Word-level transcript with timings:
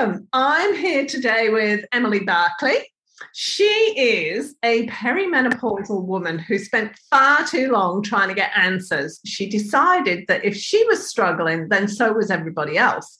Welcome. 0.00 0.28
I'm 0.32 0.74
here 0.74 1.04
today 1.04 1.50
with 1.50 1.84
Emily 1.92 2.20
Barclay. 2.20 2.86
She 3.34 3.64
is 3.64 4.54
a 4.62 4.86
perimenopausal 4.86 6.04
woman 6.06 6.38
who 6.38 6.58
spent 6.58 6.98
far 7.10 7.46
too 7.46 7.70
long 7.70 8.02
trying 8.02 8.28
to 8.28 8.34
get 8.34 8.56
answers. 8.56 9.20
She 9.26 9.46
decided 9.48 10.24
that 10.28 10.42
if 10.42 10.56
she 10.56 10.82
was 10.86 11.06
struggling, 11.06 11.68
then 11.68 11.86
so 11.86 12.14
was 12.14 12.30
everybody 12.30 12.78
else. 12.78 13.18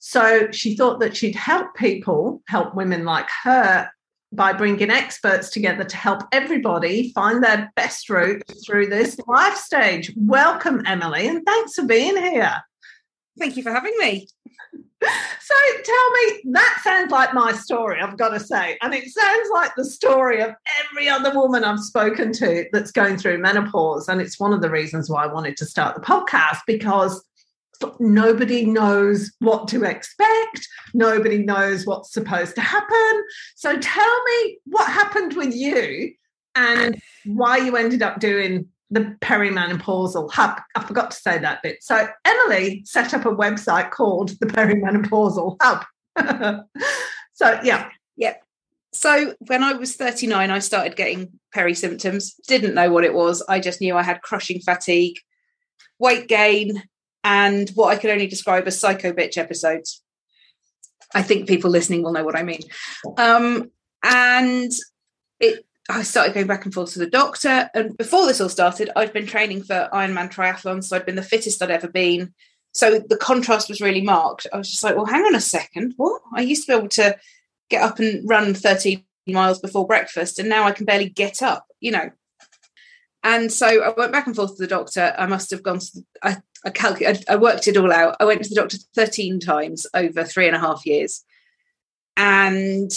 So 0.00 0.50
she 0.50 0.76
thought 0.76 1.00
that 1.00 1.16
she'd 1.16 1.34
help 1.34 1.74
people, 1.74 2.42
help 2.46 2.74
women 2.74 3.04
like 3.04 3.28
her, 3.44 3.88
by 4.30 4.52
bringing 4.52 4.90
experts 4.90 5.48
together 5.48 5.84
to 5.84 5.96
help 5.96 6.24
everybody 6.30 7.10
find 7.14 7.42
their 7.42 7.72
best 7.74 8.10
route 8.10 8.42
through 8.66 8.88
this 8.88 9.18
life 9.26 9.56
stage. 9.56 10.12
Welcome, 10.14 10.82
Emily, 10.84 11.26
and 11.26 11.42
thanks 11.46 11.72
for 11.74 11.86
being 11.86 12.18
here. 12.18 12.54
Thank 13.38 13.56
you 13.56 13.62
for 13.62 13.72
having 13.72 13.94
me. 13.98 14.28
So 15.02 15.54
tell 15.82 16.10
me, 16.10 16.40
that 16.52 16.80
sounds 16.82 17.10
like 17.10 17.32
my 17.32 17.52
story, 17.52 18.00
I've 18.00 18.18
got 18.18 18.30
to 18.30 18.40
say. 18.40 18.76
And 18.82 18.92
it 18.92 19.08
sounds 19.08 19.48
like 19.52 19.74
the 19.76 19.84
story 19.84 20.42
of 20.42 20.54
every 20.80 21.08
other 21.08 21.32
woman 21.32 21.64
I've 21.64 21.80
spoken 21.80 22.32
to 22.34 22.66
that's 22.72 22.90
going 22.90 23.16
through 23.16 23.38
menopause. 23.38 24.08
And 24.08 24.20
it's 24.20 24.38
one 24.38 24.52
of 24.52 24.60
the 24.60 24.70
reasons 24.70 25.08
why 25.08 25.24
I 25.24 25.32
wanted 25.32 25.56
to 25.58 25.64
start 25.64 25.94
the 25.94 26.02
podcast 26.02 26.58
because 26.66 27.24
nobody 27.98 28.66
knows 28.66 29.32
what 29.38 29.68
to 29.68 29.84
expect. 29.84 30.68
Nobody 30.94 31.38
knows 31.38 31.86
what's 31.86 32.12
supposed 32.12 32.54
to 32.56 32.60
happen. 32.60 33.24
So 33.56 33.78
tell 33.78 34.24
me 34.24 34.58
what 34.66 34.90
happened 34.90 35.34
with 35.34 35.54
you 35.54 36.12
and 36.54 37.00
why 37.24 37.58
you 37.58 37.76
ended 37.76 38.02
up 38.02 38.20
doing 38.20 38.66
the 38.90 39.16
perimenopausal 39.20 40.30
hub. 40.32 40.60
I 40.74 40.82
forgot 40.82 41.10
to 41.10 41.16
say 41.16 41.38
that 41.38 41.62
bit. 41.62 41.82
So 41.82 42.08
Emily 42.24 42.82
set 42.84 43.14
up 43.14 43.26
a 43.26 43.34
website 43.34 43.90
called 43.90 44.30
the 44.40 44.46
perimenopausal 44.46 45.56
hub. 45.60 45.84
so 47.34 47.60
yeah. 47.62 47.90
Yeah. 48.16 48.34
So 48.92 49.34
when 49.46 49.62
I 49.62 49.74
was 49.74 49.96
39, 49.96 50.50
I 50.50 50.58
started 50.58 50.96
getting 50.96 51.38
peri 51.52 51.74
symptoms. 51.74 52.34
Didn't 52.46 52.74
know 52.74 52.90
what 52.90 53.04
it 53.04 53.14
was. 53.14 53.44
I 53.48 53.60
just 53.60 53.80
knew 53.80 53.94
I 53.94 54.02
had 54.02 54.22
crushing 54.22 54.60
fatigue, 54.60 55.18
weight 55.98 56.26
gain, 56.26 56.82
and 57.22 57.68
what 57.70 57.88
I 57.88 57.96
could 57.96 58.10
only 58.10 58.26
describe 58.26 58.66
as 58.66 58.80
psycho 58.80 59.12
bitch 59.12 59.36
episodes. 59.36 60.02
I 61.14 61.22
think 61.22 61.48
people 61.48 61.70
listening 61.70 62.02
will 62.02 62.12
know 62.12 62.24
what 62.24 62.36
I 62.36 62.42
mean. 62.42 62.60
Um, 63.16 63.70
and 64.02 64.72
it 65.40 65.64
I 65.88 66.02
started 66.02 66.34
going 66.34 66.46
back 66.46 66.64
and 66.64 66.74
forth 66.74 66.92
to 66.92 66.98
the 66.98 67.06
doctor. 67.06 67.70
And 67.74 67.96
before 67.96 68.26
this 68.26 68.40
all 68.40 68.48
started, 68.48 68.90
I'd 68.94 69.12
been 69.12 69.26
training 69.26 69.62
for 69.62 69.88
Ironman 69.92 70.30
triathlons. 70.30 70.84
So 70.84 70.96
I'd 70.96 71.06
been 71.06 71.16
the 71.16 71.22
fittest 71.22 71.62
I'd 71.62 71.70
ever 71.70 71.88
been. 71.88 72.34
So 72.72 72.98
the 72.98 73.16
contrast 73.16 73.68
was 73.68 73.80
really 73.80 74.02
marked. 74.02 74.46
I 74.52 74.58
was 74.58 74.70
just 74.70 74.84
like, 74.84 74.94
well, 74.94 75.06
hang 75.06 75.22
on 75.22 75.34
a 75.34 75.40
second. 75.40 75.94
What? 75.96 76.20
I 76.34 76.42
used 76.42 76.66
to 76.66 76.72
be 76.72 76.78
able 76.78 76.88
to 76.90 77.16
get 77.70 77.82
up 77.82 77.98
and 77.98 78.28
run 78.28 78.54
13 78.54 79.02
miles 79.26 79.58
before 79.58 79.86
breakfast, 79.86 80.38
and 80.38 80.48
now 80.48 80.64
I 80.64 80.72
can 80.72 80.86
barely 80.86 81.08
get 81.08 81.42
up, 81.42 81.66
you 81.80 81.90
know. 81.90 82.10
And 83.24 83.50
so 83.52 83.66
I 83.82 83.92
went 83.96 84.12
back 84.12 84.26
and 84.26 84.36
forth 84.36 84.56
to 84.56 84.62
the 84.62 84.68
doctor. 84.68 85.14
I 85.18 85.26
must 85.26 85.50
have 85.50 85.62
gone 85.62 85.80
to, 85.80 86.04
I, 86.22 86.36
I, 86.64 86.70
calculated, 86.70 87.24
I 87.28 87.36
worked 87.36 87.66
it 87.66 87.76
all 87.76 87.92
out. 87.92 88.16
I 88.20 88.24
went 88.24 88.42
to 88.44 88.48
the 88.48 88.54
doctor 88.54 88.78
13 88.94 89.40
times 89.40 89.86
over 89.92 90.24
three 90.24 90.46
and 90.46 90.56
a 90.56 90.60
half 90.60 90.86
years. 90.86 91.24
And 92.16 92.90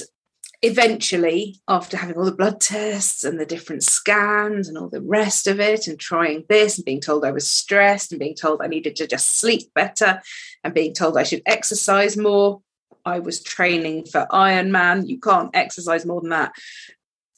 eventually, 0.62 1.60
after 1.68 1.98
having 1.98 2.18
all 2.18 2.26
the 2.26 2.32
blood 2.32 2.62
tests 2.62 3.24
and 3.24 3.40
the 3.40 3.46
different 3.46 3.84
scans 3.84 4.68
and 4.68 4.78
all 4.78 4.90
the 4.90 5.02
rest 5.02 5.48
of 5.48 5.60
it, 5.60 5.88
and 5.88 6.00
trying 6.00 6.46
this 6.50 6.78
and 6.78 6.86
being 6.86 7.02
told 7.02 7.26
I 7.26 7.32
was 7.32 7.50
stressed 7.50 8.12
and 8.12 8.20
being 8.20 8.36
told 8.36 8.62
I 8.62 8.68
needed 8.68 8.96
to 8.98 9.08
just 9.08 9.40
sleep 9.40 9.74
better 9.74 10.22
and 10.64 10.74
being 10.74 10.94
told 10.94 11.18
I 11.18 11.24
should 11.24 11.42
exercise 11.46 12.16
more, 12.16 12.62
I 13.04 13.20
was 13.20 13.42
training 13.42 14.06
for 14.06 14.28
Ironman. 14.32 15.08
You 15.08 15.20
can't 15.20 15.56
exercise 15.56 16.06
more 16.06 16.22
than 16.22 16.30
that. 16.30 16.54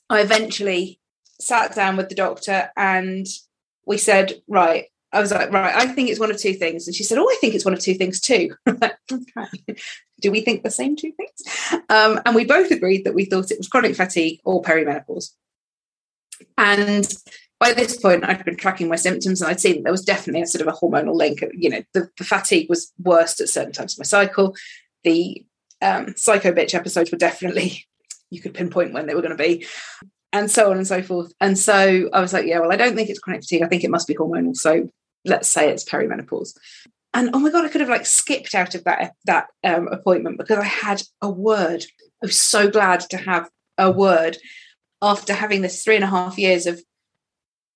I 0.10 0.22
eventually 0.22 1.00
sat 1.40 1.74
down 1.76 1.98
with 1.98 2.10
the 2.10 2.16
doctor 2.16 2.72
and 2.76 3.26
we 3.86 3.98
said, 3.98 4.42
right, 4.48 4.86
I 5.14 5.22
was 5.22 5.32
like, 5.32 5.52
right, 5.52 5.76
I 5.76 5.88
think 5.88 6.10
it's 6.10 6.20
one 6.20 6.32
of 6.32 6.38
two 6.38 6.54
things. 6.54 6.88
And 6.88 6.96
she 6.96 7.04
said, 7.04 7.20
oh, 7.20 7.30
I 7.30 7.38
think 7.40 7.54
it's 7.54 7.66
one 7.66 7.74
of 7.74 7.80
two 7.80 7.94
things 7.94 8.20
too. 8.20 8.56
Do 10.22 10.32
we 10.32 10.42
think 10.42 10.64
the 10.64 10.72
same 10.72 10.96
two 10.96 11.12
things? 11.12 11.82
Um, 11.90 12.20
and 12.26 12.36
we 12.36 12.46
both 12.46 12.72
agreed 12.72 13.06
that 13.06 13.14
we 13.14 13.26
thought 13.26 13.52
it 13.52 13.58
was 13.58 13.68
chronic 13.68 13.96
fatigue 13.96 14.40
or 14.44 14.62
perimenopause. 14.62 15.32
And 16.58 17.08
by 17.60 17.74
this 17.74 17.96
point, 17.98 18.26
I'd 18.26 18.44
been 18.44 18.58
tracking 18.58 18.90
my 18.90 18.96
symptoms 18.96 19.42
and 19.42 19.50
I'd 19.50 19.62
seen 19.62 19.76
that 19.76 19.84
there 19.84 19.92
was 19.92 20.04
definitely 20.04 20.42
a 20.42 20.48
sort 20.48 20.68
of 20.68 20.74
a 20.74 20.78
hormonal 20.78 21.16
link. 21.16 21.44
You 21.54 21.70
know, 21.70 21.84
the, 21.94 22.10
the 22.18 22.24
fatigue 22.24 22.70
was 22.70 22.92
worst 23.02 23.40
at 23.40 23.50
certain 23.50 23.72
times 23.72 23.94
of 23.94 24.00
my 24.00 24.06
cycle. 24.06 24.56
The 25.04 25.46
um, 25.82 26.16
psycho 26.18 26.52
bitch 26.52 26.74
episodes 26.74 27.12
were 27.12 27.18
definitely, 27.18 27.86
you 28.32 28.42
could 28.42 28.54
pinpoint 28.54 28.94
when 28.94 29.06
they 29.06 29.14
were 29.14 29.22
going 29.22 29.38
to 29.38 29.44
be 29.44 29.66
and 30.34 30.50
so 30.50 30.72
on 30.72 30.78
and 30.78 30.88
so 30.88 31.02
forth. 31.04 31.32
And 31.40 31.58
so 31.58 32.10
I 32.12 32.20
was 32.20 32.34
like, 32.34 32.48
yeah, 32.48 32.60
well, 32.60 32.74
I 32.74 32.76
don't 32.76 32.96
think 32.96 33.10
it's 33.10 33.20
chronic 33.20 33.44
fatigue. 33.44 33.62
I 33.62 33.68
think 33.68 33.84
it 33.84 33.92
must 33.92 34.08
be 34.08 34.16
hormonal. 34.16 34.56
So 34.56 34.90
let's 35.26 35.48
say 35.48 35.70
it's 35.70 35.84
perimenopause. 35.84 36.58
And 37.14 37.30
oh 37.34 37.40
my 37.40 37.52
god, 37.52 37.66
I 37.66 37.70
could 37.70 37.82
have 37.82 37.90
like 37.90 38.06
skipped 38.06 38.56
out 38.56 38.76
of 38.76 38.84
that 38.86 39.14
that 39.26 39.48
um, 39.64 39.88
appointment 39.90 40.38
because 40.38 40.58
I 40.58 40.66
had 40.66 41.04
a 41.22 41.30
word. 41.30 41.86
I 42.22 42.28
was 42.28 42.38
so 42.38 42.70
glad 42.70 43.02
to 43.12 43.18
have 43.18 43.50
a 43.78 43.92
word 43.92 44.38
after 45.02 45.34
having 45.34 45.62
this 45.62 45.84
three 45.84 45.96
and 45.96 46.04
a 46.04 46.08
half 46.08 46.38
years 46.38 46.66
of 46.66 46.82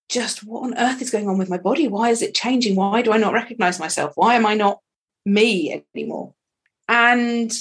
just 0.10 0.44
what 0.44 0.64
on 0.64 0.78
earth 0.78 1.02
is 1.02 1.10
going 1.10 1.28
on 1.28 1.38
with 1.38 1.50
my 1.50 1.58
body? 1.58 1.88
Why 1.88 2.10
is 2.10 2.22
it 2.22 2.34
changing? 2.34 2.76
Why 2.76 3.02
do 3.02 3.12
I 3.12 3.18
not 3.18 3.34
recognize 3.34 3.80
myself? 3.80 4.14
Why 4.16 4.36
am 4.36 4.46
I 4.46 4.54
not 4.54 4.80
me 5.26 5.84
anymore? 5.94 6.34
And 6.88 7.52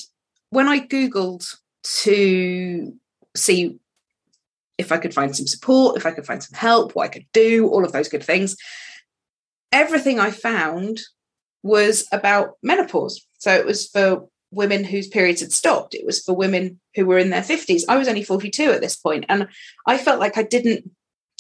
when 0.51 0.69
I 0.69 0.79
Googled 0.79 1.57
to 2.03 2.95
see 3.35 3.79
if 4.79 4.93
I 4.93 4.99
could 4.99 5.15
find 5.15 5.35
some 5.35 5.47
support, 5.47 5.97
if 5.97 6.07
I 6.07 6.13
could 6.13 6.27
find 6.27 6.43
some 6.43 6.57
help, 6.57 6.95
what 6.95 7.05
I 7.05 7.09
could 7.09 7.27
do, 7.33 7.69
all 7.69 7.85
of 7.85 7.93
those 7.93 8.09
good 8.09 8.23
things, 8.23 8.57
everything 9.77 10.19
I 10.19 10.31
found 10.31 11.01
was 11.63 12.09
about 12.13 12.55
menopause. 12.63 13.21
So 13.39 13.53
it 13.53 13.67
was 13.67 13.89
for 13.89 14.27
women 14.51 14.85
whose 14.85 15.09
periods 15.09 15.41
had 15.41 15.53
stopped. 15.53 15.95
It 15.95 16.07
was 16.07 16.23
for 16.23 16.35
women 16.35 16.81
who 16.95 17.05
were 17.05 17.19
in 17.19 17.31
their 17.31 17.43
50s. 17.43 17.83
I 17.89 17.97
was 17.97 18.09
only 18.09 18.23
42 18.23 18.71
at 18.71 18.81
this 18.81 18.97
point 18.97 19.27
and 19.29 19.49
I 19.87 19.99
felt 19.99 20.21
like 20.21 20.39
I 20.39 20.43
didn't 20.43 20.91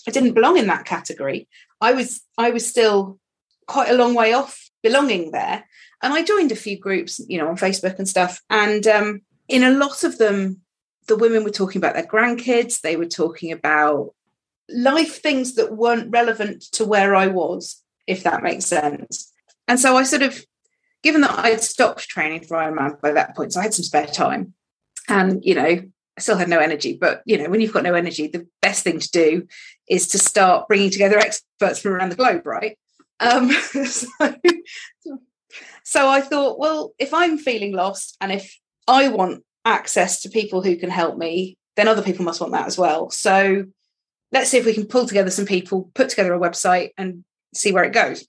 I 0.08 0.12
didn't 0.12 0.34
belong 0.34 0.56
in 0.56 0.68
that 0.68 0.84
category. 0.84 1.48
I 1.80 1.92
was 1.92 2.20
I 2.36 2.50
was 2.50 2.66
still 2.66 3.18
quite 3.66 3.90
a 3.90 3.96
long 3.96 4.14
way 4.14 4.32
off 4.32 4.70
belonging 4.82 5.30
there. 5.32 5.64
And 6.02 6.12
I 6.12 6.22
joined 6.22 6.52
a 6.52 6.56
few 6.56 6.78
groups, 6.78 7.20
you 7.28 7.38
know, 7.38 7.48
on 7.48 7.56
Facebook 7.56 7.98
and 7.98 8.08
stuff. 8.08 8.40
And 8.50 8.86
um, 8.86 9.22
in 9.48 9.62
a 9.64 9.70
lot 9.70 10.04
of 10.04 10.18
them, 10.18 10.60
the 11.08 11.16
women 11.16 11.42
were 11.42 11.50
talking 11.50 11.80
about 11.80 11.94
their 11.94 12.06
grandkids. 12.06 12.80
They 12.80 12.96
were 12.96 13.06
talking 13.06 13.50
about 13.50 14.14
life 14.68 15.22
things 15.22 15.54
that 15.54 15.76
weren't 15.76 16.10
relevant 16.10 16.62
to 16.72 16.84
where 16.84 17.14
I 17.14 17.28
was 17.28 17.82
if 18.06 18.22
that 18.22 18.42
makes 18.42 18.66
sense. 18.66 19.32
And 19.68 19.80
so 19.80 19.96
I 19.96 20.04
sort 20.04 20.22
of, 20.22 20.44
given 21.02 21.20
that 21.22 21.38
I 21.38 21.50
had 21.50 21.62
stopped 21.62 22.08
training 22.08 22.44
for 22.44 22.56
Ironman 22.56 23.00
by 23.00 23.12
that 23.12 23.36
point, 23.36 23.52
so 23.52 23.60
I 23.60 23.64
had 23.64 23.74
some 23.74 23.84
spare 23.84 24.06
time, 24.06 24.54
and 25.08 25.44
you 25.44 25.54
know, 25.54 25.64
I 25.64 26.20
still 26.20 26.36
had 26.36 26.48
no 26.48 26.58
energy. 26.58 26.96
But 27.00 27.22
you 27.26 27.38
know, 27.38 27.48
when 27.50 27.60
you've 27.60 27.72
got 27.72 27.82
no 27.82 27.94
energy, 27.94 28.28
the 28.28 28.46
best 28.62 28.84
thing 28.84 28.98
to 28.98 29.10
do 29.10 29.46
is 29.88 30.08
to 30.08 30.18
start 30.18 30.68
bringing 30.68 30.90
together 30.90 31.18
experts 31.18 31.80
from 31.80 31.92
around 31.92 32.10
the 32.10 32.16
globe, 32.16 32.46
right? 32.46 32.78
Um, 33.20 33.50
so, 33.84 34.08
so 35.84 36.08
I 36.08 36.20
thought, 36.20 36.58
well, 36.58 36.92
if 36.98 37.12
I'm 37.14 37.38
feeling 37.38 37.72
lost, 37.72 38.16
and 38.20 38.32
if 38.32 38.56
I 38.86 39.08
want 39.08 39.42
access 39.64 40.22
to 40.22 40.28
people 40.28 40.62
who 40.62 40.76
can 40.76 40.90
help 40.90 41.18
me, 41.18 41.56
then 41.76 41.88
other 41.88 42.02
people 42.02 42.24
must 42.24 42.40
want 42.40 42.52
that 42.52 42.66
as 42.66 42.78
well. 42.78 43.10
So 43.10 43.66
let's 44.32 44.50
see 44.50 44.58
if 44.58 44.66
we 44.66 44.74
can 44.74 44.86
pull 44.86 45.06
together 45.06 45.30
some 45.30 45.46
people, 45.46 45.90
put 45.94 46.08
together 46.08 46.34
a 46.34 46.40
website, 46.40 46.90
and 46.96 47.24
see 47.56 47.72
where 47.72 47.84
it 47.84 47.92
goes. 47.92 48.26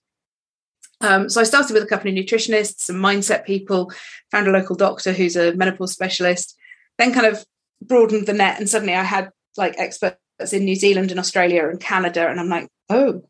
Um, 1.00 1.28
so 1.28 1.40
I 1.40 1.44
started 1.44 1.74
with 1.74 1.82
a 1.82 1.86
couple 1.86 2.10
of 2.10 2.16
nutritionists, 2.16 2.80
some 2.80 2.96
mindset 2.96 3.44
people, 3.44 3.92
found 4.30 4.48
a 4.48 4.50
local 4.50 4.74
doctor 4.74 5.12
who's 5.12 5.36
a 5.36 5.54
menopause 5.54 5.92
specialist, 5.92 6.56
then 6.98 7.12
kind 7.12 7.26
of 7.26 7.44
broadened 7.80 8.26
the 8.26 8.32
net, 8.32 8.58
and 8.58 8.68
suddenly 8.68 8.94
I 8.94 9.04
had 9.04 9.30
like 9.56 9.76
experts 9.78 10.52
in 10.52 10.64
New 10.64 10.74
Zealand 10.74 11.10
and 11.10 11.20
Australia 11.20 11.68
and 11.68 11.80
Canada, 11.80 12.28
and 12.28 12.40
I'm 12.40 12.48
like, 12.48 12.68
oh, 12.90 13.22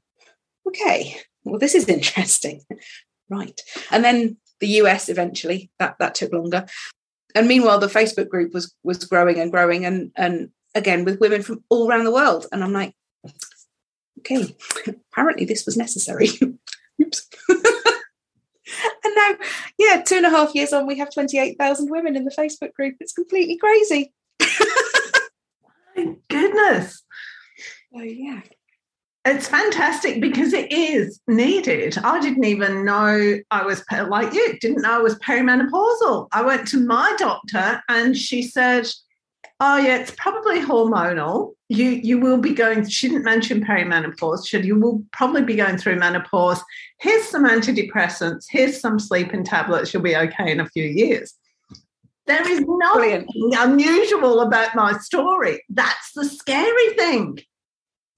okay, 0.67 1.17
well 1.45 1.59
this 1.59 1.75
is 1.75 1.89
interesting, 1.89 2.63
right? 3.29 3.61
And 3.91 4.03
then 4.03 4.39
the 4.61 4.69
US 4.83 5.11
eventually 5.11 5.71
that 5.79 5.97
that 5.99 6.15
took 6.15 6.33
longer, 6.33 6.65
and 7.35 7.47
meanwhile 7.47 7.79
the 7.79 7.87
facebook 7.87 8.29
group 8.29 8.53
was 8.53 8.75
was 8.83 9.05
growing 9.05 9.39
and 9.39 9.51
growing 9.51 9.85
and 9.85 10.11
and 10.17 10.51
again 10.75 11.05
with 11.05 11.21
women 11.21 11.43
from 11.43 11.63
all 11.69 11.89
around 11.89 12.05
the 12.05 12.13
world 12.13 12.47
and 12.53 12.63
i'm 12.63 12.73
like 12.73 12.95
okay 14.19 14.55
apparently 15.13 15.45
this 15.45 15.65
was 15.67 15.77
necessary 15.77 16.29
oops 17.03 17.29
and 17.49 19.15
now 19.17 19.35
yeah 19.79 20.03
two 20.03 20.17
and 20.17 20.27
a 20.27 20.31
half 20.31 20.55
years 20.55 20.73
on 20.73 20.87
we 20.87 20.99
have 20.99 21.11
28000 21.11 21.91
women 21.91 22.17
in 22.17 22.25
the 22.25 22.31
facebook 22.31 22.73
group 22.75 22.95
it's 23.01 23.13
completely 23.13 23.57
crazy 23.57 24.13
My 25.97 26.15
goodness. 26.29 27.03
oh 27.95 28.03
yeah 28.03 28.41
It's 29.25 29.49
fantastic 29.49 30.21
because 30.21 30.53
it 30.55 30.73
is 30.73 31.21
needed. 31.27 31.99
I 31.99 32.21
didn't 32.21 32.45
even 32.45 32.85
know 32.85 33.39
I 33.51 33.63
was 33.67 33.83
like 33.91 34.33
you, 34.33 34.59
didn't 34.61 34.83
know 34.83 34.93
I 34.99 35.03
was 35.03 35.19
perimenopausal. 35.19 36.29
I 36.33 36.43
went 36.43 36.69
to 36.69 36.87
my 36.87 37.15
doctor 37.19 37.83
and 37.89 38.17
she 38.17 38.43
said, 38.43 38.89
Oh 39.61 39.77
yeah, 39.77 39.97
it's 39.97 40.13
probably 40.13 40.61
hormonal. 40.61 41.55
You 41.69 41.91
you 41.91 42.21
will 42.21 42.39
be 42.39 42.55
going, 42.55 42.89
she 42.89 43.09
didn't 43.09 43.25
mention 43.25 43.65
perimenopause, 43.65 44.47
said 44.47 44.65
you 44.65 44.79
will 44.79 45.03
probably 45.13 45.43
be 45.43 45.57
going 45.57 45.79
through 45.79 45.99
menopause. 45.99 46.63
Here's 47.01 47.25
some 47.25 47.45
antidepressants, 47.45 48.47
here's 48.49 48.81
some 48.81 49.01
sleeping 49.01 49.45
tablets, 49.45 49.93
you'll 49.93 50.03
be 50.03 50.17
okay 50.17 50.53
in 50.53 50.61
a 50.61 50.69
few 50.69 50.85
years. 50.85 51.35
There 52.27 52.47
is 52.49 52.61
nothing 52.61 53.27
Brilliant. 53.27 53.31
unusual 53.59 54.41
about 54.41 54.77
my 54.77 54.97
story. 54.99 55.65
That's 55.71 56.13
the 56.15 56.27
scary 56.27 56.91
thing. 56.95 57.39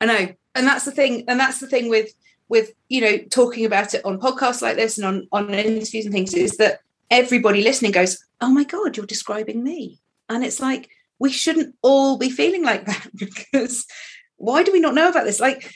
I 0.01 0.07
know, 0.07 0.29
and 0.55 0.67
that's 0.67 0.85
the 0.85 0.91
thing, 0.91 1.25
and 1.27 1.41
that's 1.41 1.61
the 1.61 1.69
thing 1.69 1.89
with 1.89 2.13
with 2.49 2.73
you 2.89 3.01
know 3.01 3.19
talking 3.31 3.65
about 3.65 3.95
it 3.95 4.05
on 4.05 4.21
podcasts 4.21 4.61
like 4.61 4.77
this 4.77 4.99
and 4.99 5.07
on 5.07 5.29
on 5.33 5.55
interviews 5.55 6.05
and 6.05 6.13
things 6.13 6.35
is 6.35 6.59
that 6.59 6.81
everybody 7.11 7.63
listening 7.63 7.93
goes, 7.93 8.23
"Oh 8.43 8.51
my 8.51 8.65
god, 8.65 8.97
you're 8.97 9.07
describing 9.07 9.65
me," 9.65 10.01
and 10.29 10.45
it's 10.45 10.61
like 10.61 10.91
we 11.21 11.31
shouldn't 11.31 11.77
all 11.83 12.19
be 12.19 12.31
feeling 12.31 12.65
like 12.65 12.87
that 12.87 13.07
because 13.15 13.87
why 14.37 14.65
do 14.65 14.73
we 14.73 14.81
not 14.81 14.95
know 14.95 15.09
about 15.09 15.25
this? 15.25 15.39
Like 15.39 15.73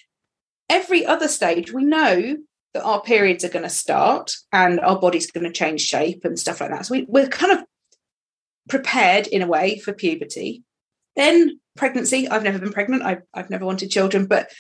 every 0.69 1.06
other 1.06 1.29
stage, 1.29 1.73
we 1.73 1.85
know 1.85 2.37
that 2.73 2.82
our 2.82 3.00
periods 3.02 3.44
are 3.44 3.50
going 3.50 3.62
to 3.62 3.69
start 3.69 4.32
and 4.52 4.81
our 4.81 4.99
body's 4.99 5.31
going 5.31 5.44
to 5.44 5.52
change 5.52 5.82
shape 5.82 6.25
and 6.25 6.38
stuff 6.38 6.61
like 6.61 6.70
that. 6.70 6.87
So 6.87 6.94
we, 6.94 7.05
we're 7.06 7.29
kind 7.29 7.52
of 7.52 7.64
prepared 8.69 9.29
in 9.29 9.43
a 9.43 9.46
way 9.46 9.79
for 9.79 9.93
puberty. 9.93 10.64
Then 11.14 11.61
pregnancy. 11.76 12.26
I've 12.29 12.43
never 12.43 12.58
been 12.58 12.73
pregnant. 12.73 13.02
I've, 13.02 13.23
I've 13.32 13.50
never 13.50 13.64
wanted 13.64 13.91
children, 13.91 14.26
but 14.26 14.50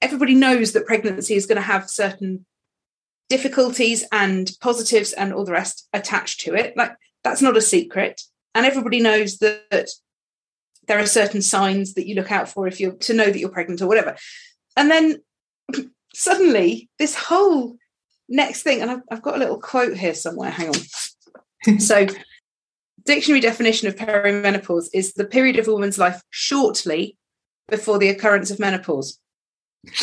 everybody 0.00 0.34
knows 0.34 0.72
that 0.72 0.86
pregnancy 0.86 1.34
is 1.34 1.46
going 1.46 1.56
to 1.56 1.62
have 1.62 1.90
certain 1.90 2.46
difficulties 3.28 4.04
and 4.10 4.50
positives 4.60 5.12
and 5.12 5.32
all 5.32 5.44
the 5.44 5.52
rest 5.52 5.88
attached 5.92 6.40
to 6.40 6.54
it. 6.54 6.76
Like 6.76 6.92
that's 7.22 7.42
not 7.42 7.56
a 7.56 7.62
secret. 7.62 8.20
And 8.54 8.66
everybody 8.66 9.00
knows 9.00 9.38
that, 9.38 9.88
there 10.88 10.98
are 10.98 11.06
certain 11.06 11.42
signs 11.42 11.94
that 11.94 12.08
you 12.08 12.16
look 12.16 12.32
out 12.32 12.48
for 12.48 12.66
if 12.66 12.80
you're 12.80 12.94
to 12.94 13.14
know 13.14 13.26
that 13.26 13.38
you're 13.38 13.48
pregnant 13.48 13.80
or 13.80 13.86
whatever. 13.86 14.16
And 14.76 14.90
then 14.90 15.22
suddenly 16.12 16.90
this 16.98 17.14
whole 17.14 17.76
next 18.28 18.62
thing, 18.62 18.82
and 18.82 18.90
I've, 18.90 19.02
I've 19.08 19.22
got 19.22 19.36
a 19.36 19.38
little 19.38 19.60
quote 19.60 19.96
here 19.96 20.12
somewhere. 20.12 20.50
Hang 20.50 20.70
on. 20.70 21.78
so 21.78 22.06
dictionary 23.04 23.40
definition 23.40 23.86
of 23.88 23.96
perimenopause 23.96 24.88
is 24.92 25.12
the 25.12 25.24
period 25.24 25.58
of 25.58 25.68
a 25.68 25.72
woman's 25.72 25.98
life 25.98 26.20
shortly 26.30 27.16
before 27.68 27.98
the 27.98 28.08
occurrence 28.08 28.50
of 28.50 28.58
menopause. 28.58 29.18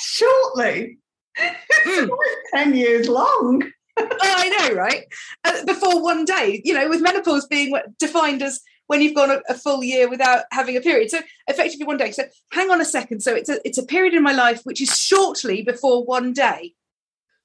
Shortly. 0.00 0.98
Mm. 1.38 2.08
10 2.54 2.74
years 2.74 3.08
long. 3.08 3.62
Oh, 3.98 4.18
I 4.22 4.48
know, 4.68 4.74
right? 4.74 5.04
Uh, 5.44 5.64
before 5.64 6.02
one 6.02 6.24
day, 6.24 6.62
you 6.64 6.74
know, 6.74 6.88
with 6.88 7.00
menopause 7.00 7.46
being 7.46 7.74
defined 7.98 8.42
as 8.42 8.60
when 8.86 9.00
you've 9.02 9.14
gone 9.14 9.30
a, 9.30 9.40
a 9.48 9.54
full 9.54 9.84
year 9.84 10.08
without 10.08 10.44
having 10.50 10.76
a 10.76 10.80
period. 10.80 11.10
So 11.10 11.20
effectively 11.46 11.86
one 11.86 11.98
day. 11.98 12.10
So 12.10 12.24
hang 12.52 12.70
on 12.70 12.80
a 12.80 12.84
second. 12.84 13.20
So 13.20 13.34
it's 13.34 13.48
a 13.48 13.60
it's 13.64 13.78
a 13.78 13.84
period 13.86 14.14
in 14.14 14.22
my 14.22 14.32
life 14.32 14.62
which 14.64 14.80
is 14.80 14.96
shortly 14.96 15.62
before 15.62 16.04
one 16.04 16.32
day. 16.32 16.74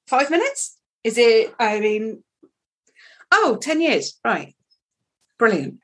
Five 0.06 0.30
minutes? 0.30 0.76
Is 1.02 1.18
it? 1.18 1.54
I 1.58 1.80
mean, 1.80 2.22
oh, 3.30 3.58
10 3.60 3.80
years. 3.80 4.18
Right. 4.24 4.54
Brilliant. 5.38 5.80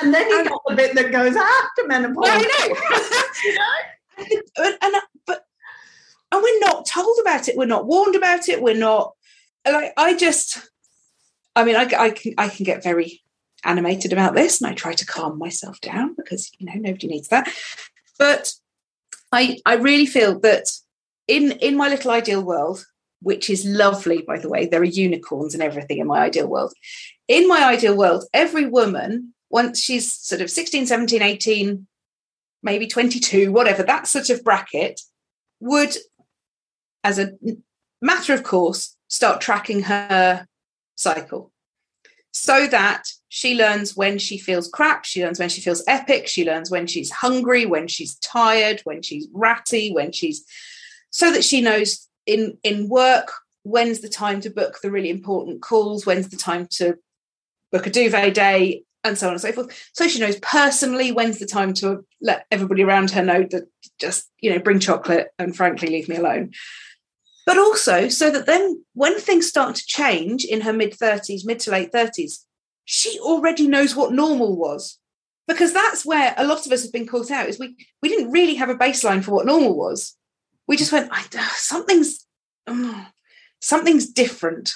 And 0.00 0.12
then 0.14 0.28
you 0.28 0.38
And- 0.40 0.48
got 0.48 0.62
the 0.68 0.74
bit 0.74 0.94
that 0.94 1.12
goes 1.12 1.36
after 1.36 1.86
menopause. 1.86 2.24
I 2.28 2.40
know. 2.40 3.44
you 3.44 3.54
know? 3.54 4.42
and, 4.58 4.78
and 4.82 4.94
but 5.26 5.44
and 6.30 6.42
we're 6.42 6.60
not 6.60 6.86
told 6.86 7.16
about 7.20 7.48
it 7.48 7.56
we're 7.56 7.64
not 7.66 7.86
warned 7.86 8.14
about 8.14 8.48
it 8.48 8.62
we're 8.62 8.74
not 8.74 9.14
like 9.70 9.92
i 9.96 10.16
just 10.16 10.70
i 11.56 11.64
mean 11.64 11.76
i, 11.76 11.82
I 11.82 12.10
can 12.10 12.34
i 12.38 12.48
can 12.48 12.64
get 12.64 12.82
very 12.82 13.22
animated 13.64 14.12
about 14.12 14.34
this 14.34 14.60
and 14.60 14.70
i 14.70 14.74
try 14.74 14.92
to 14.92 15.06
calm 15.06 15.38
myself 15.38 15.80
down 15.80 16.14
because 16.16 16.50
you 16.58 16.66
know 16.66 16.72
nobody 16.76 17.06
needs 17.06 17.28
that. 17.28 17.48
But 18.18 18.52
i 19.30 19.58
i 19.64 19.74
really 19.74 20.06
feel 20.06 20.38
that 20.40 20.70
in 21.28 21.52
in 21.52 21.76
my 21.76 21.88
little 21.88 22.10
ideal 22.10 22.42
world 22.42 22.84
which 23.20 23.48
is 23.48 23.64
lovely 23.64 24.22
by 24.22 24.38
the 24.38 24.48
way 24.48 24.66
there 24.66 24.80
are 24.80 24.84
unicorns 24.84 25.54
and 25.54 25.62
everything 25.62 25.98
in 25.98 26.06
my 26.06 26.20
ideal 26.20 26.48
world. 26.48 26.72
In 27.28 27.46
my 27.46 27.64
ideal 27.64 27.96
world 27.96 28.24
every 28.34 28.66
woman 28.66 29.34
once 29.48 29.80
she's 29.80 30.12
sort 30.12 30.40
of 30.40 30.50
16 30.50 30.86
17 30.86 31.22
18 31.22 31.86
maybe 32.62 32.86
22, 32.86 33.52
whatever, 33.52 33.82
that 33.82 34.06
sort 34.06 34.30
of 34.30 34.44
bracket, 34.44 35.00
would, 35.60 35.96
as 37.04 37.18
a 37.18 37.32
matter 38.00 38.32
of 38.32 38.42
course, 38.42 38.96
start 39.12 39.42
tracking 39.42 39.82
her 39.82 40.46
cycle 40.96 41.52
so 42.32 42.66
that 42.66 43.04
she 43.28 43.54
learns 43.54 43.94
when 43.94 44.18
she 44.18 44.38
feels 44.38 44.68
crap, 44.68 45.04
she 45.04 45.22
learns 45.22 45.38
when 45.38 45.50
she 45.50 45.60
feels 45.60 45.84
epic, 45.86 46.26
she 46.26 46.46
learns 46.46 46.70
when 46.70 46.86
she's 46.86 47.10
hungry, 47.10 47.66
when 47.66 47.86
she's 47.88 48.14
tired, 48.20 48.80
when 48.84 49.02
she's 49.02 49.28
ratty, 49.34 49.92
when 49.92 50.12
she's 50.12 50.46
so 51.10 51.30
that 51.30 51.44
she 51.44 51.60
knows 51.60 52.08
in 52.24 52.56
in 52.62 52.88
work 52.88 53.32
when's 53.64 54.00
the 54.00 54.08
time 54.08 54.40
to 54.40 54.50
book 54.50 54.78
the 54.82 54.90
really 54.90 55.10
important 55.10 55.60
calls, 55.60 56.06
when's 56.06 56.30
the 56.30 56.36
time 56.38 56.66
to 56.70 56.96
book 57.70 57.86
a 57.86 57.90
duvet 57.90 58.32
day, 58.32 58.82
and 59.04 59.18
so 59.18 59.26
on 59.26 59.34
and 59.34 59.42
so 59.42 59.52
forth. 59.52 59.90
So 59.92 60.08
she 60.08 60.20
knows 60.20 60.36
personally 60.36 61.12
when's 61.12 61.38
the 61.38 61.46
time 61.46 61.74
to 61.74 62.04
let 62.22 62.46
everybody 62.50 62.82
around 62.82 63.10
her 63.10 63.22
know 63.22 63.42
that 63.42 63.68
just, 64.00 64.30
you 64.40 64.50
know, 64.50 64.58
bring 64.58 64.80
chocolate 64.80 65.28
and 65.38 65.54
frankly 65.54 65.88
leave 65.88 66.08
me 66.08 66.16
alone. 66.16 66.52
But 67.44 67.58
also 67.58 68.08
so 68.08 68.30
that 68.30 68.46
then 68.46 68.84
when 68.94 69.18
things 69.18 69.48
start 69.48 69.74
to 69.76 69.86
change 69.86 70.44
in 70.44 70.60
her 70.60 70.72
mid 70.72 70.92
30s, 70.92 71.44
mid 71.44 71.60
to 71.60 71.70
late 71.70 71.92
30s, 71.92 72.44
she 72.84 73.18
already 73.20 73.66
knows 73.66 73.96
what 73.96 74.12
normal 74.12 74.56
was. 74.56 74.98
Because 75.48 75.72
that's 75.72 76.06
where 76.06 76.34
a 76.36 76.46
lot 76.46 76.66
of 76.66 76.72
us 76.72 76.82
have 76.82 76.92
been 76.92 77.06
caught 77.06 77.30
out 77.30 77.48
is 77.48 77.58
we 77.58 77.76
we 78.00 78.08
didn't 78.08 78.30
really 78.30 78.54
have 78.54 78.70
a 78.70 78.76
baseline 78.76 79.24
for 79.24 79.32
what 79.32 79.46
normal 79.46 79.76
was. 79.76 80.16
We 80.68 80.76
just 80.76 80.92
went, 80.92 81.10
something's 81.56 82.26
oh, 82.68 83.06
something's 83.60 84.06
different. 84.06 84.72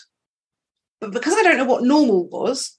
But 1.01 1.13
because 1.13 1.35
I 1.35 1.43
don't 1.43 1.57
know 1.57 1.65
what 1.65 1.85
normal 1.85 2.29
was, 2.29 2.77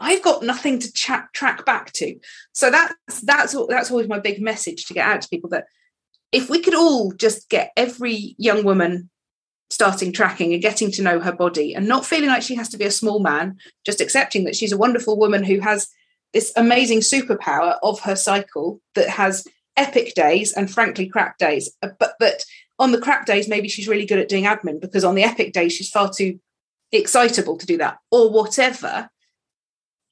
I've 0.00 0.22
got 0.22 0.42
nothing 0.42 0.78
to 0.80 0.92
track 0.92 1.64
back 1.64 1.92
to. 1.94 2.18
So 2.52 2.70
that's 2.70 3.20
that's 3.22 3.56
that's 3.68 3.90
always 3.90 4.08
my 4.08 4.18
big 4.18 4.42
message 4.42 4.86
to 4.86 4.94
get 4.94 5.06
out 5.06 5.22
to 5.22 5.28
people 5.28 5.50
that 5.50 5.66
if 6.32 6.50
we 6.50 6.60
could 6.60 6.74
all 6.74 7.12
just 7.12 7.48
get 7.48 7.72
every 7.76 8.34
young 8.38 8.64
woman 8.64 9.10
starting 9.70 10.12
tracking 10.12 10.52
and 10.52 10.62
getting 10.62 10.90
to 10.90 11.02
know 11.02 11.20
her 11.20 11.32
body 11.32 11.74
and 11.74 11.86
not 11.86 12.06
feeling 12.06 12.28
like 12.28 12.42
she 12.42 12.54
has 12.54 12.68
to 12.70 12.78
be 12.78 12.84
a 12.84 12.90
small 12.90 13.20
man, 13.20 13.56
just 13.84 14.00
accepting 14.00 14.44
that 14.44 14.56
she's 14.56 14.72
a 14.72 14.78
wonderful 14.78 15.18
woman 15.18 15.44
who 15.44 15.60
has 15.60 15.88
this 16.32 16.52
amazing 16.56 17.00
superpower 17.00 17.78
of 17.82 18.00
her 18.00 18.16
cycle 18.16 18.80
that 18.94 19.08
has 19.08 19.46
epic 19.76 20.14
days 20.14 20.52
and 20.52 20.70
frankly 20.70 21.08
crap 21.08 21.38
days. 21.38 21.70
Uh, 21.82 21.88
But 21.98 22.14
but 22.18 22.44
on 22.78 22.92
the 22.92 23.00
crap 23.00 23.26
days, 23.26 23.48
maybe 23.48 23.68
she's 23.68 23.88
really 23.88 24.06
good 24.06 24.18
at 24.18 24.28
doing 24.28 24.44
admin 24.44 24.80
because 24.80 25.04
on 25.04 25.14
the 25.14 25.24
epic 25.24 25.52
days 25.52 25.72
she's 25.72 25.90
far 25.90 26.10
too 26.10 26.38
excitable 26.92 27.58
to 27.58 27.66
do 27.66 27.76
that 27.76 27.98
or 28.10 28.30
whatever 28.30 29.10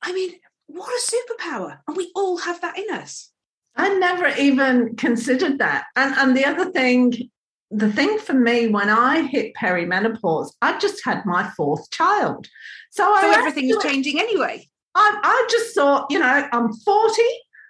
I 0.02 0.12
mean, 0.12 0.32
what 0.66 0.88
a 0.88 1.12
superpower. 1.12 1.78
And 1.86 1.96
we 1.96 2.12
all 2.14 2.38
have 2.38 2.60
that 2.60 2.78
in 2.78 2.94
us. 2.94 3.30
I 3.74 3.88
never 3.98 4.28
even 4.40 4.96
considered 4.96 5.58
that. 5.58 5.86
And 5.96 6.14
and 6.14 6.36
the 6.36 6.46
other 6.46 6.70
thing, 6.70 7.30
the 7.70 7.92
thing 7.92 8.18
for 8.18 8.34
me 8.34 8.68
when 8.68 8.88
I 8.88 9.22
hit 9.22 9.54
perimenopause, 9.54 10.52
I 10.62 10.78
just 10.78 11.04
had 11.04 11.24
my 11.26 11.50
fourth 11.56 11.90
child. 11.90 12.46
So, 12.90 13.04
So 13.04 13.12
I 13.12 13.34
everything 13.38 13.68
is 13.68 13.78
changing 13.82 14.18
anyway. 14.20 14.68
I, 14.94 15.20
I 15.22 15.46
just 15.50 15.74
thought, 15.74 16.06
you 16.10 16.18
know, 16.18 16.48
I'm 16.52 16.72
40, 16.72 17.22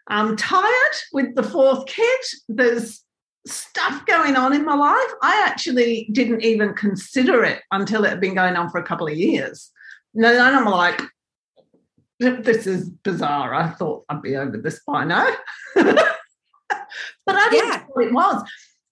I'm 0.09 0.37
tired 0.37 0.95
with 1.13 1.35
the 1.35 1.43
fourth 1.43 1.87
kid. 1.87 2.21
There's 2.49 3.03
stuff 3.47 4.05
going 4.07 4.37
on 4.37 4.53
in 4.53 4.65
my 4.65 4.75
life. 4.75 5.11
I 5.23 5.45
actually 5.47 6.09
didn't 6.13 6.43
even 6.43 6.75
consider 6.75 7.43
it 7.43 7.63
until 7.73 8.05
it 8.05 8.11
had 8.11 8.21
been 8.21 8.35
going 8.35 8.57
on 8.57 8.71
for 8.71 8.79
a 8.79 8.85
couple 8.85 9.07
of 9.09 9.17
years. 9.17 9.71
And 10.15 10.23
then 10.25 10.55
I'm 10.55 10.67
like, 10.67 11.01
this 12.19 12.67
is 12.67 12.89
bizarre. 12.89 13.55
I 13.55 13.69
thought 13.71 14.05
I'd 14.09 14.23
be 14.23 14.37
over 14.37 14.57
this 14.57 14.81
by 14.87 15.05
now. 15.05 15.29
but 15.75 16.05
I 17.27 17.49
didn't 17.51 17.71
Yeah. 17.71 17.77
know 17.79 17.85
what 17.89 18.07
it 18.07 18.13
was. 18.13 18.43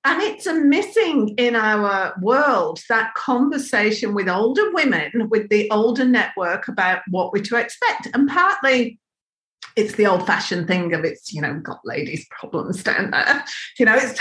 And 0.04 0.20
it's 0.22 0.46
a 0.46 0.54
missing 0.54 1.30
in 1.38 1.56
our 1.56 2.14
world 2.20 2.80
that 2.88 3.14
conversation 3.14 4.14
with 4.14 4.28
older 4.28 4.70
women, 4.72 5.28
with 5.30 5.48
the 5.48 5.70
older 5.70 6.04
network 6.04 6.68
about 6.68 7.00
what 7.08 7.32
we're 7.32 7.42
to 7.44 7.56
expect. 7.56 8.08
And 8.12 8.28
partly 8.28 8.98
it's 9.76 9.94
the 9.94 10.06
old 10.06 10.26
fashioned 10.26 10.68
thing 10.68 10.92
of 10.92 11.04
it's, 11.04 11.32
you 11.32 11.40
know, 11.40 11.58
got 11.60 11.80
ladies' 11.84 12.26
problems 12.30 12.82
down 12.82 13.10
there. 13.10 13.44
You 13.78 13.86
know, 13.86 13.96
it's 13.96 14.20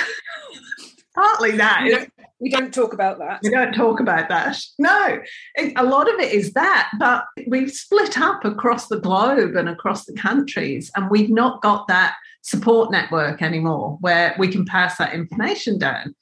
partly 1.16 1.52
that. 1.52 1.84
We 1.84 1.92
don't, 1.92 2.14
we 2.40 2.50
don't, 2.50 2.74
talk 2.74 2.94
about 2.94 3.20
that. 3.20 3.42
We 3.44 3.50
don't 3.50 3.74
talk 3.74 4.00
about 4.00 4.30
that. 4.30 4.58
No, 4.80 5.20
it, 5.56 5.74
a 5.76 5.84
lot 5.84 6.12
of 6.12 6.20
it 6.20 6.34
is 6.34 6.54
that, 6.54 6.90
but 6.98 7.26
we've 7.46 7.72
split 7.72 8.18
up 8.18 8.44
across 8.46 8.88
the 8.88 9.00
globe 9.00 9.56
and 9.56 9.70
across 9.70 10.06
the 10.06 10.14
countries, 10.14 10.90
and 10.96 11.12
we've 11.12 11.30
not 11.30 11.62
got 11.62 11.88
that 11.88 12.16
support 12.44 12.92
network 12.92 13.42
anymore 13.42 13.98
where 14.02 14.36
we 14.38 14.50
can 14.50 14.66
pass 14.66 14.98
that 14.98 15.14
information 15.14 15.80
down. 15.80 16.14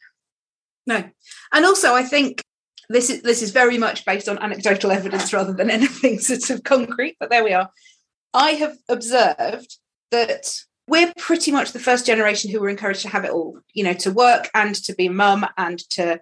No. 0.87 1.03
And 1.51 1.65
also 1.65 1.93
I 1.93 2.03
think 2.03 2.41
this 2.89 3.09
is 3.09 3.21
this 3.23 3.41
is 3.41 3.51
very 3.51 3.77
much 3.77 4.05
based 4.05 4.29
on 4.29 4.37
anecdotal 4.39 4.91
evidence 4.91 5.33
rather 5.33 5.51
than 5.51 5.69
anything 5.79 6.19
sort 6.19 6.49
of 6.49 6.63
concrete, 6.63 7.17
but 7.19 7.29
there 7.29 7.43
we 7.43 7.53
are. 7.53 7.69
I 8.33 8.51
have 8.51 8.77
observed 8.87 9.77
that 10.11 10.55
we're 10.87 11.11
pretty 11.17 11.51
much 11.51 11.71
the 11.71 11.79
first 11.79 12.05
generation 12.05 12.51
who 12.51 12.59
were 12.59 12.69
encouraged 12.69 13.01
to 13.01 13.09
have 13.09 13.25
it 13.25 13.31
all, 13.31 13.59
you 13.73 13.83
know, 13.83 13.93
to 13.93 14.11
work 14.11 14.49
and 14.53 14.75
to 14.75 14.93
be 14.93 15.09
mum 15.09 15.45
and 15.57 15.79
to 15.91 16.19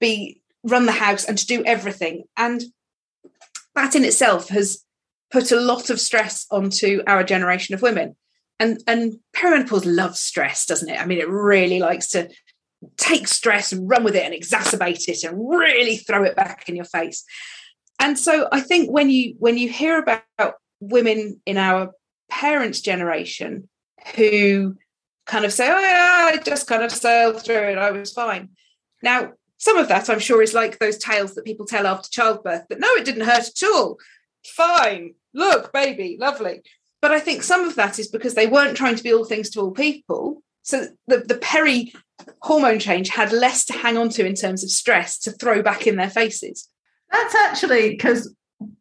be 0.00 0.40
run 0.62 0.86
the 0.86 0.92
house 0.92 1.24
and 1.24 1.36
to 1.38 1.46
do 1.46 1.64
everything. 1.64 2.24
And 2.36 2.62
that 3.74 3.96
in 3.96 4.04
itself 4.04 4.48
has 4.50 4.84
put 5.30 5.50
a 5.50 5.60
lot 5.60 5.90
of 5.90 6.00
stress 6.00 6.46
onto 6.50 7.02
our 7.06 7.24
generation 7.24 7.74
of 7.74 7.82
women 7.82 8.14
and 8.60 8.82
and 8.86 9.14
perimenopause 9.34 9.84
loves 9.84 10.20
stress 10.20 10.66
doesn't 10.66 10.88
it? 10.88 11.00
I 11.00 11.06
mean 11.06 11.18
it 11.18 11.28
really 11.28 11.80
likes 11.80 12.08
to 12.08 12.28
take 12.96 13.26
stress 13.28 13.72
and 13.72 13.88
run 13.88 14.04
with 14.04 14.14
it 14.14 14.24
and 14.24 14.34
exacerbate 14.34 15.08
it 15.08 15.24
and 15.24 15.48
really 15.48 15.96
throw 15.96 16.22
it 16.24 16.36
back 16.36 16.68
in 16.68 16.76
your 16.76 16.84
face. 16.84 17.24
And 17.98 18.18
so 18.18 18.48
i 18.52 18.60
think 18.60 18.90
when 18.90 19.10
you 19.10 19.34
when 19.38 19.58
you 19.58 19.68
hear 19.68 19.98
about 19.98 20.54
women 20.80 21.40
in 21.46 21.56
our 21.56 21.92
parents 22.30 22.80
generation 22.80 23.68
who 24.16 24.76
kind 25.26 25.44
of 25.44 25.52
say 25.52 25.70
oh 25.70 25.80
yeah 25.80 26.30
i 26.32 26.36
just 26.36 26.66
kind 26.66 26.82
of 26.82 26.92
sailed 26.92 27.42
through 27.42 27.70
it. 27.70 27.78
I 27.78 27.90
was 27.90 28.12
fine. 28.12 28.50
Now 29.02 29.32
some 29.58 29.78
of 29.78 29.88
that 29.88 30.10
i'm 30.10 30.18
sure 30.18 30.42
is 30.42 30.54
like 30.54 30.78
those 30.78 30.98
tales 30.98 31.34
that 31.34 31.44
people 31.44 31.66
tell 31.66 31.86
after 31.86 32.10
childbirth 32.10 32.64
that 32.68 32.80
no 32.80 32.88
it 32.94 33.04
didn't 33.04 33.26
hurt 33.26 33.48
at 33.48 33.68
all. 33.68 33.98
Fine. 34.44 35.14
Look 35.32 35.72
baby 35.72 36.16
lovely 36.20 36.62
but 37.04 37.12
I 37.12 37.20
think 37.20 37.42
some 37.42 37.68
of 37.68 37.74
that 37.74 37.98
is 37.98 38.08
because 38.08 38.32
they 38.32 38.46
weren't 38.46 38.78
trying 38.78 38.96
to 38.96 39.02
be 39.02 39.12
all 39.12 39.26
things 39.26 39.50
to 39.50 39.60
all 39.60 39.72
people. 39.72 40.42
So 40.62 40.86
the, 41.06 41.18
the 41.18 41.34
peri 41.34 41.92
hormone 42.40 42.78
change 42.78 43.10
had 43.10 43.30
less 43.30 43.66
to 43.66 43.74
hang 43.74 43.98
on 43.98 44.08
to 44.08 44.24
in 44.24 44.34
terms 44.34 44.64
of 44.64 44.70
stress 44.70 45.18
to 45.18 45.30
throw 45.32 45.60
back 45.62 45.86
in 45.86 45.96
their 45.96 46.08
faces. 46.08 46.66
That's 47.12 47.34
actually 47.34 47.90
because 47.90 48.34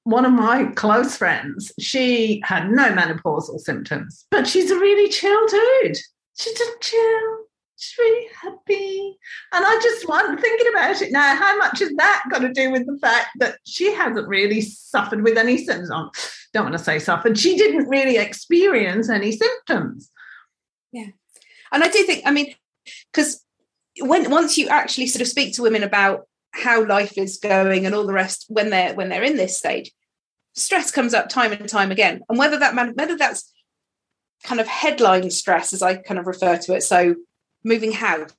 one 0.03 0.23
of 0.23 0.31
my 0.31 0.71
close 0.75 1.17
friends, 1.17 1.73
she 1.81 2.41
had 2.45 2.71
no 2.71 2.93
menopausal 2.93 3.59
symptoms, 3.59 4.25
but 4.31 4.47
she's 4.47 4.71
a 4.71 4.79
really 4.79 5.09
chill 5.09 5.45
dude. 5.47 5.97
She's 6.37 6.57
just 6.57 6.79
chill. 6.79 7.37
She's 7.75 7.97
really 7.97 8.27
happy. 8.41 9.17
And 9.51 9.65
I 9.65 9.79
just 9.81 10.07
want 10.07 10.39
thinking 10.39 10.67
about 10.73 11.01
it 11.01 11.11
now, 11.11 11.35
how 11.35 11.57
much 11.57 11.79
has 11.79 11.91
that 11.97 12.23
got 12.29 12.39
to 12.39 12.53
do 12.53 12.71
with 12.71 12.85
the 12.85 12.97
fact 12.99 13.29
that 13.39 13.57
she 13.65 13.93
hasn't 13.93 14.27
really 14.27 14.61
suffered 14.61 15.23
with 15.23 15.37
any 15.37 15.57
symptoms? 15.57 15.89
don't 16.53 16.65
want 16.65 16.77
to 16.77 16.83
say 16.83 16.99
suffered. 16.99 17.37
She 17.37 17.57
didn't 17.57 17.89
really 17.89 18.17
experience 18.17 19.09
any 19.09 19.31
symptoms. 19.31 20.11
Yeah. 20.91 21.07
And 21.71 21.83
I 21.83 21.89
do 21.89 22.03
think, 22.03 22.23
I 22.25 22.31
mean, 22.31 22.53
because 23.11 23.43
when 23.99 24.29
once 24.29 24.57
you 24.57 24.69
actually 24.69 25.07
sort 25.07 25.21
of 25.21 25.27
speak 25.27 25.55
to 25.55 25.63
women 25.63 25.83
about 25.83 26.27
how 26.51 26.85
life 26.85 27.17
is 27.17 27.39
going 27.39 27.85
and 27.85 27.95
all 27.95 28.05
the 28.05 28.13
rest 28.13 28.45
when 28.47 28.69
they're 28.69 28.93
when 28.93 29.09
they're 29.09 29.23
in 29.23 29.37
this 29.37 29.57
stage, 29.57 29.91
stress 30.53 30.91
comes 30.91 31.15
up 31.15 31.29
time 31.29 31.51
and 31.51 31.67
time 31.67 31.91
again. 31.91 32.21
And 32.29 32.37
whether 32.37 32.59
that 32.59 32.75
whether 32.95 33.17
that's 33.17 33.51
kind 34.43 34.61
of 34.61 34.67
headline 34.67 35.31
stress, 35.31 35.73
as 35.73 35.81
I 35.81 35.95
kind 35.95 36.19
of 36.19 36.27
refer 36.27 36.57
to 36.57 36.75
it, 36.75 36.83
so 36.83 37.15
moving 37.63 37.91
house, 37.91 38.31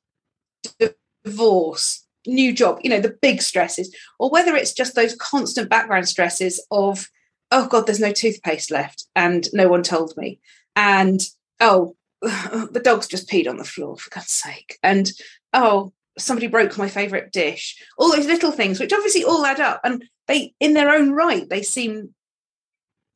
divorce, 1.24 2.06
new 2.26 2.52
job, 2.52 2.80
you 2.82 2.90
know, 2.90 3.00
the 3.00 3.16
big 3.20 3.42
stresses, 3.42 3.94
or 4.18 4.30
whether 4.30 4.54
it's 4.54 4.72
just 4.72 4.94
those 4.94 5.14
constant 5.16 5.68
background 5.68 6.08
stresses 6.08 6.64
of 6.70 7.08
oh 7.54 7.68
god 7.68 7.86
there's 7.86 8.00
no 8.00 8.12
toothpaste 8.12 8.70
left 8.70 9.06
and 9.14 9.48
no 9.52 9.68
one 9.68 9.82
told 9.82 10.12
me 10.16 10.40
and 10.76 11.28
oh 11.60 11.96
the 12.20 12.80
dog's 12.82 13.06
just 13.06 13.28
peed 13.28 13.48
on 13.48 13.56
the 13.56 13.64
floor 13.64 13.96
for 13.96 14.10
god's 14.10 14.30
sake 14.30 14.78
and 14.82 15.12
oh 15.52 15.92
somebody 16.18 16.46
broke 16.46 16.76
my 16.76 16.88
favorite 16.88 17.32
dish 17.32 17.80
all 17.98 18.10
those 18.10 18.26
little 18.26 18.52
things 18.52 18.80
which 18.80 18.92
obviously 18.92 19.24
all 19.24 19.44
add 19.44 19.60
up 19.60 19.80
and 19.84 20.04
they 20.26 20.54
in 20.60 20.74
their 20.74 20.90
own 20.90 21.12
right 21.12 21.48
they 21.48 21.62
seem 21.62 22.14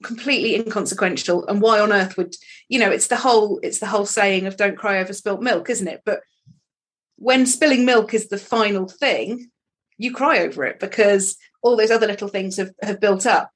completely 0.02 0.55
inconsequential 0.55 1.47
and 1.49 1.61
why 1.61 1.81
on 1.81 1.93
earth 1.93 2.17
would 2.17 2.35
you 2.69 2.78
know 2.78 2.90
it's 2.90 3.09
the 3.09 3.17
whole 3.17 3.59
it's 3.64 3.81
the 3.81 3.87
whole 3.87 4.07
saying 4.07 4.47
of 4.47 4.57
don't 4.57 4.78
cry 4.78 5.00
over 5.00 5.12
spilt 5.12 5.43
milk 5.43 5.69
isn't 5.69 5.88
it 5.88 6.02
but 6.05 6.21
when 7.17 7.47
spilling 7.47 7.85
milk 7.85 8.14
is 8.14 8.28
the 8.28 8.38
final 8.38 8.87
thing 8.87 9.50
you 9.97 10.14
cry 10.14 10.38
over 10.38 10.64
it 10.64 10.78
because 10.78 11.37
all 11.62 11.76
those 11.76 11.90
other 11.90 12.07
little 12.07 12.28
things 12.28 12.57
have, 12.57 12.71
have 12.81 13.00
built 13.00 13.26
up 13.26 13.50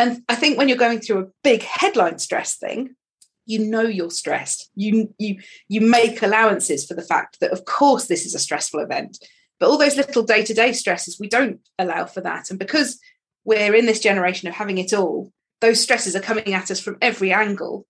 and 0.00 0.22
I 0.30 0.34
think 0.34 0.56
when 0.56 0.68
you're 0.68 0.78
going 0.78 1.00
through 1.00 1.18
a 1.18 1.28
big 1.44 1.62
headline 1.62 2.18
stress 2.18 2.56
thing, 2.56 2.96
you 3.44 3.58
know 3.58 3.82
you're 3.82 4.10
stressed. 4.10 4.70
You 4.74 5.14
you 5.18 5.40
you 5.68 5.82
make 5.82 6.22
allowances 6.22 6.86
for 6.86 6.94
the 6.94 7.02
fact 7.02 7.38
that 7.40 7.50
of 7.52 7.66
course 7.66 8.06
this 8.06 8.24
is 8.24 8.34
a 8.34 8.38
stressful 8.38 8.80
event. 8.80 9.18
But 9.58 9.68
all 9.68 9.76
those 9.76 9.98
little 9.98 10.22
day-to-day 10.22 10.72
stresses, 10.72 11.20
we 11.20 11.28
don't 11.28 11.60
allow 11.78 12.06
for 12.06 12.22
that. 12.22 12.48
And 12.48 12.58
because 12.58 12.98
we're 13.44 13.74
in 13.74 13.84
this 13.84 14.00
generation 14.00 14.48
of 14.48 14.54
having 14.54 14.78
it 14.78 14.94
all, 14.94 15.32
those 15.60 15.80
stresses 15.80 16.16
are 16.16 16.20
coming 16.20 16.54
at 16.54 16.70
us 16.70 16.80
from 16.80 16.96
every 17.00 17.32
angle. 17.32 17.86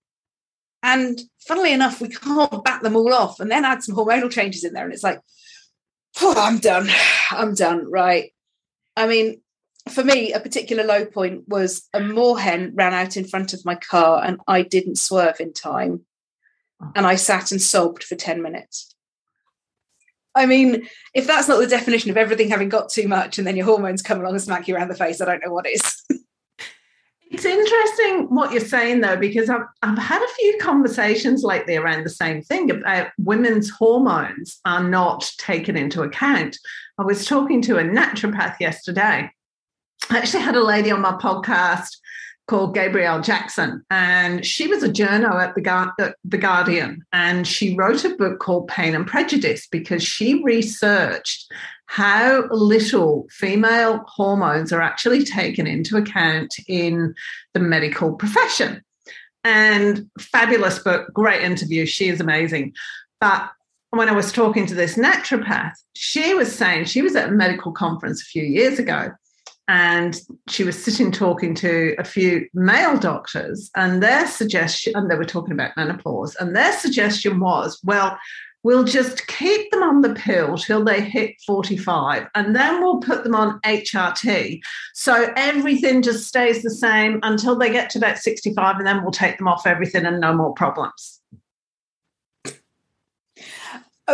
And 0.83 1.21
funnily 1.47 1.73
enough, 1.73 2.01
we 2.01 2.09
can't 2.09 2.65
bat 2.65 2.83
them 2.83 2.97
all 2.97 3.13
off 3.13 3.39
and 3.39 3.51
then 3.51 3.65
add 3.65 3.83
some 3.83 3.95
hormonal 3.95 4.31
changes 4.31 4.65
in 4.65 4.73
there. 4.73 4.85
And 4.85 4.93
it's 4.93 5.03
like, 5.03 5.21
oh, 6.21 6.35
I'm 6.37 6.59
done. 6.59 6.89
I'm 7.31 7.55
done. 7.55 7.91
Right. 7.91 8.33
I 8.97 9.07
mean, 9.07 9.41
for 9.89 10.05
me, 10.05 10.33
a 10.33 10.41
particular 10.41 10.85
low 10.85 11.05
point 11.05 11.49
was 11.49 11.89
a 11.95 12.01
moorhen 12.01 12.73
ran 12.75 12.95
out 12.95 13.17
in 13.17 13.25
front 13.25 13.53
of 13.53 13.65
my 13.65 13.75
car 13.75 14.23
and 14.25 14.41
I 14.47 14.63
didn't 14.63 14.99
swerve 14.99 15.41
in 15.41 15.53
time. 15.53 16.03
And 16.95 17.07
I 17.07 17.17
sat 17.17 17.53
and 17.53 17.61
sobbed 17.61 18.03
for 18.03 18.15
10 18.15 18.41
minutes. 18.41 18.95
I 20.35 20.47
mean, 20.47 20.89
if 21.13 21.27
that's 21.27 21.49
not 21.49 21.59
the 21.59 21.67
definition 21.67 22.11
of 22.11 22.17
everything 22.17 22.49
having 22.49 22.69
got 22.69 22.89
too 22.89 23.09
much 23.09 23.37
and 23.37 23.47
then 23.47 23.57
your 23.57 23.67
hormones 23.67 24.01
come 24.01 24.21
along 24.21 24.33
and 24.33 24.43
smack 24.43 24.67
you 24.67 24.77
around 24.77 24.89
the 24.89 24.95
face, 24.95 25.21
I 25.21 25.27
don't 25.27 25.45
know 25.45 25.53
what 25.53 25.67
is. 25.67 26.00
It's 27.31 27.45
interesting 27.45 28.35
what 28.35 28.53
you're 28.53 28.61
saying 28.61 29.01
though, 29.01 29.17
because 29.17 29.49
I've, 29.49 29.63
I've 29.83 29.99
had 29.99 30.23
a 30.23 30.35
few 30.35 30.59
conversations 30.61 31.43
lately 31.43 31.77
around 31.77 32.05
the 32.05 32.11
same 32.11 32.43
thing 32.43 32.71
about 32.71 33.09
women's 33.19 33.71
hormones 33.71 34.61
are 34.65 34.83
not 34.83 35.31
taken 35.39 35.77
into 35.77 36.03
account. 36.03 36.59
I 36.99 37.05
was 37.05 37.25
talking 37.25 37.63
to 37.63 37.79
a 37.79 37.83
naturopath 37.83 38.59
yesterday 38.61 39.31
I 40.09 40.19
actually 40.19 40.43
had 40.43 40.57
a 40.57 40.65
lady 40.65 40.91
on 40.91 41.01
my 41.01 41.13
podcast 41.13 41.99
called 42.51 42.75
Gabrielle 42.75 43.21
Jackson, 43.21 43.85
and 43.93 44.45
she 44.45 44.67
was 44.67 44.83
a 44.83 44.89
journo 44.89 45.35
at 45.41 45.55
the, 45.55 46.15
the 46.25 46.37
Guardian, 46.37 47.05
and 47.13 47.47
she 47.47 47.77
wrote 47.77 48.05
a 48.05 48.17
book 48.17 48.41
called 48.41 48.67
Pain 48.67 48.97
and 48.97 49.07
Prejudice 49.07 49.69
because 49.71 50.03
she 50.03 50.43
researched 50.43 51.51
how 51.87 52.49
little 52.51 53.29
female 53.31 54.03
hormones 54.09 54.73
are 54.73 54.81
actually 54.81 55.25
taken 55.25 55.69
into 55.69 55.97
account 55.97 56.53
in 56.67 57.15
the 57.55 57.61
medical 57.61 58.15
profession. 58.15 58.83
And 59.45 60.11
fabulous 60.19 60.81
book, 60.81 61.07
great 61.15 61.43
interview. 61.43 61.87
She 61.87 62.09
is 62.09 62.21
amazing. 62.21 62.75
But 63.21 63.49
when 63.91 64.09
I 64.09 64.13
was 64.13 64.33
talking 64.33 64.67
to 64.67 64.75
this 64.75 64.97
naturopath, 64.97 65.75
she 65.95 66.35
was 66.35 66.53
saying 66.53 66.87
she 66.87 67.01
was 67.01 67.15
at 67.15 67.29
a 67.29 67.33
medical 67.33 67.71
conference 67.71 68.23
a 68.23 68.27
few 68.27 68.43
years 68.43 68.81
ago 68.81 69.13
and 69.71 70.21
she 70.49 70.65
was 70.65 70.83
sitting 70.83 71.13
talking 71.13 71.55
to 71.55 71.95
a 71.97 72.03
few 72.03 72.45
male 72.53 72.99
doctors 72.99 73.71
and 73.77 74.03
their 74.03 74.27
suggestion 74.27 74.93
and 74.97 75.09
they 75.09 75.15
were 75.15 75.25
talking 75.25 75.53
about 75.53 75.77
menopause 75.77 76.35
and 76.41 76.57
their 76.57 76.73
suggestion 76.73 77.39
was 77.39 77.81
well 77.85 78.19
we'll 78.65 78.83
just 78.83 79.29
keep 79.29 79.71
them 79.71 79.85
on 79.85 80.01
the 80.01 80.13
pill 80.13 80.59
till 80.59 80.85
they 80.85 81.01
hit 81.01 81.37
45 81.47 82.27
and 82.35 82.57
then 82.57 82.83
we'll 82.83 82.99
put 82.99 83.23
them 83.23 83.37
on 83.37 83.61
hrt 83.61 84.59
so 84.93 85.33
everything 85.37 86.03
just 86.03 86.27
stays 86.27 86.63
the 86.63 86.71
same 86.71 87.21
until 87.23 87.57
they 87.57 87.71
get 87.71 87.91
to 87.91 87.99
about 87.99 88.19
65 88.19 88.77
and 88.77 88.87
then 88.89 89.03
we'll 89.03 89.13
take 89.13 89.39
them 89.39 89.47
off 89.47 89.69
everything 89.69 90.05
and 90.05 90.21
no 90.21 90.35
more 90.35 90.53
problems 90.53 91.20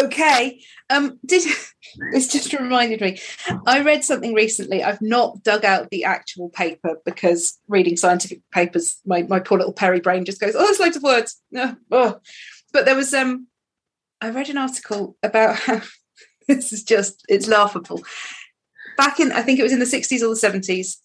okay 0.03 0.61
um 0.91 1.19
did 1.25 1.43
it's 2.13 2.27
just 2.27 2.53
reminded 2.53 3.01
me. 3.01 3.19
I 3.67 3.81
read 3.83 4.05
something 4.05 4.35
recently. 4.35 4.83
I've 4.83 5.03
not 5.03 5.43
dug 5.43 5.65
out 5.65 5.91
the 5.91 6.05
actual 6.05 6.49
paper 6.51 6.97
because 7.05 7.59
reading 7.69 7.97
scientific 7.97 8.41
papers, 8.53 8.99
my, 9.07 9.23
my 9.23 9.41
poor 9.41 9.59
little 9.59 9.73
peri 9.73 10.01
brain 10.01 10.25
just 10.25 10.41
goes, 10.41 10.55
oh, 10.55 10.65
there's 10.65 10.81
loads 10.81 10.97
of 10.97 11.03
words. 11.03 11.41
Oh, 11.55 11.77
oh. 11.91 12.21
But 12.73 12.85
there 12.85 12.97
was 12.97 13.15
um 13.15 13.47
I 14.21 14.31
read 14.31 14.49
an 14.49 14.59
article 14.59 15.17
about 15.23 15.57
how 15.61 15.83
this 16.49 16.73
is 16.73 16.83
just 16.83 17.25
it's 17.29 17.49
laughable. 17.49 18.03
Back 18.97 19.21
in 19.21 19.33
I 19.33 19.43
think 19.43 19.59
it 19.59 19.65
was 19.65 19.73
in 19.73 19.81
the 19.81 19.85
60s 19.85 20.23
or 20.23 20.29
the 20.29 20.61
70s, 20.61 20.97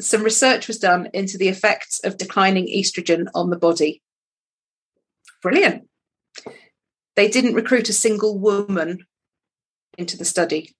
some 0.00 0.22
research 0.22 0.66
was 0.66 0.78
done 0.78 1.08
into 1.12 1.38
the 1.38 1.48
effects 1.48 2.00
of 2.04 2.16
declining 2.16 2.66
estrogen 2.66 3.26
on 3.34 3.50
the 3.50 3.58
body. 3.58 4.02
Brilliant. 5.42 5.88
They 7.16 7.28
didn't 7.28 7.54
recruit 7.54 7.88
a 7.88 7.94
single 7.94 8.38
woman 8.38 9.06
into 9.98 10.16
the 10.16 10.24
study 10.24 10.76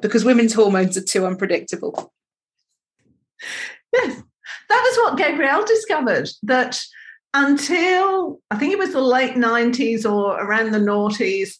because 0.00 0.24
women's 0.24 0.54
hormones 0.54 0.96
are 0.96 1.02
too 1.02 1.26
unpredictable. 1.26 2.12
Yes, 3.92 4.22
that 4.68 4.82
was 4.82 4.96
what 4.98 5.18
Gabrielle 5.18 5.64
discovered 5.64 6.28
that 6.44 6.80
until 7.34 8.40
I 8.50 8.56
think 8.56 8.72
it 8.72 8.78
was 8.78 8.92
the 8.92 9.00
late 9.00 9.34
90s 9.34 10.08
or 10.10 10.40
around 10.40 10.72
the 10.72 10.78
noughties, 10.78 11.56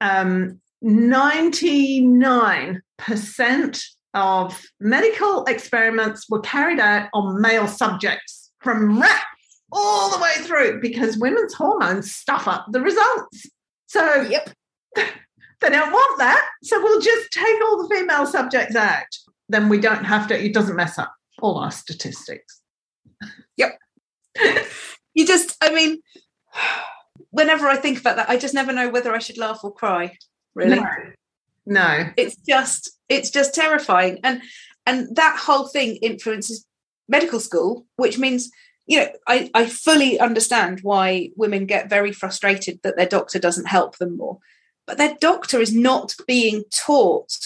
um, 0.00 0.60
99% 0.84 3.82
of 4.14 4.62
medical 4.80 5.44
experiments 5.44 6.28
were 6.28 6.40
carried 6.40 6.80
out 6.80 7.08
on 7.12 7.40
male 7.40 7.66
subjects 7.66 8.50
from 8.60 9.00
rats 9.00 9.24
all 9.72 10.10
the 10.10 10.22
way 10.22 10.32
through 10.38 10.80
because 10.80 11.18
women's 11.18 11.54
hormones 11.54 12.12
stuff 12.12 12.48
up 12.48 12.66
the 12.70 12.80
results. 12.80 13.46
So, 13.86 14.22
Yep. 14.22 14.50
they 14.96 15.70
don't 15.70 15.92
want 15.92 16.18
that. 16.18 16.48
So 16.62 16.80
we'll 16.82 17.00
just 17.00 17.30
take 17.30 17.62
all 17.62 17.82
the 17.82 17.94
female 17.94 18.26
subjects 18.26 18.76
out. 18.76 19.06
Then 19.48 19.68
we 19.68 19.78
don't 19.78 20.04
have 20.04 20.26
to, 20.28 20.42
it 20.42 20.54
doesn't 20.54 20.76
mess 20.76 20.98
up 20.98 21.12
all 21.40 21.58
our 21.58 21.70
statistics. 21.70 22.60
Yep. 23.56 23.78
you 25.14 25.26
just, 25.26 25.56
I 25.62 25.72
mean, 25.72 26.00
whenever 27.30 27.66
I 27.66 27.76
think 27.76 28.00
about 28.00 28.16
that, 28.16 28.28
I 28.30 28.36
just 28.36 28.54
never 28.54 28.72
know 28.72 28.88
whether 28.88 29.14
I 29.14 29.18
should 29.18 29.38
laugh 29.38 29.60
or 29.62 29.72
cry. 29.72 30.16
Really. 30.54 30.76
No. 30.80 30.86
No. 31.68 32.10
it's 32.16 32.36
just 32.36 32.90
it's 33.10 33.28
just 33.28 33.54
terrifying 33.54 34.20
and 34.24 34.40
and 34.86 35.14
that 35.16 35.36
whole 35.38 35.68
thing 35.68 35.96
influences 35.96 36.64
medical 37.08 37.40
school 37.40 37.84
which 37.96 38.18
means 38.18 38.50
you 38.88 38.98
know 38.98 39.08
I, 39.28 39.50
I 39.54 39.66
fully 39.66 40.18
understand 40.18 40.80
why 40.82 41.30
women 41.36 41.66
get 41.66 41.90
very 41.90 42.10
frustrated 42.10 42.80
that 42.82 42.96
their 42.96 43.06
doctor 43.06 43.38
doesn't 43.38 43.68
help 43.68 43.98
them 43.98 44.16
more 44.16 44.38
but 44.86 44.98
their 44.98 45.14
doctor 45.20 45.60
is 45.60 45.72
not 45.72 46.16
being 46.26 46.64
taught 46.74 47.36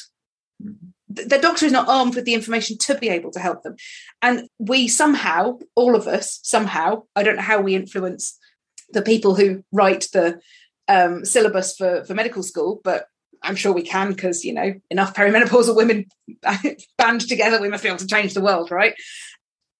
their 1.08 1.40
doctor 1.40 1.66
is 1.66 1.72
not 1.72 1.88
armed 1.88 2.14
with 2.14 2.24
the 2.24 2.32
information 2.32 2.78
to 2.78 2.96
be 2.96 3.10
able 3.10 3.32
to 3.32 3.40
help 3.40 3.62
them 3.62 3.76
and 4.22 4.48
we 4.58 4.88
somehow 4.88 5.58
all 5.74 5.94
of 5.94 6.06
us 6.06 6.38
somehow 6.42 7.02
i 7.16 7.22
don't 7.22 7.36
know 7.36 7.42
how 7.42 7.60
we 7.60 7.74
influence 7.74 8.38
the 8.92 9.02
people 9.02 9.34
who 9.34 9.62
write 9.72 10.06
the 10.12 10.40
um, 10.88 11.24
syllabus 11.24 11.76
for, 11.76 12.04
for 12.04 12.14
medical 12.14 12.42
school 12.42 12.80
but 12.84 13.06
I'm 13.44 13.56
sure 13.56 13.72
we 13.72 13.82
can 13.82 14.10
because 14.12 14.44
you 14.44 14.52
know 14.52 14.74
enough 14.90 15.14
perimenopausal 15.14 15.74
women 15.74 16.06
band 16.98 17.28
together, 17.28 17.60
we 17.60 17.68
must 17.68 17.82
be 17.82 17.88
able 17.88 17.98
to 17.98 18.06
change 18.06 18.34
the 18.34 18.40
world, 18.40 18.70
right? 18.70 18.94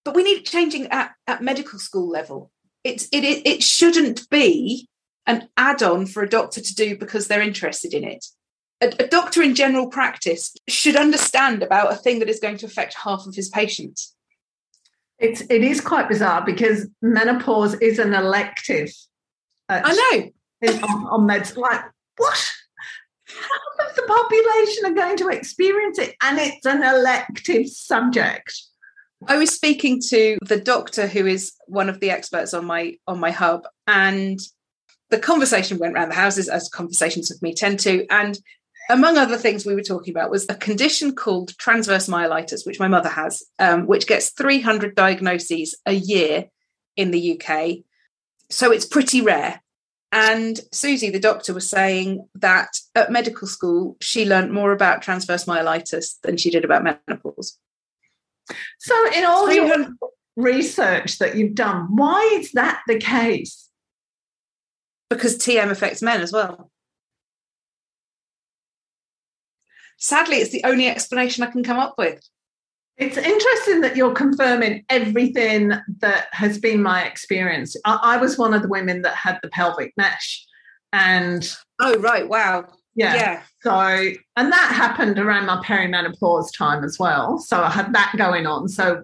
But 0.04 0.14
we 0.14 0.24
need 0.24 0.38
it 0.38 0.44
changing 0.44 0.88
at, 0.88 1.12
at 1.26 1.42
medical 1.42 1.78
school 1.78 2.08
level. 2.08 2.50
It's 2.84 3.04
it, 3.12 3.24
it 3.24 3.46
it 3.46 3.62
shouldn't 3.62 4.28
be 4.30 4.88
an 5.26 5.48
add-on 5.56 6.06
for 6.06 6.22
a 6.22 6.28
doctor 6.28 6.60
to 6.60 6.74
do 6.74 6.96
because 6.96 7.28
they're 7.28 7.40
interested 7.40 7.94
in 7.94 8.04
it. 8.04 8.24
A, 8.80 8.88
a 9.04 9.06
doctor 9.06 9.40
in 9.42 9.54
general 9.54 9.88
practice 9.88 10.52
should 10.68 10.96
understand 10.96 11.62
about 11.62 11.92
a 11.92 11.96
thing 11.96 12.18
that 12.18 12.28
is 12.28 12.40
going 12.40 12.56
to 12.58 12.66
affect 12.66 12.94
half 12.94 13.26
of 13.26 13.34
his 13.36 13.48
patients. 13.48 14.14
It's 15.18 15.42
it 15.42 15.62
is 15.62 15.80
quite 15.80 16.08
bizarre 16.08 16.44
because 16.44 16.88
menopause 17.00 17.74
is 17.74 18.00
an 18.00 18.12
elective. 18.12 18.90
uh, 19.68 19.80
I 19.84 19.92
know. 19.94 20.30
in, 20.68 20.82
on, 20.82 21.06
on 21.06 21.28
meds. 21.28 21.56
Like 21.56 21.82
what? 22.16 22.52
Half 23.28 23.90
of 23.90 23.96
the 23.96 24.02
population 24.02 24.86
are 24.86 24.94
going 24.94 25.16
to 25.18 25.28
experience 25.28 25.98
it, 26.00 26.16
and 26.20 26.38
it's 26.38 26.66
an 26.66 26.82
elective 26.82 27.68
subject. 27.68 28.52
I 29.28 29.36
was 29.36 29.54
speaking 29.54 30.00
to 30.08 30.38
the 30.42 30.60
doctor 30.60 31.06
who 31.06 31.26
is 31.26 31.52
one 31.66 31.88
of 31.88 32.00
the 32.00 32.10
experts 32.10 32.54
on 32.54 32.64
my 32.64 32.96
on 33.06 33.20
my 33.20 33.30
hub, 33.30 33.66
and 33.86 34.38
the 35.10 35.18
conversation 35.18 35.78
went 35.78 35.94
around 35.94 36.08
the 36.08 36.14
houses 36.14 36.48
as 36.48 36.68
conversations 36.68 37.30
with 37.30 37.42
me 37.42 37.54
tend 37.54 37.80
to. 37.80 38.06
And 38.10 38.38
among 38.90 39.16
other 39.16 39.36
things 39.36 39.64
we 39.64 39.74
were 39.74 39.82
talking 39.82 40.12
about 40.12 40.30
was 40.30 40.46
a 40.48 40.54
condition 40.54 41.14
called 41.14 41.56
transverse 41.58 42.08
myelitis, 42.08 42.66
which 42.66 42.80
my 42.80 42.88
mother 42.88 43.08
has, 43.08 43.42
um, 43.58 43.86
which 43.86 44.06
gets 44.06 44.30
300 44.30 44.94
diagnoses 44.94 45.78
a 45.86 45.92
year 45.92 46.46
in 46.96 47.10
the 47.10 47.40
UK. 47.40 47.84
So 48.50 48.72
it's 48.72 48.86
pretty 48.86 49.20
rare. 49.20 49.62
And 50.12 50.60
Susie, 50.72 51.08
the 51.08 51.18
doctor, 51.18 51.54
was 51.54 51.68
saying 51.68 52.28
that 52.34 52.68
at 52.94 53.10
medical 53.10 53.48
school, 53.48 53.96
she 54.00 54.26
learned 54.26 54.52
more 54.52 54.72
about 54.72 55.00
transverse 55.00 55.46
myelitis 55.46 56.20
than 56.22 56.36
she 56.36 56.50
did 56.50 56.64
about 56.66 56.84
menopause. 56.84 57.58
So, 58.78 59.12
in 59.12 59.24
all 59.24 59.52
your 59.52 59.88
research 60.36 61.18
that 61.18 61.36
you've 61.36 61.54
done, 61.54 61.88
why 61.96 62.38
is 62.40 62.52
that 62.52 62.82
the 62.86 62.98
case? 62.98 63.62
because 65.12 65.36
TM 65.36 65.70
affects 65.70 66.02
men 66.02 66.20
as 66.20 66.32
well. 66.32 66.70
Sadly, 69.98 70.36
it's 70.36 70.50
the 70.50 70.64
only 70.64 70.88
explanation 70.88 71.44
I 71.44 71.50
can 71.50 71.62
come 71.62 71.78
up 71.78 71.94
with. 71.96 72.20
It's 72.96 73.16
interesting 73.16 73.80
that 73.82 73.96
you're 73.96 74.14
confirming 74.14 74.84
everything 74.88 75.72
that 76.00 76.26
has 76.32 76.58
been 76.58 76.82
my 76.82 77.04
experience. 77.04 77.76
I, 77.84 77.98
I 78.02 78.16
was 78.16 78.36
one 78.36 78.52
of 78.52 78.62
the 78.62 78.68
women 78.68 79.02
that 79.02 79.14
had 79.14 79.38
the 79.42 79.48
pelvic 79.48 79.92
mesh, 79.96 80.44
and 80.92 81.48
Oh, 81.80 81.98
right. 81.98 82.28
Wow. 82.28 82.66
Yeah, 82.94 83.14
Yeah. 83.14 83.42
So, 83.62 84.12
and 84.36 84.52
that 84.52 84.72
happened 84.74 85.18
around 85.18 85.46
my 85.46 85.62
perimenopause 85.64 86.56
time 86.56 86.84
as 86.84 86.98
well. 86.98 87.38
So 87.38 87.62
I 87.62 87.70
had 87.70 87.94
that 87.94 88.14
going 88.16 88.46
on. 88.46 88.68
So, 88.68 89.02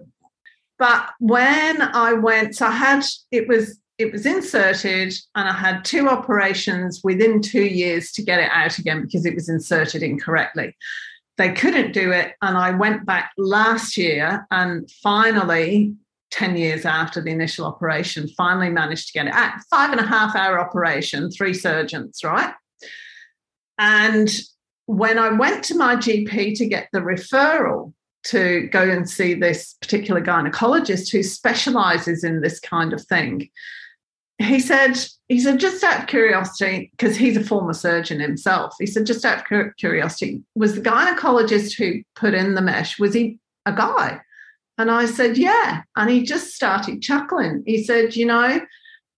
but 0.77 1.09
when 1.19 1.81
I 1.81 2.13
went, 2.13 2.55
so 2.55 2.67
I 2.67 2.71
had 2.71 3.03
it 3.31 3.47
was 3.47 3.79
it 3.97 4.13
was 4.13 4.25
inserted, 4.25 5.13
and 5.35 5.49
I 5.49 5.53
had 5.53 5.83
two 5.83 6.07
operations 6.07 7.01
within 7.03 7.41
two 7.41 7.65
years 7.65 8.11
to 8.13 8.23
get 8.23 8.39
it 8.39 8.49
out 8.53 8.77
again 8.77 9.01
because 9.01 9.25
it 9.25 9.35
was 9.35 9.49
inserted 9.49 10.03
incorrectly. 10.03 10.75
They 11.37 11.51
couldn't 11.53 11.93
do 11.93 12.11
it, 12.11 12.35
and 12.41 12.57
I 12.57 12.71
went 12.71 13.05
back 13.05 13.31
last 13.37 13.97
year, 13.97 14.45
and 14.51 14.89
finally. 15.03 15.95
10 16.31 16.57
years 16.57 16.85
after 16.85 17.23
the 17.23 17.31
initial 17.31 17.65
operation, 17.65 18.27
finally 18.37 18.69
managed 18.69 19.07
to 19.07 19.13
get 19.13 19.25
it 19.25 19.33
out. 19.33 19.53
Five 19.67 19.89
and 19.89 19.99
a 19.99 20.05
half 20.05 20.35
hour 20.35 20.59
operation, 20.59 21.31
three 21.31 21.55
surgeons, 21.55 22.19
right? 22.23 22.53
And 23.79 24.29
when 24.85 25.17
I 25.17 25.29
went 25.29 25.63
to 25.65 25.77
my 25.77 25.95
GP 25.95 26.55
to 26.57 26.67
get 26.67 26.89
the 26.91 26.99
referral 26.99 27.93
to 28.25 28.67
go 28.71 28.81
and 28.81 29.09
see 29.09 29.33
this 29.33 29.75
particular 29.81 30.21
gynecologist 30.21 31.11
who 31.11 31.23
specializes 31.23 32.23
in 32.23 32.41
this 32.41 32.59
kind 32.59 32.91
of 32.91 33.01
thing, 33.05 33.49
he 34.37 34.59
said, 34.59 34.99
he 35.27 35.39
said, 35.39 35.59
just 35.59 35.83
out 35.83 36.01
of 36.01 36.07
curiosity, 36.07 36.91
because 36.91 37.15
he's 37.15 37.37
a 37.37 37.43
former 37.43 37.73
surgeon 37.73 38.19
himself, 38.19 38.73
he 38.79 38.85
said, 38.85 39.05
just 39.05 39.25
out 39.25 39.39
of 39.51 39.75
curiosity, 39.77 40.43
was 40.55 40.75
the 40.75 40.81
gynecologist 40.81 41.77
who 41.77 42.01
put 42.15 42.33
in 42.33 42.55
the 42.55 42.61
mesh, 42.61 42.99
was 42.99 43.13
he 43.13 43.39
a 43.65 43.73
guy? 43.73 44.19
And 44.77 44.89
I 44.89 45.05
said, 45.05 45.37
yeah. 45.37 45.83
And 45.97 46.09
he 46.09 46.23
just 46.23 46.55
started 46.55 47.01
chuckling. 47.01 47.63
He 47.65 47.83
said, 47.83 48.15
you 48.15 48.25
know, 48.25 48.61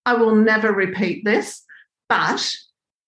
I 0.04 0.14
will 0.14 0.34
never 0.34 0.72
repeat 0.72 1.24
this, 1.24 1.62
but 2.08 2.52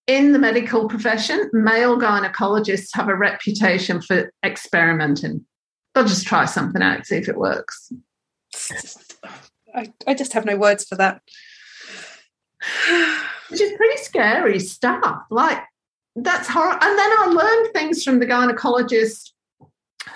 in 0.06 0.32
the 0.32 0.38
medical 0.38 0.88
profession, 0.88 1.50
male 1.52 1.98
gynecologists 1.98 2.90
have 2.94 3.08
a 3.08 3.14
reputation 3.14 4.00
for 4.00 4.30
experimenting. 4.44 5.44
They'll 5.94 6.04
just 6.04 6.26
try 6.26 6.44
something 6.44 6.82
out, 6.82 7.06
see 7.06 7.16
if 7.16 7.28
it 7.28 7.38
works. 7.38 7.92
I, 9.74 9.92
I 10.06 10.14
just 10.14 10.32
have 10.34 10.44
no 10.44 10.56
words 10.56 10.84
for 10.84 10.96
that. 10.96 11.22
Which 13.48 13.60
is 13.60 13.72
pretty 13.76 14.02
scary 14.02 14.58
stuff. 14.58 15.24
Like, 15.30 15.62
that's 16.16 16.48
horrible. 16.48 16.82
And 16.82 16.98
then 16.98 17.10
I 17.18 17.26
learned 17.26 17.72
things 17.72 18.02
from 18.02 18.18
the 18.18 18.26
gynecologist 18.26 19.30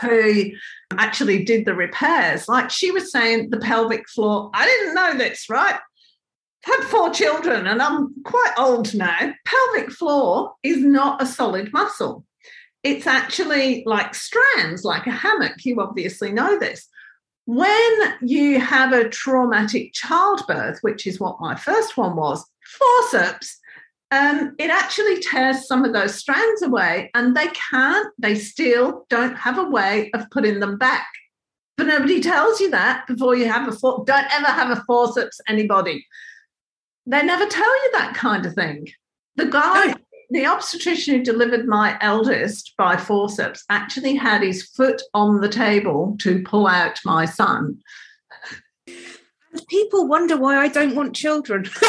who 0.00 0.50
actually 0.92 1.44
did 1.44 1.64
the 1.64 1.74
repairs. 1.74 2.48
Like 2.48 2.70
she 2.70 2.90
was 2.90 3.10
saying, 3.10 3.50
the 3.50 3.58
pelvic 3.58 4.08
floor, 4.08 4.50
I 4.54 4.64
didn't 4.64 4.94
know 4.94 5.18
this, 5.18 5.48
right? 5.48 5.78
Had 6.64 6.82
four 6.84 7.10
children 7.10 7.66
and 7.66 7.80
I'm 7.80 8.14
quite 8.24 8.52
old 8.58 8.94
now. 8.94 9.32
Pelvic 9.44 9.90
floor 9.90 10.54
is 10.62 10.78
not 10.78 11.22
a 11.22 11.26
solid 11.26 11.72
muscle. 11.72 12.24
It's 12.82 13.06
actually 13.06 13.82
like 13.86 14.14
strands, 14.14 14.84
like 14.84 15.06
a 15.06 15.12
hammock. 15.12 15.64
You 15.64 15.80
obviously 15.80 16.32
know 16.32 16.58
this. 16.58 16.88
When 17.46 18.16
you 18.20 18.60
have 18.60 18.92
a 18.92 19.08
traumatic 19.08 19.92
childbirth, 19.94 20.78
which 20.82 21.06
is 21.06 21.18
what 21.18 21.40
my 21.40 21.54
first 21.54 21.96
one 21.96 22.14
was, 22.14 22.44
forceps, 22.62 23.58
um, 24.10 24.54
it 24.58 24.70
actually 24.70 25.20
tears 25.20 25.66
some 25.66 25.84
of 25.84 25.92
those 25.92 26.14
strands 26.14 26.62
away 26.62 27.10
and 27.14 27.36
they 27.36 27.48
can't, 27.48 28.08
they 28.18 28.34
still 28.34 29.06
don't 29.08 29.36
have 29.36 29.58
a 29.58 29.68
way 29.68 30.10
of 30.12 30.30
putting 30.30 30.60
them 30.60 30.78
back. 30.78 31.06
But 31.76 31.86
nobody 31.86 32.20
tells 32.20 32.60
you 32.60 32.70
that 32.70 33.06
before 33.06 33.36
you 33.36 33.48
have 33.48 33.68
a 33.68 33.72
for- 33.72 34.04
don't 34.06 34.26
ever 34.32 34.46
have 34.46 34.76
a 34.76 34.82
forceps, 34.84 35.40
anybody 35.48 36.04
they 37.08 37.22
never 37.22 37.46
tell 37.46 37.84
you 37.84 37.90
that 37.92 38.14
kind 38.14 38.44
of 38.44 38.52
thing. 38.52 38.86
The 39.36 39.46
guy, 39.46 39.94
the 40.28 40.44
obstetrician 40.44 41.14
who 41.16 41.24
delivered 41.24 41.66
my 41.66 41.96
eldest 42.02 42.74
by 42.76 42.98
forceps 42.98 43.64
actually 43.70 44.14
had 44.14 44.42
his 44.42 44.62
foot 44.62 45.00
on 45.14 45.40
the 45.40 45.48
table 45.48 46.16
to 46.20 46.42
pull 46.42 46.66
out 46.66 47.00
my 47.06 47.24
son. 47.24 47.78
People 49.68 50.06
wonder 50.06 50.36
why 50.36 50.58
I 50.58 50.68
don't 50.68 50.94
want 50.94 51.16
children. 51.16 51.64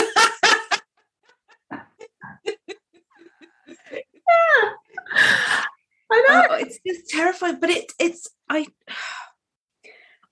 I 6.12 6.26
know. 6.28 6.48
Oh, 6.50 6.56
it's 6.56 6.80
just 6.88 7.10
terrifying, 7.10 7.60
but 7.60 7.70
it 7.70 7.92
it's 8.00 8.30
I 8.48 8.68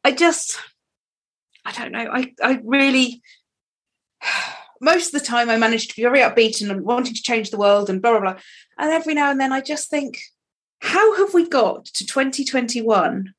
I 0.04 0.14
just 0.14 0.58
I 1.66 1.74
don't 1.74 1.92
know. 1.92 2.10
I 2.12 2.34
I 2.42 2.62
really 2.64 3.22
most 4.82 5.14
of 5.14 5.20
the 5.20 5.26
time 5.26 5.50
I 5.50 5.58
manage 5.58 5.88
to 5.88 5.96
be 5.96 6.04
very 6.04 6.20
upbeat 6.20 6.62
and 6.62 6.82
wanting 6.84 7.14
to 7.14 7.22
change 7.22 7.50
the 7.50 7.58
world 7.58 7.90
and 7.90 8.02
blah 8.02 8.12
blah 8.12 8.34
blah. 8.34 8.42
And 8.78 8.92
every 8.92 9.14
now 9.14 9.32
and 9.32 9.40
then 9.40 9.52
I 9.52 9.62
just 9.62 9.90
think, 9.90 10.20
how 10.82 11.18
have 11.18 11.34
we 11.34 11.48
got 11.48 11.86
to 11.86 12.06
2021 12.06 13.34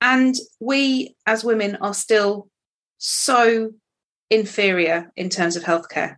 and 0.00 0.34
we 0.60 1.16
as 1.26 1.44
women 1.44 1.76
are 1.76 1.94
still 1.94 2.48
so 2.98 3.72
inferior 4.30 5.12
in 5.16 5.28
terms 5.28 5.56
of 5.56 5.64
healthcare? 5.64 6.16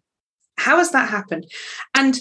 How 0.56 0.78
has 0.78 0.90
that 0.92 1.08
happened? 1.08 1.46
And 1.94 2.18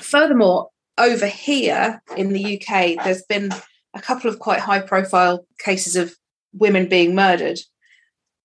furthermore, 0.00 0.68
over 0.98 1.26
here 1.26 2.02
in 2.16 2.32
the 2.32 2.60
UK, 2.60 3.02
there's 3.02 3.22
been 3.22 3.50
a 3.94 4.00
couple 4.00 4.28
of 4.30 4.38
quite 4.38 4.60
high 4.60 4.80
profile 4.80 5.46
cases 5.58 5.96
of 5.96 6.14
women 6.52 6.88
being 6.88 7.14
murdered. 7.14 7.58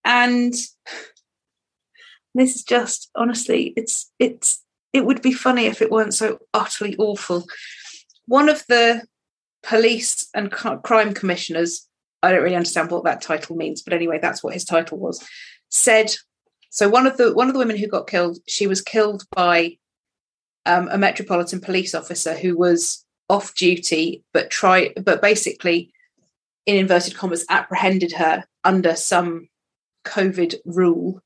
And 0.06 0.54
this 2.36 2.56
is 2.56 2.64
just 2.64 3.10
honestly, 3.16 3.74
it's 3.76 4.12
it's 4.20 4.64
it 4.94 5.06
would 5.06 5.22
be 5.22 5.34
funny 5.34 5.66
if 5.66 5.82
it 5.82 5.92
weren't 5.92 6.14
so 6.14 6.40
utterly 6.54 6.96
awful. 6.98 7.46
One 8.26 8.50
of 8.50 8.64
the 8.68 9.04
police 9.64 10.28
and 10.34 10.52
crime 10.52 11.14
commissioners, 11.14 11.88
I 12.22 12.32
don't 12.32 12.44
really 12.44 12.56
understand 12.56 12.92
what 12.92 13.04
that 13.06 13.22
title 13.22 13.56
means, 13.56 13.82
but 13.82 13.94
anyway, 13.94 14.20
that's 14.22 14.44
what 14.44 14.54
his 14.54 14.66
title 14.66 14.98
was, 14.98 15.26
said 15.70 16.14
so 16.78 16.90
one 16.90 17.08
of 17.08 17.18
the 17.18 17.34
one 17.34 17.48
of 17.48 17.54
the 17.54 17.60
women 17.60 17.78
who 17.78 17.88
got 17.88 18.06
killed, 18.08 18.38
she 18.48 18.68
was 18.68 18.82
killed 18.82 19.24
by 19.32 19.78
um, 20.68 20.90
a 20.92 20.98
metropolitan 20.98 21.60
police 21.60 21.96
officer 21.96 22.36
who 22.36 22.56
was 22.56 23.04
off 23.30 23.56
duty, 23.56 24.24
but 24.34 24.52
try, 24.52 24.94
but 25.04 25.20
basically, 25.20 25.92
in 26.68 26.76
inverted 26.76 27.16
commas, 27.16 27.46
apprehended 27.50 28.12
her 28.12 28.46
under 28.64 28.96
some 28.96 29.48
COVID 30.06 30.56
rule, 30.66 31.22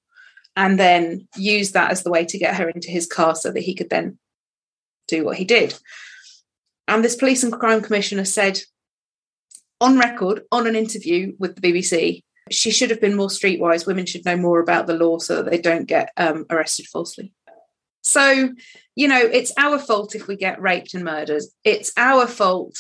and 0.56 0.80
then 0.80 1.28
used 1.38 1.74
that 1.74 1.92
as 1.92 2.04
the 2.04 2.12
way 2.12 2.26
to 2.26 2.38
get 2.38 2.56
her 2.56 2.70
into 2.70 2.90
his 2.90 3.08
car 3.08 3.36
so 3.36 3.52
that 3.52 3.62
he 3.62 3.76
could 3.76 3.90
then 3.90 4.18
do 5.08 5.26
what 5.26 5.38
he 5.38 5.46
did. 5.46 5.78
And 6.88 7.04
this 7.04 7.16
police 7.16 7.44
and 7.44 7.54
crime 7.54 7.82
commissioner 7.82 8.26
said 8.26 8.60
on 9.80 9.98
record, 9.98 10.44
on 10.52 10.68
an 10.68 10.76
interview 10.76 11.34
with 11.40 11.56
the 11.56 11.62
BBC, 11.62 12.22
she 12.50 12.72
should 12.72 12.90
have 12.90 13.02
been 13.02 13.16
more 13.16 13.28
streetwise. 13.28 13.88
Women 13.88 14.06
should 14.06 14.26
know 14.26 14.38
more 14.38 14.60
about 14.60 14.88
the 14.88 14.94
law 14.94 15.18
so 15.20 15.38
that 15.38 15.50
they 15.50 15.58
don't 15.58 15.86
get 15.86 16.12
um, 16.18 16.46
arrested 16.50 16.88
falsely. 16.88 17.34
So, 18.04 18.50
you 18.96 19.08
know, 19.08 19.20
it's 19.20 19.54
our 19.58 19.80
fault 19.80 20.16
if 20.16 20.28
we 20.28 20.36
get 20.36 20.62
raped 20.62 20.94
and 20.94 21.04
murdered. 21.04 21.44
It's 21.64 21.92
our 21.98 22.28
fault 22.28 22.76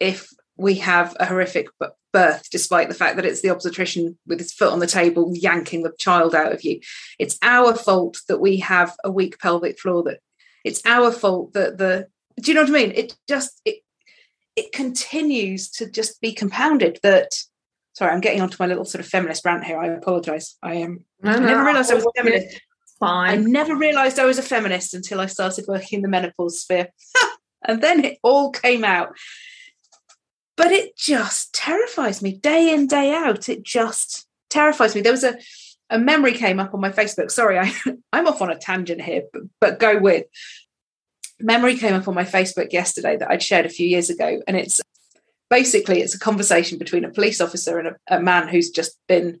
if 0.00 0.28
we 0.56 0.74
have 0.76 1.16
a 1.20 1.26
horrific 1.26 1.68
birth, 2.12 2.48
despite 2.50 2.88
the 2.88 2.94
fact 2.94 3.16
that 3.16 3.26
it's 3.26 3.42
the 3.42 3.50
obstetrician 3.50 4.18
with 4.26 4.38
his 4.38 4.52
foot 4.52 4.72
on 4.72 4.78
the 4.78 4.86
table 4.86 5.32
yanking 5.34 5.82
the 5.82 5.92
child 5.98 6.34
out 6.34 6.52
of 6.52 6.64
you. 6.64 6.80
It's 7.18 7.38
our 7.42 7.74
fault 7.74 8.18
that 8.28 8.40
we 8.40 8.58
have 8.58 8.96
a 9.04 9.10
weak 9.10 9.38
pelvic 9.38 9.78
floor. 9.78 10.02
That 10.04 10.20
it's 10.64 10.82
our 10.84 11.12
fault 11.12 11.52
that 11.52 11.78
the. 11.78 12.08
Do 12.40 12.50
you 12.50 12.54
know 12.54 12.62
what 12.62 12.70
I 12.70 12.72
mean? 12.72 12.92
It 12.94 13.16
just 13.28 13.60
it 13.64 13.76
it 14.56 14.72
continues 14.72 15.70
to 15.72 15.90
just 15.90 16.20
be 16.20 16.32
compounded. 16.32 16.98
That 17.02 17.30
sorry, 17.94 18.12
I'm 18.12 18.20
getting 18.20 18.40
onto 18.40 18.56
my 18.58 18.66
little 18.66 18.84
sort 18.84 19.04
of 19.04 19.10
feminist 19.10 19.44
rant 19.44 19.64
here. 19.64 19.78
I 19.78 19.88
apologise. 19.88 20.56
I 20.62 20.74
am. 20.74 21.04
Um, 21.22 21.24
no, 21.24 21.32
I 21.32 21.38
never 21.38 21.64
realised 21.64 21.90
I 21.90 21.94
was 21.94 22.06
a 22.06 22.10
feminist 22.16 22.60
fine. 22.98 23.30
I 23.30 23.36
never 23.36 23.76
realized 23.76 24.18
I 24.18 24.24
was 24.24 24.38
a 24.38 24.42
feminist 24.42 24.94
until 24.94 25.20
I 25.20 25.26
started 25.26 25.66
working 25.68 25.98
in 25.98 26.02
the 26.02 26.08
menopause 26.08 26.62
sphere. 26.62 26.88
and 27.64 27.82
then 27.82 28.04
it 28.04 28.18
all 28.22 28.50
came 28.50 28.84
out. 28.84 29.16
But 30.56 30.72
it 30.72 30.96
just 30.96 31.54
terrifies 31.54 32.22
me 32.22 32.32
day 32.32 32.72
in, 32.72 32.86
day 32.86 33.14
out. 33.14 33.48
It 33.48 33.62
just 33.62 34.26
terrifies 34.48 34.94
me. 34.94 35.02
There 35.02 35.12
was 35.12 35.24
a, 35.24 35.38
a 35.90 35.98
memory 35.98 36.32
came 36.32 36.58
up 36.58 36.72
on 36.72 36.80
my 36.80 36.90
Facebook. 36.90 37.30
Sorry, 37.30 37.58
I, 37.58 37.72
I'm 38.12 38.26
off 38.26 38.42
on 38.42 38.50
a 38.50 38.58
tangent 38.58 39.02
here, 39.02 39.22
but, 39.32 39.42
but 39.60 39.78
go 39.78 39.98
with. 39.98 40.26
Memory 41.38 41.76
came 41.76 41.94
up 41.94 42.08
on 42.08 42.14
my 42.14 42.24
Facebook 42.24 42.72
yesterday 42.72 43.18
that 43.18 43.30
I'd 43.30 43.42
shared 43.42 43.66
a 43.66 43.70
few 43.70 43.86
years 43.86 44.08
ago. 44.08 44.40
And 44.48 44.56
it's 44.56 44.80
basically 45.50 46.00
it's 46.00 46.14
a 46.14 46.18
conversation 46.18 46.78
between 46.78 47.04
a 47.04 47.10
police 47.10 47.40
officer 47.40 47.78
and 47.78 47.88
a, 47.88 48.16
a 48.16 48.20
man 48.20 48.48
who's 48.48 48.70
just 48.70 48.98
been 49.06 49.40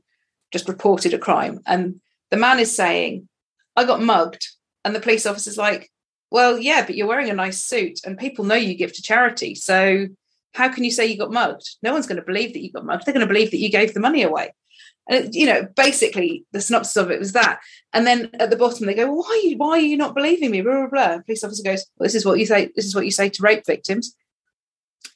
just 0.52 0.68
reported 0.68 1.14
a 1.14 1.18
crime. 1.18 1.60
And 1.66 2.00
the 2.30 2.36
man 2.36 2.58
is 2.58 2.74
saying, 2.74 3.28
I 3.74 3.84
got 3.84 4.02
mugged. 4.02 4.46
And 4.84 4.94
the 4.94 5.00
police 5.00 5.26
officer's 5.26 5.56
like, 5.58 5.90
well, 6.30 6.58
yeah, 6.58 6.84
but 6.84 6.96
you're 6.96 7.06
wearing 7.06 7.30
a 7.30 7.34
nice 7.34 7.62
suit 7.62 8.00
and 8.04 8.18
people 8.18 8.44
know 8.44 8.54
you 8.54 8.74
give 8.74 8.92
to 8.92 9.02
charity. 9.02 9.54
So 9.54 10.08
how 10.56 10.68
can 10.68 10.84
you 10.84 10.90
say 10.90 11.06
you 11.06 11.18
got 11.18 11.30
mugged? 11.30 11.76
No 11.82 11.92
one's 11.92 12.06
going 12.06 12.20
to 12.20 12.26
believe 12.26 12.54
that 12.54 12.62
you 12.62 12.72
got 12.72 12.86
mugged. 12.86 13.04
They're 13.04 13.14
going 13.14 13.26
to 13.26 13.32
believe 13.32 13.50
that 13.50 13.58
you 13.58 13.68
gave 13.68 13.92
the 13.92 14.00
money 14.00 14.22
away. 14.22 14.52
And 15.08 15.34
you 15.34 15.46
know, 15.46 15.68
basically, 15.76 16.44
the 16.52 16.60
synopsis 16.60 16.96
of 16.96 17.10
it 17.10 17.20
was 17.20 17.32
that. 17.32 17.60
And 17.92 18.06
then 18.06 18.30
at 18.40 18.50
the 18.50 18.56
bottom, 18.56 18.86
they 18.86 18.94
go, 18.94 19.06
well, 19.06 19.18
"Why 19.18 19.30
are 19.30 19.48
you? 19.48 19.56
Why 19.56 19.70
are 19.72 19.80
you 19.80 19.96
not 19.96 20.14
believing 20.14 20.50
me?" 20.50 20.62
Blah 20.62 20.86
blah 20.86 20.88
blah. 20.88 21.18
Police 21.22 21.44
officer 21.44 21.62
goes, 21.62 21.86
well, 21.96 22.06
"This 22.06 22.14
is 22.14 22.24
what 22.24 22.38
you 22.38 22.46
say. 22.46 22.70
This 22.74 22.86
is 22.86 22.94
what 22.94 23.04
you 23.04 23.12
say 23.12 23.28
to 23.28 23.42
rape 23.42 23.64
victims." 23.66 24.16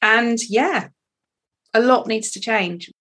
And 0.00 0.38
yeah, 0.48 0.88
a 1.74 1.80
lot 1.80 2.06
needs 2.06 2.30
to 2.32 2.40
change. 2.40 2.92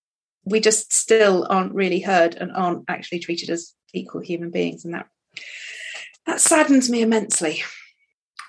We 0.45 0.59
just 0.59 0.91
still 0.91 1.45
aren't 1.49 1.75
really 1.75 1.99
heard 1.99 2.35
and 2.35 2.51
aren't 2.53 2.85
actually 2.87 3.19
treated 3.19 3.49
as 3.49 3.75
equal 3.93 4.21
human 4.21 4.49
beings, 4.49 4.83
and 4.83 4.93
that 4.95 5.07
that 6.25 6.41
saddens 6.41 6.89
me 6.89 7.01
immensely. 7.01 7.61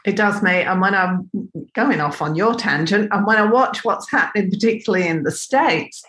It 0.05 0.17
does 0.17 0.43
mate. 0.43 0.65
And 0.65 0.81
when 0.81 0.95
I'm 0.95 1.31
going 1.75 2.01
off 2.01 2.23
on 2.23 2.35
your 2.35 2.55
tangent, 2.55 3.09
and 3.13 3.27
when 3.27 3.37
I 3.37 3.45
watch 3.45 3.85
what's 3.85 4.11
happening, 4.11 4.51
particularly 4.51 5.07
in 5.07 5.23
the 5.23 5.31
States, 5.31 6.03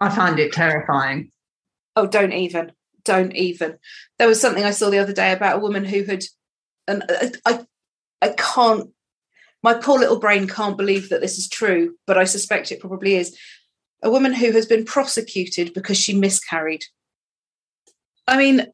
I 0.00 0.10
find 0.10 0.38
it 0.38 0.52
terrifying. 0.52 1.30
Oh, 1.96 2.06
don't 2.06 2.32
even. 2.32 2.72
Don't 3.04 3.34
even. 3.34 3.78
There 4.18 4.28
was 4.28 4.40
something 4.40 4.64
I 4.64 4.70
saw 4.70 4.90
the 4.90 4.98
other 4.98 5.12
day 5.12 5.32
about 5.32 5.56
a 5.56 5.60
woman 5.60 5.84
who 5.84 6.04
had, 6.04 6.24
and 6.86 7.04
I, 7.44 7.64
I 8.20 8.28
can't, 8.30 8.90
my 9.62 9.74
poor 9.74 9.98
little 9.98 10.18
brain 10.18 10.46
can't 10.46 10.76
believe 10.76 11.08
that 11.08 11.20
this 11.20 11.38
is 11.38 11.48
true, 11.48 11.96
but 12.06 12.16
I 12.16 12.24
suspect 12.24 12.70
it 12.70 12.80
probably 12.80 13.16
is. 13.16 13.36
A 14.02 14.10
woman 14.10 14.32
who 14.32 14.52
has 14.52 14.66
been 14.66 14.84
prosecuted 14.84 15.74
because 15.74 15.96
she 15.96 16.14
miscarried. 16.14 16.84
I 18.26 18.36
mean, 18.36 18.66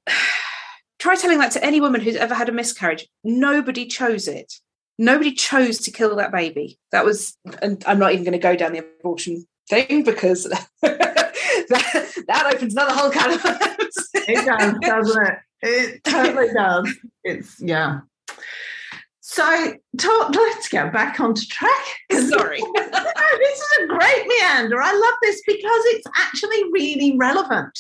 try 0.99 1.15
telling 1.15 1.39
that 1.39 1.53
to 1.53 1.65
any 1.65 1.81
woman 1.81 2.01
who's 2.01 2.17
ever 2.17 2.35
had 2.35 2.49
a 2.49 2.53
miscarriage. 2.53 3.07
Nobody 3.25 3.87
chose 3.87 4.29
it. 4.29 4.53
Nobody 4.99 5.33
chose 5.33 5.79
to 5.81 5.91
kill 5.91 6.17
that 6.17 6.33
baby. 6.33 6.79
That 6.91 7.05
was, 7.05 7.37
and 7.63 7.83
I'm 7.87 7.99
not 7.99 8.13
even 8.13 8.25
going 8.25 8.33
to 8.33 8.39
go 8.39 8.57
down 8.57 8.73
the 8.73 8.81
abortion 8.81 9.47
thing 9.69 10.03
because 10.03 10.45
that, 10.83 11.33
that 12.27 12.53
opens 12.55 12.73
another 12.73 12.95
whole 12.95 13.11
can 13.11 13.35
of 13.35 13.45
worms. 13.45 14.09
it 14.15 14.47
does, 14.47 14.75
doesn't 14.81 15.27
it? 15.27 15.39
It 15.63 16.05
totally 16.05 16.53
does. 16.55 16.97
It's 17.25 17.61
yeah. 17.61 18.01
So 19.21 19.75
talk, 19.99 20.35
let's 20.35 20.69
go 20.69 20.91
back 20.91 21.21
onto 21.21 21.47
track. 21.47 21.85
Sorry. 22.11 22.61
this 22.75 23.59
is 23.61 23.79
a 23.83 23.87
great 23.87 24.27
meander. 24.27 24.81
I 24.81 24.93
love 24.93 25.15
this 25.23 25.43
because 25.47 25.83
it's 25.87 26.07
actually 26.19 26.65
really 26.73 27.17
relevant 27.17 27.79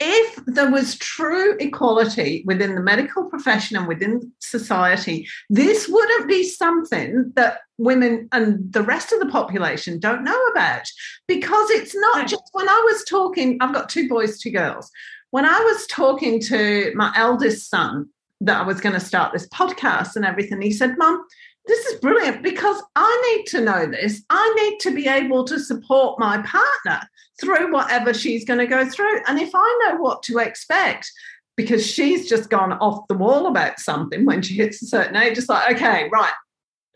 if 0.00 0.42
there 0.46 0.70
was 0.70 0.96
true 0.96 1.56
equality 1.60 2.42
within 2.46 2.74
the 2.74 2.80
medical 2.80 3.26
profession 3.26 3.76
and 3.76 3.86
within 3.86 4.32
society, 4.38 5.28
this 5.50 5.88
wouldn't 5.88 6.26
be 6.26 6.42
something 6.42 7.30
that 7.36 7.58
women 7.76 8.26
and 8.32 8.72
the 8.72 8.82
rest 8.82 9.12
of 9.12 9.20
the 9.20 9.26
population 9.26 10.00
don't 10.00 10.24
know 10.24 10.42
about 10.52 10.86
because 11.26 11.70
it's 11.70 11.94
not 11.94 12.26
just 12.26 12.42
when 12.52 12.68
I 12.68 12.82
was 12.90 13.04
talking, 13.04 13.58
I've 13.60 13.74
got 13.74 13.90
two 13.90 14.08
boys, 14.08 14.38
two 14.38 14.50
girls. 14.50 14.90
When 15.30 15.44
I 15.44 15.58
was 15.58 15.86
talking 15.86 16.40
to 16.42 16.92
my 16.94 17.12
eldest 17.14 17.68
son 17.68 18.08
that 18.40 18.62
I 18.62 18.66
was 18.66 18.80
going 18.80 18.94
to 18.94 19.00
start 19.00 19.34
this 19.34 19.48
podcast 19.48 20.16
and 20.16 20.24
everything, 20.24 20.62
he 20.62 20.72
said, 20.72 20.96
Mum, 20.96 21.22
this 21.70 21.86
is 21.86 22.00
brilliant 22.00 22.42
because 22.42 22.82
I 22.96 23.36
need 23.36 23.46
to 23.50 23.60
know 23.60 23.86
this. 23.86 24.24
I 24.28 24.54
need 24.56 24.80
to 24.80 24.90
be 24.92 25.06
able 25.06 25.44
to 25.44 25.60
support 25.60 26.18
my 26.18 26.42
partner 26.42 27.08
through 27.40 27.72
whatever 27.72 28.12
she's 28.12 28.44
going 28.44 28.58
to 28.58 28.66
go 28.66 28.88
through. 28.88 29.20
And 29.28 29.38
if 29.38 29.50
I 29.54 29.78
know 29.84 29.96
what 29.98 30.24
to 30.24 30.38
expect, 30.38 31.10
because 31.56 31.86
she's 31.86 32.28
just 32.28 32.50
gone 32.50 32.72
off 32.72 33.06
the 33.06 33.14
wall 33.14 33.46
about 33.46 33.78
something 33.78 34.24
when 34.24 34.42
she 34.42 34.54
hits 34.54 34.82
a 34.82 34.86
certain 34.86 35.14
age, 35.14 35.38
it's 35.38 35.48
like, 35.48 35.76
okay, 35.76 36.08
right. 36.12 36.32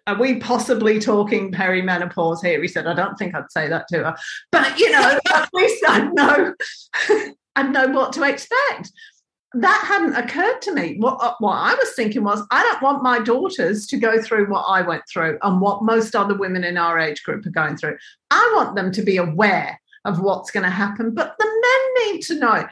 Are 0.09 0.19
we 0.19 0.41
possibly 0.41 0.99
talking 0.99 1.53
perimenopause 1.53 2.45
here? 2.45 2.61
He 2.61 2.67
said, 2.67 2.89
I 2.89 2.95
don't 2.95 3.17
think 3.17 3.35
I'd 3.35 3.53
say 3.53 3.69
that 3.69 3.87
to 3.89 3.99
her. 3.99 4.17
But, 4.51 4.77
you 4.79 4.91
know, 4.91 5.19
at 5.33 5.49
least 5.55 5.85
I 5.87 6.09
know, 6.13 6.55
I 7.57 7.63
know 7.63 7.87
what 7.89 8.13
to 8.15 8.25
expect. 8.25 8.91
That 9.55 9.85
hadn't 9.87 10.17
occurred 10.17 10.61
to 10.63 10.73
me. 10.73 10.97
What, 10.99 11.19
uh, 11.21 11.35
what 11.39 11.55
I 11.55 11.75
was 11.75 11.93
thinking 11.95 12.25
was, 12.25 12.45
I 12.51 12.63
don't 12.63 12.83
want 12.83 13.03
my 13.03 13.21
daughters 13.21 13.87
to 13.89 13.97
go 13.97 14.21
through 14.21 14.51
what 14.51 14.63
I 14.63 14.83
went 14.83 15.05
through 15.09 15.39
and 15.43 15.61
what 15.61 15.85
most 15.85 16.17
other 16.17 16.37
women 16.37 16.65
in 16.65 16.77
our 16.77 16.99
age 16.99 17.23
group 17.23 17.47
are 17.47 17.51
going 17.51 17.77
through. 17.77 17.97
I 18.31 18.53
want 18.57 18.75
them 18.75 18.91
to 18.93 19.03
be 19.03 19.17
aware 19.17 19.81
of 20.05 20.21
what's 20.21 20.51
going 20.51 20.65
to 20.65 20.71
happen, 20.71 21.15
but 21.15 21.35
the 21.39 21.45
men 21.47 22.13
need 22.13 22.23
to 22.23 22.39
know. 22.39 22.67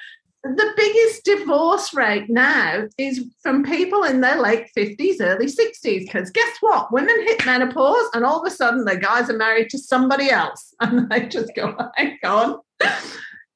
The 0.44 0.72
biggest 0.76 1.24
divorce 1.24 1.94
rate 1.94 2.28
now 2.28 2.88
is 2.98 3.26
from 3.44 3.62
people 3.62 4.02
in 4.02 4.20
their 4.20 4.42
late 4.42 4.66
50s, 4.76 5.20
early 5.20 5.46
60s. 5.46 6.00
Because 6.00 6.30
guess 6.30 6.56
what? 6.60 6.92
Women 6.92 7.14
hit 7.22 7.46
menopause 7.46 8.08
and 8.12 8.24
all 8.24 8.40
of 8.40 8.52
a 8.52 8.54
sudden 8.54 8.84
the 8.84 8.96
guys 8.96 9.30
are 9.30 9.36
married 9.36 9.70
to 9.70 9.78
somebody 9.78 10.30
else. 10.30 10.74
And 10.80 11.08
they 11.08 11.28
just 11.28 11.54
go, 11.54 11.76
hang 11.96 12.18
on 12.24 12.58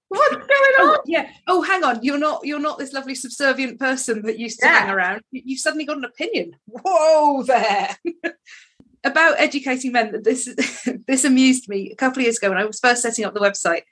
What's 0.08 0.34
going 0.34 0.48
oh, 0.48 0.88
on? 0.88 0.96
Oh, 0.98 1.02
yeah. 1.06 1.30
Oh, 1.46 1.62
hang 1.62 1.82
on. 1.82 2.02
You're 2.02 2.18
not. 2.18 2.44
You're 2.44 2.60
not 2.60 2.78
this 2.78 2.92
lovely 2.92 3.14
subservient 3.14 3.80
person 3.80 4.22
that 4.22 4.38
used 4.38 4.60
to 4.60 4.66
yeah. 4.66 4.80
hang 4.80 4.90
around. 4.90 5.22
You've 5.30 5.60
suddenly 5.60 5.84
got 5.84 5.98
an 5.98 6.04
opinion. 6.04 6.56
Whoa, 6.66 7.42
there. 7.42 7.96
About 9.04 9.38
educating 9.38 9.92
men. 9.92 10.22
This 10.22 10.48
this 11.06 11.24
amused 11.24 11.68
me 11.68 11.90
a 11.90 11.96
couple 11.96 12.20
of 12.20 12.24
years 12.24 12.38
ago 12.38 12.50
when 12.50 12.58
I 12.58 12.64
was 12.64 12.80
first 12.80 13.02
setting 13.02 13.24
up 13.24 13.34
the 13.34 13.40
website. 13.40 13.82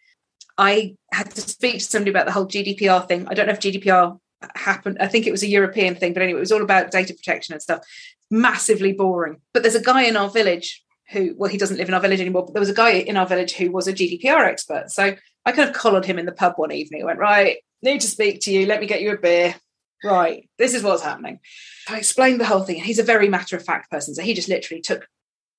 I 0.57 0.96
had 1.12 1.33
to 1.33 1.40
speak 1.40 1.74
to 1.74 1.81
somebody 1.81 2.11
about 2.11 2.27
the 2.27 2.33
whole 2.33 2.46
GDPR 2.46 3.09
thing. 3.09 3.27
I 3.29 3.35
don't 3.35 3.46
know 3.46 3.53
if 3.53 3.61
GDPR 3.61 4.18
happened. 4.55 4.98
I 5.00 5.09
think 5.09 5.27
it 5.27 5.33
was 5.33 5.42
a 5.42 5.48
European 5.48 5.96
thing, 5.96 6.12
but 6.12 6.22
anyway, 6.22 6.38
it 6.38 6.40
was 6.40 6.53
all 6.53 6.62
about 6.62 6.92
data 6.92 7.12
protection 7.12 7.55
and 7.55 7.62
stuff. 7.62 7.85
Massively 8.31 8.92
boring. 8.92 9.40
But 9.53 9.62
there's 9.62 9.74
a 9.74 9.83
guy 9.83 10.05
in 10.05 10.16
our 10.16 10.31
village 10.31 10.85
who, 11.11 11.35
well, 11.37 11.50
he 11.50 11.59
doesn't 11.59 11.77
live 11.77 11.88
in 11.88 11.94
our 11.94 12.00
village 12.00 12.20
anymore, 12.20 12.44
but 12.44 12.55
there 12.55 12.61
was 12.61 12.70
a 12.70 12.74
guy 12.74 12.90
in 12.92 13.16
our 13.16 13.27
village 13.27 13.55
who 13.55 13.70
was 13.70 13.88
a 13.88 13.92
GDPR 13.92 14.46
expert. 14.46 14.90
So 14.90 15.16
I 15.46 15.52
kind 15.52 15.68
of 15.68 15.74
collared 15.74 16.04
him 16.04 16.18
in 16.18 16.26
the 16.26 16.33
pub 16.33 16.54
one 16.57 16.72
evening. 16.72 17.02
I 17.02 17.07
went, 17.07 17.18
right, 17.18 17.59
need 17.83 18.00
to 18.00 18.07
speak 18.07 18.40
to 18.42 18.52
you. 18.52 18.66
Let 18.66 18.80
me 18.80 18.87
get 18.87 19.02
you 19.02 19.12
a 19.12 19.18
beer. 19.18 19.54
Right, 20.02 20.48
this 20.59 20.74
is 20.74 20.83
what's 20.83 21.02
happening. 21.02 21.40
I 21.88 21.98
explained 21.98 22.40
the 22.40 22.44
whole 22.44 22.62
thing. 22.62 22.83
He's 22.83 22.98
a 22.98 23.04
very 23.04 23.28
matter 23.28 23.57
of 23.57 23.64
fact 23.64 23.90
person. 23.90 24.14
So 24.14 24.22
he 24.22 24.35
just 24.35 24.48
literally 24.48 24.83
took 24.83 25.07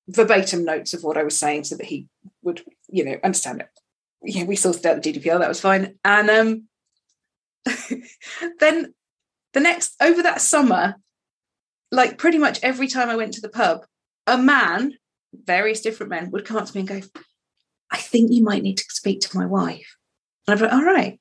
verbatim 0.08 0.64
notes 0.64 0.94
of 0.94 1.02
what 1.02 1.16
I 1.16 1.24
was 1.24 1.36
saying 1.36 1.64
so 1.64 1.76
that 1.76 1.86
he 1.86 2.06
would, 2.42 2.62
you 2.88 3.04
know, 3.04 3.16
understand 3.24 3.60
it. 3.60 3.68
Yeah, 4.22 4.44
we 4.44 4.56
sorted 4.56 4.86
out 4.86 5.02
the 5.02 5.12
GDPR. 5.12 5.40
That 5.40 5.48
was 5.48 5.60
fine. 5.60 5.98
And 6.04 6.30
um, 6.30 6.68
then 8.60 8.94
the 9.52 9.60
next, 9.60 9.96
over 10.00 10.22
that 10.22 10.40
summer, 10.40 10.96
like 11.90 12.18
pretty 12.18 12.38
much 12.38 12.60
every 12.62 12.88
time 12.88 13.08
I 13.08 13.16
went 13.16 13.34
to 13.34 13.40
the 13.40 13.48
pub, 13.48 13.84
a 14.26 14.38
man, 14.38 14.94
various 15.32 15.80
different 15.80 16.10
men, 16.10 16.30
would 16.30 16.44
come 16.44 16.56
up 16.56 16.66
to 16.66 16.74
me 16.76 16.80
and 16.80 16.88
go, 16.88 17.08
I 17.90 17.98
think 17.98 18.32
you 18.32 18.42
might 18.42 18.62
need 18.62 18.78
to 18.78 18.84
speak 18.88 19.20
to 19.20 19.36
my 19.36 19.46
wife. 19.46 19.96
And 20.46 20.54
I've 20.54 20.62
like, 20.62 20.72
all 20.72 20.84
right. 20.84 21.20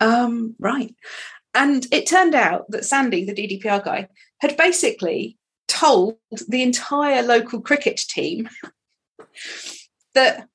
Um, 0.00 0.54
right. 0.58 0.94
And 1.54 1.86
it 1.90 2.06
turned 2.06 2.34
out 2.34 2.70
that 2.70 2.84
Sandy, 2.84 3.24
the 3.24 3.34
GDPR 3.34 3.84
guy, 3.84 4.08
had 4.40 4.56
basically 4.56 5.36
told 5.66 6.16
the 6.48 6.62
entire 6.62 7.22
local 7.22 7.60
cricket 7.60 7.98
team 8.08 8.48
that, 10.14 10.48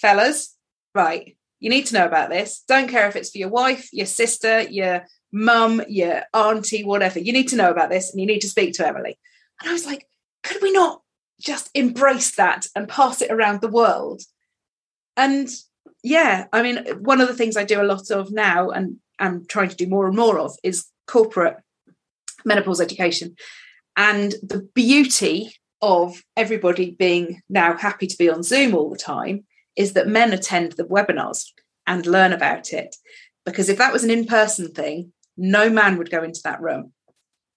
fellas, 0.00 0.56
right, 0.94 1.36
you 1.60 1.70
need 1.70 1.86
to 1.86 1.94
know 1.94 2.06
about 2.06 2.28
this. 2.28 2.64
Don't 2.66 2.88
care 2.88 3.08
if 3.08 3.16
it's 3.16 3.30
for 3.30 3.38
your 3.38 3.48
wife, 3.48 3.88
your 3.92 4.06
sister, 4.06 4.62
your 4.62 5.06
mum, 5.32 5.82
your 5.88 6.22
auntie, 6.34 6.84
whatever. 6.84 7.18
You 7.18 7.32
need 7.32 7.48
to 7.48 7.56
know 7.56 7.70
about 7.70 7.88
this 7.88 8.10
and 8.10 8.20
you 8.20 8.26
need 8.26 8.40
to 8.40 8.48
speak 8.48 8.74
to 8.74 8.86
Emily. 8.86 9.18
And 9.60 9.70
I 9.70 9.72
was 9.72 9.86
like, 9.86 10.06
could 10.42 10.60
we 10.60 10.72
not 10.72 11.02
just 11.40 11.70
embrace 11.74 12.34
that 12.36 12.66
and 12.74 12.88
pass 12.88 13.22
it 13.22 13.30
around 13.30 13.60
the 13.60 13.68
world 13.68 14.22
and 15.16 15.48
yeah, 16.02 16.46
I 16.52 16.62
mean, 16.62 16.84
one 17.00 17.20
of 17.20 17.28
the 17.28 17.34
things 17.34 17.56
I 17.56 17.64
do 17.64 17.80
a 17.80 17.84
lot 17.84 18.10
of 18.10 18.32
now 18.32 18.70
and 18.70 18.96
I'm 19.18 19.46
trying 19.46 19.68
to 19.68 19.76
do 19.76 19.86
more 19.86 20.06
and 20.06 20.16
more 20.16 20.38
of 20.38 20.56
is 20.62 20.86
corporate 21.06 21.56
menopause 22.44 22.80
education. 22.80 23.36
And 23.96 24.34
the 24.42 24.68
beauty 24.74 25.54
of 25.80 26.22
everybody 26.36 26.92
being 26.92 27.42
now 27.48 27.76
happy 27.76 28.06
to 28.06 28.18
be 28.18 28.30
on 28.30 28.42
Zoom 28.42 28.74
all 28.74 28.90
the 28.90 28.96
time 28.96 29.44
is 29.76 29.92
that 29.92 30.08
men 30.08 30.32
attend 30.32 30.72
the 30.72 30.84
webinars 30.84 31.46
and 31.86 32.06
learn 32.06 32.32
about 32.32 32.72
it. 32.72 32.96
Because 33.44 33.68
if 33.68 33.78
that 33.78 33.92
was 33.92 34.04
an 34.04 34.10
in 34.10 34.26
person 34.26 34.72
thing, 34.72 35.12
no 35.36 35.68
man 35.70 35.98
would 35.98 36.10
go 36.10 36.22
into 36.22 36.40
that 36.44 36.60
room. 36.60 36.92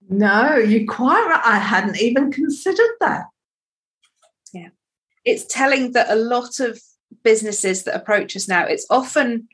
No, 0.08 0.56
you're 0.58 0.86
quite 0.88 1.26
right. 1.28 1.42
I 1.44 1.58
hadn't 1.58 2.00
even 2.00 2.32
considered 2.32 2.96
that. 3.00 3.26
Yeah. 4.54 4.70
It's 5.24 5.46
telling 5.46 5.94
that 5.94 6.10
a 6.10 6.16
lot 6.16 6.60
of 6.60 6.80
businesses 7.24 7.84
that 7.84 7.96
approach 7.96 8.36
us 8.36 8.48
now, 8.48 8.66
it's 8.66 8.86
often 8.90 9.48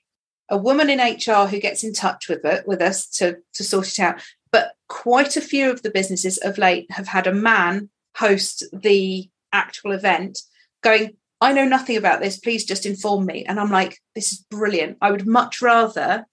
a 0.49 0.57
woman 0.57 0.89
in 0.89 0.99
HR 0.99 1.47
who 1.47 1.59
gets 1.59 1.83
in 1.83 1.93
touch 1.93 2.27
with 2.27 2.43
it 2.43 2.67
with 2.67 2.81
us 2.81 3.07
to, 3.07 3.37
to 3.53 3.63
sort 3.63 3.87
it 3.87 3.99
out. 3.99 4.21
But 4.51 4.73
quite 4.89 5.37
a 5.37 5.41
few 5.41 5.71
of 5.71 5.81
the 5.81 5.91
businesses 5.91 6.37
of 6.37 6.57
late 6.57 6.91
have 6.91 7.07
had 7.07 7.25
a 7.25 7.33
man 7.33 7.89
host 8.17 8.65
the 8.73 9.29
actual 9.53 9.93
event 9.93 10.39
going, 10.81 11.15
I 11.39 11.53
know 11.53 11.65
nothing 11.65 11.97
about 11.97 12.21
this, 12.21 12.37
please 12.37 12.65
just 12.65 12.85
inform 12.85 13.25
me. 13.25 13.45
And 13.45 13.59
I'm 13.59 13.71
like, 13.71 13.99
this 14.13 14.31
is 14.31 14.45
brilliant. 14.49 14.97
I 15.01 15.11
would 15.11 15.25
much 15.25 15.61
rather 15.61 16.25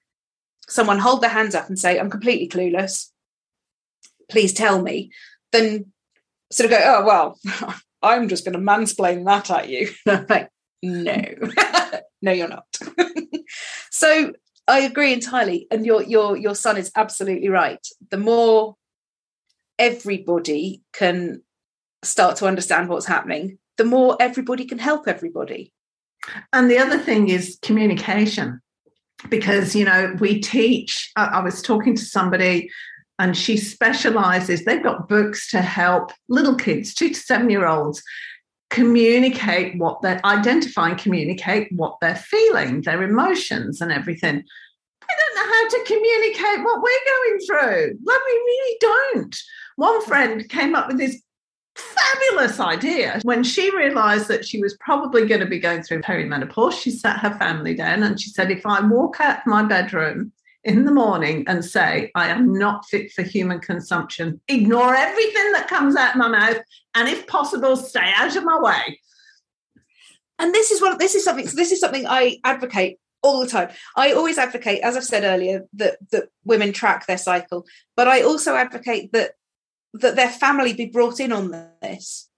someone 0.69 0.99
hold 0.99 1.23
their 1.23 1.31
hands 1.31 1.55
up 1.55 1.69
and 1.69 1.79
say, 1.79 1.99
I'm 1.99 2.11
completely 2.11 2.49
clueless. 2.49 3.11
Please 4.29 4.53
tell 4.53 4.83
me, 4.83 5.11
than 5.53 5.93
sort 6.51 6.67
of 6.67 6.79
go, 6.79 6.83
oh, 6.85 7.07
well, 7.07 7.75
I'm 8.03 8.29
just 8.29 8.45
going 8.45 8.53
to 8.53 8.59
mansplain 8.59 9.25
that 9.25 9.51
at 9.51 9.69
you. 9.69 9.91
like, 10.07 10.51
no. 10.83 11.13
Mm. 11.13 12.01
No 12.21 12.33
you're 12.33 12.49
not. 12.49 12.67
So 13.91 14.33
i 14.67 14.81
agree 14.81 15.13
entirely 15.15 15.67
and 15.71 15.87
your 15.87 16.03
your 16.03 16.37
your 16.37 16.55
son 16.55 16.77
is 16.77 16.91
absolutely 16.97 17.49
right. 17.49 17.87
The 18.11 18.19
more 18.19 18.77
everybody 19.79 20.83
can 20.93 21.43
start 22.03 22.37
to 22.37 22.47
understand 22.47 22.89
what's 22.89 23.07
happening 23.07 23.59
the 23.79 23.85
more 23.85 24.17
everybody 24.21 24.67
can 24.67 24.79
help 24.79 25.09
everybody. 25.09 25.73
And 26.53 26.71
the 26.71 26.79
other 26.79 26.99
thing 26.99 27.29
is 27.29 27.59
communication 27.63 28.61
because 29.31 29.75
you 29.75 29.85
know 29.85 30.15
we 30.21 30.41
teach 30.41 31.11
I, 31.17 31.25
I 31.27 31.43
was 31.43 31.63
talking 31.63 31.97
to 31.97 32.05
somebody 32.05 32.71
and 33.19 33.37
she 33.37 33.57
specializes 33.57 34.65
they've 34.65 34.83
got 34.83 35.09
books 35.09 35.51
to 35.51 35.61
help 35.61 36.13
little 36.29 36.55
kids 36.55 36.95
two 36.95 37.09
to 37.09 37.15
seven 37.15 37.51
year 37.51 37.67
olds 37.67 38.03
communicate 38.71 39.79
what 39.79 40.03
they're 40.03 40.25
identify 40.25 40.91
and 40.91 40.99
communicate 40.99 41.69
what 41.73 41.97
they're 42.01 42.17
feeling, 42.17 42.83
their 42.83 43.03
emotions 43.03 43.81
and 43.81 43.91
everything. 43.91 44.43
I 45.03 45.15
don't 45.21 45.37
know 45.37 45.55
how 45.55 45.69
to 45.69 45.85
communicate 45.87 46.65
what 46.65 46.83
we're 46.83 47.07
going 47.07 47.41
through. 47.47 47.99
Like 48.05 48.21
we 48.27 48.33
really 48.33 48.77
don't. 48.81 49.37
One 49.77 50.05
friend 50.05 50.49
came 50.49 50.75
up 50.75 50.89
with 50.89 50.99
this 50.99 51.23
fabulous 51.77 52.61
idea. 52.61 53.21
When 53.23 53.43
she 53.43 53.75
realized 53.75 54.29
that 54.29 54.45
she 54.45 54.61
was 54.61 54.77
probably 54.81 55.27
going 55.27 55.41
to 55.41 55.47
be 55.47 55.61
going 55.61 55.83
through 55.83 56.03
perimenopause, 56.03 56.73
she 56.73 56.91
sat 56.91 57.21
her 57.21 57.35
family 57.39 57.75
down 57.75 58.03
and 58.03 58.21
she 58.21 58.31
said, 58.31 58.51
if 58.51 58.67
I 58.67 58.81
walk 58.87 59.21
out 59.21 59.39
of 59.39 59.47
my 59.47 59.63
bedroom 59.63 60.33
in 60.69 60.85
the 60.85 60.93
morning 60.93 61.45
and 61.49 61.65
say, 61.65 62.11
I 62.15 62.29
am 62.29 62.53
not 62.53 62.85
fit 62.85 63.11
for 63.13 63.23
human 63.23 63.59
consumption. 63.59 64.39
Ignore 64.49 64.95
everything 64.95 65.53
that 65.53 65.67
comes 65.67 65.97
out 65.97 66.11
of 66.11 66.17
my 66.17 66.29
mouth, 66.29 66.59
and 66.95 67.09
if 67.09 67.27
possible, 67.27 67.75
stay 67.77 68.13
out 68.15 68.37
of 68.37 68.45
my 68.45 68.61
way. 68.61 69.01
And 70.39 70.55
this 70.55 70.71
is 70.71 70.81
what 70.83 70.99
this 70.99 71.15
is 71.15 71.25
something. 71.25 71.47
This 71.55 71.73
is 71.73 71.81
something 71.81 72.07
I 72.07 72.39
advocate 72.45 72.99
all 73.23 73.41
the 73.41 73.49
time. 73.49 73.71
I 73.97 74.13
always 74.13 74.37
advocate, 74.37 74.83
as 74.83 74.95
I've 74.95 75.05
said 75.05 75.25
earlier, 75.25 75.67
that 75.73 75.97
that 76.13 76.29
women 76.45 76.75
track 76.75 77.07
their 77.07 77.19
cycle, 77.19 77.65
but 77.97 78.07
I 78.07 78.21
also 78.21 78.55
advocate 78.55 79.11
that 79.13 79.33
that 79.95 80.17
their 80.17 80.29
family 80.29 80.75
be 80.75 80.87
brought 80.87 81.19
in 81.19 81.33
on 81.33 81.51
this. 81.81 82.29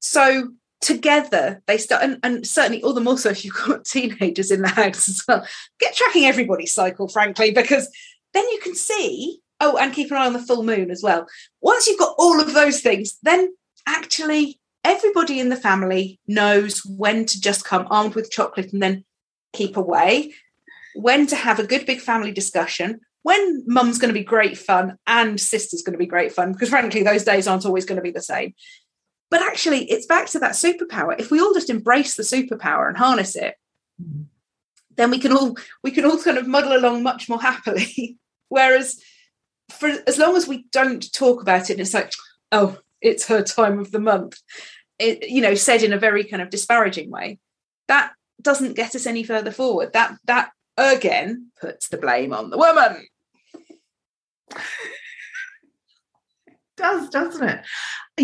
So 0.00 0.52
together 0.82 1.62
they 1.66 1.78
start 1.78 2.02
and, 2.02 2.18
and, 2.22 2.46
certainly 2.46 2.82
all 2.82 2.92
the 2.92 3.00
more 3.00 3.16
so 3.16 3.30
if 3.30 3.44
you've 3.44 3.54
got 3.54 3.84
teenagers 3.86 4.50
in 4.50 4.62
the 4.62 4.68
house 4.68 5.08
as 5.08 5.22
well. 5.26 5.46
Get 5.80 5.94
tracking 5.94 6.24
everybody's 6.24 6.74
cycle 6.74 7.08
frankly 7.08 7.52
because 7.52 7.88
then 8.34 8.46
you 8.48 8.58
can 8.60 8.74
see 8.74 9.40
oh 9.60 9.78
and 9.78 9.92
keep 9.92 10.10
an 10.10 10.16
eye 10.16 10.26
on 10.26 10.32
the 10.32 10.38
full 10.38 10.62
moon 10.62 10.90
as 10.90 11.02
well. 11.02 11.26
Once 11.60 11.86
you've 11.86 11.98
got 11.98 12.14
all 12.18 12.40
of 12.40 12.52
those 12.52 12.80
things 12.80 13.18
then 13.22 13.54
actually 13.86 14.58
everybody 14.84 15.38
in 15.38 15.48
the 15.48 15.56
family 15.56 16.18
knows 16.26 16.82
when 16.84 17.24
to 17.24 17.40
just 17.40 17.64
come 17.64 17.86
armed 17.90 18.14
with 18.14 18.30
chocolate 18.30 18.72
and 18.72 18.82
then 18.82 19.04
keep 19.52 19.76
away 19.76 20.32
when 20.94 21.26
to 21.26 21.36
have 21.36 21.58
a 21.58 21.66
good 21.66 21.86
big 21.86 22.00
family 22.00 22.32
discussion 22.32 23.00
when 23.22 23.64
mum's 23.66 23.98
going 23.98 24.12
to 24.12 24.18
be 24.18 24.24
great 24.24 24.58
fun 24.58 24.98
and 25.06 25.40
sister's 25.40 25.82
going 25.82 25.92
to 25.92 25.98
be 25.98 26.06
great 26.06 26.32
fun 26.32 26.52
because 26.52 26.68
frankly 26.68 27.02
those 27.02 27.24
days 27.24 27.46
aren't 27.46 27.64
always 27.64 27.84
going 27.84 27.96
to 27.96 28.02
be 28.02 28.10
the 28.10 28.20
same 28.20 28.54
but 29.32 29.40
actually, 29.40 29.90
it's 29.90 30.04
back 30.04 30.26
to 30.26 30.38
that 30.40 30.52
superpower. 30.52 31.18
If 31.18 31.30
we 31.30 31.40
all 31.40 31.54
just 31.54 31.70
embrace 31.70 32.16
the 32.16 32.22
superpower 32.22 32.86
and 32.86 32.98
harness 32.98 33.34
it, 33.34 33.54
mm-hmm. 34.00 34.24
then 34.94 35.10
we 35.10 35.18
can 35.18 35.32
all 35.32 35.56
we 35.82 35.90
can 35.90 36.04
all 36.04 36.22
kind 36.22 36.36
of 36.36 36.46
muddle 36.46 36.76
along 36.76 37.02
much 37.02 37.30
more 37.30 37.40
happily. 37.40 38.18
Whereas, 38.50 39.00
for 39.70 39.88
as 40.06 40.18
long 40.18 40.36
as 40.36 40.46
we 40.46 40.66
don't 40.70 41.10
talk 41.14 41.40
about 41.40 41.70
it, 41.70 41.72
and 41.72 41.80
it's 41.80 41.94
like, 41.94 42.12
oh, 42.52 42.76
it's 43.00 43.26
her 43.28 43.42
time 43.42 43.78
of 43.78 43.90
the 43.90 44.00
month. 44.00 44.38
It, 44.98 45.30
you 45.30 45.40
know, 45.40 45.54
said 45.54 45.82
in 45.82 45.94
a 45.94 45.98
very 45.98 46.24
kind 46.24 46.42
of 46.42 46.50
disparaging 46.50 47.10
way, 47.10 47.38
that 47.88 48.12
doesn't 48.42 48.76
get 48.76 48.94
us 48.94 49.06
any 49.06 49.24
further 49.24 49.50
forward. 49.50 49.94
That 49.94 50.14
that 50.26 50.50
again 50.76 51.52
puts 51.58 51.88
the 51.88 51.96
blame 51.96 52.34
on 52.34 52.50
the 52.50 52.58
woman. 52.58 53.06
does, 56.76 57.08
doesn't 57.08 57.48
it? 57.48 57.64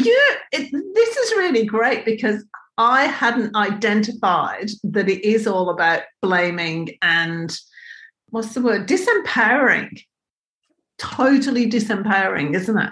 You 0.05 0.37
it, 0.53 0.71
this 0.95 1.17
is 1.17 1.31
really 1.33 1.65
great 1.65 2.05
because 2.05 2.45
I 2.77 3.07
hadn't 3.07 3.57
identified 3.57 4.71
that 4.85 5.09
it 5.09 5.25
is 5.25 5.47
all 5.47 5.71
about 5.71 6.03
blaming 6.23 6.97
and 7.03 7.57
what's 8.31 8.55
the 8.55 8.63
word? 8.63 8.87
Disempowering. 8.87 10.03
Totally 10.99 11.69
disempowering, 11.69 12.55
isn't 12.55 12.79
it? 12.79 12.91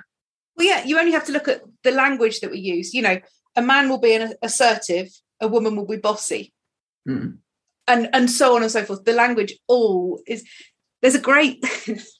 Well, 0.56 0.66
yeah, 0.66 0.84
you 0.84 0.98
only 0.98 1.12
have 1.12 1.26
to 1.26 1.32
look 1.32 1.48
at 1.48 1.62
the 1.84 1.90
language 1.90 2.40
that 2.40 2.50
we 2.50 2.58
use. 2.58 2.94
You 2.94 3.02
know, 3.02 3.20
a 3.54 3.62
man 3.62 3.88
will 3.88 3.98
be 3.98 4.14
an 4.14 4.34
assertive, 4.42 5.08
a 5.40 5.48
woman 5.48 5.76
will 5.76 5.86
be 5.86 5.96
bossy. 5.96 6.52
Mm. 7.08 7.38
And 7.88 8.08
and 8.12 8.30
so 8.30 8.56
on 8.56 8.62
and 8.62 8.70
so 8.70 8.84
forth. 8.84 9.04
The 9.04 9.12
language 9.12 9.56
all 9.68 10.20
is 10.26 10.44
there's 11.02 11.14
a 11.14 11.20
great 11.20 11.64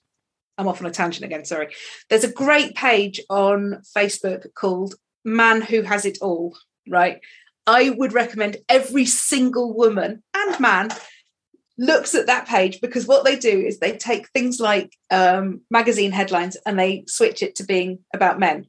I'm 0.59 0.69
off 0.69 0.81
on 0.81 0.87
a 0.87 0.91
tangent 0.91 1.25
again, 1.25 1.45
sorry. 1.45 1.75
There's 2.09 2.25
a 2.25 2.33
great 2.33 2.75
page 2.75 3.21
on 3.29 3.83
Facebook 3.97 4.55
called 4.55 4.95
Man 5.25 5.61
Who 5.61 5.83
Has 5.83 6.05
It 6.05 6.19
All, 6.23 6.57
right? 6.89 7.21
I 7.67 7.91
would 7.91 8.13
recommend 8.13 8.59
every 8.69 9.05
single 9.05 9.75
woman 9.75 10.23
and 10.35 10.61
man 10.61 10.91
looks 11.79 12.15
at 12.15 12.27
that 12.27 12.47
page 12.47 12.81
because 12.81 13.07
what 13.07 13.25
they 13.25 13.37
do 13.37 13.51
is 13.51 13.79
they 13.79 13.97
take 13.97 14.29
things 14.29 14.61
like 14.61 14.97
um, 15.11 15.61
magazine 15.71 16.13
headlines 16.13 16.57
and 16.65 16.79
they 16.79 17.05
switch 17.07 17.43
it 17.43 17.57
to 17.57 17.65
being 17.65 17.99
about 18.15 18.39
men. 18.39 18.67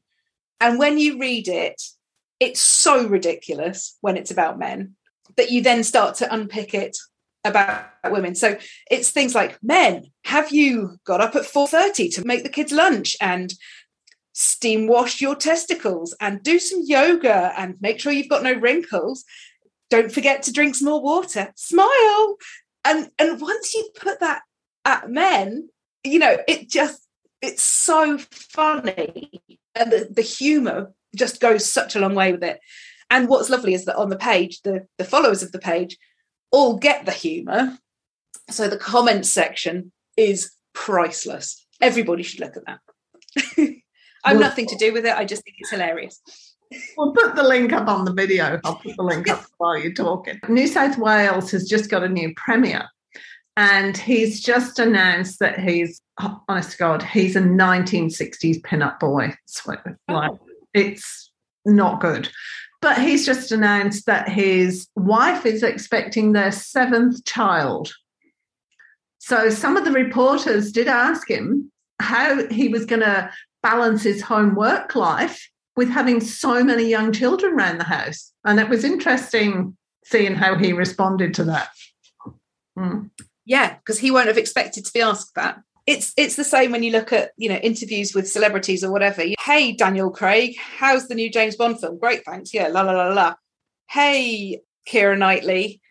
And 0.59 0.79
when 0.79 0.97
you 0.97 1.19
read 1.19 1.47
it, 1.47 1.81
it's 2.39 2.59
so 2.59 3.07
ridiculous 3.07 3.97
when 4.01 4.17
it's 4.17 4.31
about 4.31 4.59
men 4.59 4.95
that 5.37 5.51
you 5.51 5.61
then 5.61 5.83
start 5.83 6.15
to 6.15 6.33
unpick 6.33 6.73
it 6.73 6.97
about 7.43 7.85
women. 8.05 8.35
So 8.35 8.57
it's 8.89 9.11
things 9.11 9.33
like 9.33 9.57
men, 9.63 10.11
have 10.25 10.51
you 10.51 10.97
got 11.05 11.21
up 11.21 11.35
at 11.35 11.43
4:30 11.43 12.13
to 12.15 12.25
make 12.25 12.43
the 12.43 12.49
kids 12.49 12.71
lunch 12.71 13.15
and 13.21 13.53
steam 14.33 14.87
wash 14.87 15.19
your 15.19 15.35
testicles 15.35 16.15
and 16.21 16.43
do 16.43 16.59
some 16.59 16.81
yoga 16.85 17.53
and 17.57 17.75
make 17.81 17.99
sure 17.99 18.11
you've 18.11 18.29
got 18.29 18.43
no 18.43 18.53
wrinkles. 18.53 19.25
Don't 19.89 20.11
forget 20.11 20.43
to 20.43 20.53
drink 20.53 20.75
some 20.75 20.87
more 20.87 21.01
water. 21.01 21.51
Smile. 21.55 22.37
And 22.85 23.09
and 23.17 23.41
once 23.41 23.73
you 23.73 23.89
put 23.99 24.19
that 24.19 24.43
at 24.85 25.09
men, 25.09 25.69
you 26.03 26.19
know, 26.19 26.37
it 26.47 26.69
just 26.69 27.07
it's 27.41 27.63
so 27.63 28.17
funny. 28.19 29.41
And 29.73 29.91
the, 29.91 30.07
the 30.11 30.21
humor 30.21 30.93
just 31.15 31.39
goes 31.39 31.65
such 31.65 31.95
a 31.95 31.99
long 31.99 32.13
way 32.13 32.31
with 32.31 32.43
it. 32.43 32.59
And 33.09 33.29
what's 33.29 33.49
lovely 33.49 33.73
is 33.73 33.85
that 33.85 33.95
on 33.95 34.09
the 34.09 34.17
page, 34.17 34.61
the, 34.61 34.85
the 34.97 35.05
followers 35.05 35.41
of 35.41 35.51
the 35.51 35.59
page 35.59 35.97
all 36.51 36.77
get 36.77 37.05
the 37.05 37.11
humor. 37.11 37.77
So 38.49 38.67
the 38.67 38.77
comments 38.77 39.29
section 39.29 39.91
is 40.15 40.51
priceless. 40.73 41.65
Everybody 41.81 42.23
should 42.23 42.39
look 42.39 42.55
at 42.57 42.65
that. 42.65 43.75
I've 44.23 44.39
nothing 44.39 44.65
to 44.67 44.75
do 44.75 44.93
with 44.93 45.05
it. 45.05 45.15
I 45.15 45.25
just 45.25 45.43
think 45.43 45.57
it's 45.59 45.71
hilarious. 45.71 46.21
We'll 46.97 47.13
put 47.13 47.35
the 47.35 47.43
link 47.43 47.71
up 47.71 47.87
on 47.87 48.03
the 48.03 48.13
video. 48.13 48.59
I'll 48.65 48.75
put 48.75 48.95
the 48.97 49.03
link 49.03 49.29
up 49.29 49.45
while 49.57 49.77
you're 49.77 49.93
talking. 49.93 50.39
New 50.49 50.67
South 50.67 50.97
Wales 50.97 51.51
has 51.51 51.67
just 51.67 51.89
got 51.89 52.03
a 52.03 52.09
new 52.09 52.33
premier, 52.35 52.85
and 53.55 53.95
he's 53.95 54.41
just 54.41 54.79
announced 54.79 55.39
that 55.39 55.59
he's, 55.59 56.01
oh, 56.21 56.41
honest 56.49 56.71
to 56.71 56.77
God, 56.77 57.03
he's 57.03 57.35
a 57.35 57.41
1960s 57.41 58.61
pin-up 58.63 58.99
boy. 58.99 59.33
Like, 59.65 59.79
oh. 60.09 60.39
It's 60.73 61.31
not 61.65 62.01
good. 62.01 62.29
But 62.81 62.99
he's 62.99 63.25
just 63.25 63.51
announced 63.51 64.05
that 64.05 64.29
his 64.29 64.87
wife 64.95 65.45
is 65.45 65.63
expecting 65.63 66.31
their 66.31 66.51
seventh 66.51 67.25
child. 67.25 67.91
So 69.17 69.49
some 69.49 69.75
of 69.77 69.83
the 69.83 69.91
reporters 69.91 70.71
did 70.71 70.87
ask 70.87 71.29
him 71.29 71.71
how 71.99 72.47
he 72.47 72.69
was 72.69 72.85
going 72.85 73.01
to 73.01 73.31
balance 73.63 74.03
his 74.03 74.21
home 74.21 74.55
work 74.55 74.95
life 74.95 75.49
with 75.75 75.89
having 75.89 76.21
so 76.21 76.63
many 76.63 76.83
young 76.83 77.11
children 77.11 77.53
around 77.53 77.79
the 77.79 77.83
house. 77.83 78.31
And 78.45 78.59
it 78.59 78.69
was 78.69 78.83
interesting 78.83 79.75
seeing 80.05 80.35
how 80.35 80.55
he 80.55 80.71
responded 80.71 81.33
to 81.35 81.43
that. 81.45 81.69
Mm. 82.77 83.09
Yeah, 83.45 83.75
because 83.75 83.99
he 83.99 84.11
won't 84.11 84.27
have 84.27 84.37
expected 84.37 84.85
to 84.85 84.93
be 84.93 85.01
asked 85.01 85.33
that 85.35 85.59
it's 85.87 86.13
it's 86.17 86.35
the 86.35 86.43
same 86.43 86.71
when 86.71 86.83
you 86.83 86.91
look 86.91 87.13
at 87.13 87.31
you 87.37 87.47
know 87.47 87.55
interviews 87.55 88.13
with 88.13 88.29
celebrities 88.29 88.83
or 88.83 88.91
whatever. 88.91 89.23
Hey, 89.39 89.71
Daniel 89.71 90.11
Craig, 90.11 90.55
how's 90.59 91.07
the 91.07 91.15
new 91.15 91.31
James 91.31 91.55
Bond 91.55 91.79
film? 91.79 91.97
Great, 91.97 92.25
thanks. 92.25 92.53
Yeah, 92.53 92.67
la 92.67 92.81
la 92.81 92.91
la 92.91 93.13
la. 93.13 93.35
Hey, 93.89 94.61
Keira 94.87 95.17
Knightley. 95.17 95.81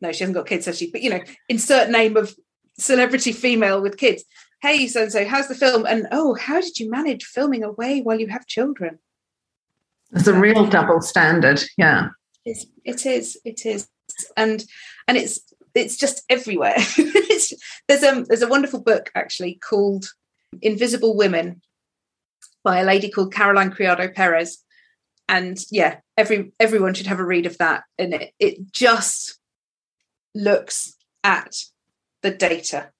No, 0.00 0.12
she 0.12 0.20
hasn't 0.20 0.34
got 0.36 0.46
kids, 0.46 0.66
has 0.66 0.78
she? 0.78 0.90
But 0.90 1.02
you 1.02 1.10
know, 1.10 1.20
insert 1.48 1.90
name 1.90 2.16
of 2.16 2.34
celebrity 2.78 3.32
female 3.32 3.82
with 3.82 3.98
kids. 3.98 4.24
Hey, 4.62 4.86
so 4.86 5.02
and 5.02 5.12
so, 5.12 5.26
how's 5.26 5.48
the 5.48 5.54
film? 5.56 5.84
And 5.86 6.06
oh, 6.12 6.34
how 6.34 6.60
did 6.60 6.78
you 6.78 6.88
manage 6.88 7.24
filming 7.24 7.64
away 7.64 8.00
while 8.00 8.20
you 8.20 8.28
have 8.28 8.46
children? 8.46 9.00
It's 10.12 10.28
a 10.28 10.34
real 10.34 10.66
double 10.66 11.00
standard. 11.00 11.64
Yeah, 11.76 12.10
it's, 12.44 12.64
it 12.84 13.04
is. 13.06 13.36
It 13.44 13.66
is, 13.66 13.88
and 14.36 14.64
and 15.08 15.16
it's 15.16 15.40
it's 15.74 15.96
just 15.96 16.22
everywhere. 16.28 16.76
there's 17.88 18.02
a 18.02 18.24
there's 18.26 18.42
a 18.42 18.48
wonderful 18.48 18.80
book 18.80 19.10
actually 19.14 19.54
called 19.54 20.06
Invisible 20.62 21.16
Women 21.16 21.60
by 22.62 22.80
a 22.80 22.84
lady 22.84 23.10
called 23.10 23.34
Caroline 23.34 23.70
Criado 23.70 24.08
Perez, 24.08 24.58
and 25.28 25.58
yeah, 25.70 25.98
every 26.16 26.52
everyone 26.58 26.94
should 26.94 27.06
have 27.06 27.20
a 27.20 27.24
read 27.24 27.46
of 27.46 27.58
that. 27.58 27.84
And 27.98 28.14
it 28.14 28.32
it 28.38 28.72
just 28.72 29.38
looks 30.34 30.96
at 31.22 31.56
the 32.22 32.30
data. 32.30 32.90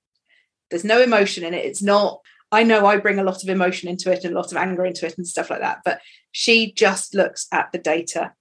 There's 0.70 0.84
no 0.84 1.00
emotion 1.00 1.44
in 1.44 1.54
it. 1.54 1.64
It's 1.64 1.82
not. 1.82 2.20
I 2.52 2.62
know 2.62 2.86
I 2.86 2.98
bring 2.98 3.18
a 3.18 3.24
lot 3.24 3.42
of 3.42 3.48
emotion 3.48 3.88
into 3.88 4.12
it 4.12 4.22
and 4.22 4.32
a 4.32 4.38
lot 4.38 4.52
of 4.52 4.58
anger 4.58 4.84
into 4.84 5.06
it 5.06 5.16
and 5.16 5.26
stuff 5.26 5.50
like 5.50 5.60
that, 5.60 5.80
but 5.84 6.00
she 6.30 6.72
just 6.72 7.14
looks 7.14 7.48
at 7.50 7.72
the 7.72 7.78
data, 7.78 8.32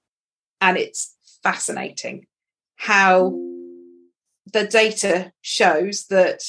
and 0.62 0.77
it's 0.77 1.15
fascinating 1.41 2.27
how 2.75 3.34
the 4.54 4.66
data 4.66 5.32
shows 5.42 6.06
that 6.10 6.42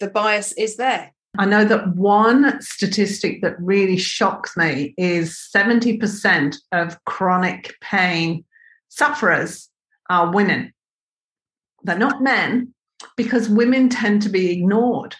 the 0.00 0.10
bias 0.10 0.52
is 0.52 0.76
there. 0.76 1.12
I 1.38 1.46
know 1.46 1.64
that 1.64 1.94
one 1.94 2.60
statistic 2.60 3.42
that 3.42 3.60
really 3.60 3.96
shocks 3.96 4.56
me 4.56 4.94
is 4.96 5.48
70% 5.54 6.56
of 6.72 7.02
chronic 7.04 7.74
pain 7.80 8.44
sufferers 8.88 9.68
are 10.08 10.32
women. 10.32 10.72
They're 11.82 11.98
not 11.98 12.22
men 12.22 12.74
because 13.16 13.48
women 13.48 13.88
tend 13.88 14.22
to 14.22 14.28
be 14.28 14.50
ignored. 14.50 15.14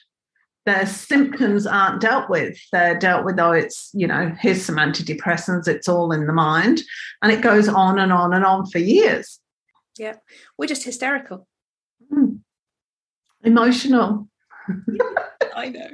Their 0.64 0.87
symptoms 0.87 1.66
aren't 1.66 2.01
dealt 2.01 2.29
with. 2.29 2.59
They're 2.72 2.99
dealt 2.99 3.25
with, 3.25 3.38
oh, 3.38 3.53
it's, 3.53 3.90
you 3.92 4.07
know, 4.07 4.35
here's 4.40 4.64
some 4.64 4.77
antidepressants, 4.77 5.68
it's 5.68 5.88
all 5.88 6.11
in 6.12 6.27
the 6.27 6.33
mind. 6.33 6.81
And 7.22 7.31
it 7.31 7.42
goes 7.42 7.68
on 7.68 7.99
and 7.99 8.12
on 8.12 8.35
and 8.35 8.44
on 8.44 8.66
for 8.66 8.79
years. 8.79 9.38
Yeah. 9.99 10.16
We're 10.59 10.66
just 10.66 10.85
hysterical. 10.85 11.46
Emotional. 13.46 14.28
I 15.56 15.68
know. 15.68 15.88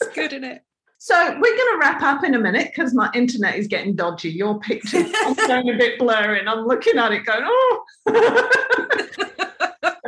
It's 0.00 0.14
good, 0.14 0.32
isn't 0.32 0.44
it? 0.44 0.62
So 0.98 1.14
we're 1.14 1.56
going 1.56 1.72
to 1.72 1.78
wrap 1.80 2.00
up 2.02 2.24
in 2.24 2.34
a 2.34 2.38
minute 2.38 2.70
because 2.74 2.94
my 2.94 3.10
internet 3.12 3.56
is 3.56 3.66
getting 3.66 3.96
dodgy. 3.96 4.30
Your 4.30 4.60
picture 4.60 4.98
is 4.98 5.12
going 5.46 5.68
a 5.68 5.76
bit 5.76 5.98
blurry, 5.98 6.38
and 6.38 6.48
I'm 6.48 6.64
looking 6.64 6.96
at 6.96 7.12
it 7.12 7.26
going, 7.26 7.42
oh. 7.44 7.84
well, 8.06 8.48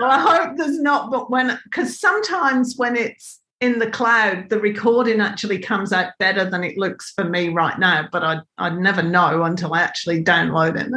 I 0.03 0.21
hope 0.21 0.57
there's 0.57 0.81
not, 0.81 1.11
but 1.11 1.31
when 1.31 1.59
because 1.64 1.99
sometimes 1.99 2.75
when 2.77 2.97
it's 2.97 3.41
in 3.61 3.81
the 3.81 3.91
cloud, 3.91 4.49
the 4.49 4.61
recording 4.61 5.21
actually 5.21 5.59
comes 5.59 5.93
out 5.93 6.12
better 6.21 6.49
than 6.49 6.62
it 6.62 6.79
looks 6.79 7.12
for 7.12 7.25
me 7.25 7.49
right 7.49 7.79
now. 7.79 8.09
But 8.11 8.23
I 8.23 8.41
I'd 8.57 8.79
never 8.79 9.03
know 9.03 9.43
until 9.43 9.75
I 9.75 9.83
actually 9.83 10.23
download 10.23 10.77
it. 10.79 10.88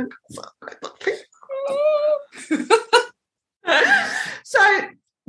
so 4.44 4.82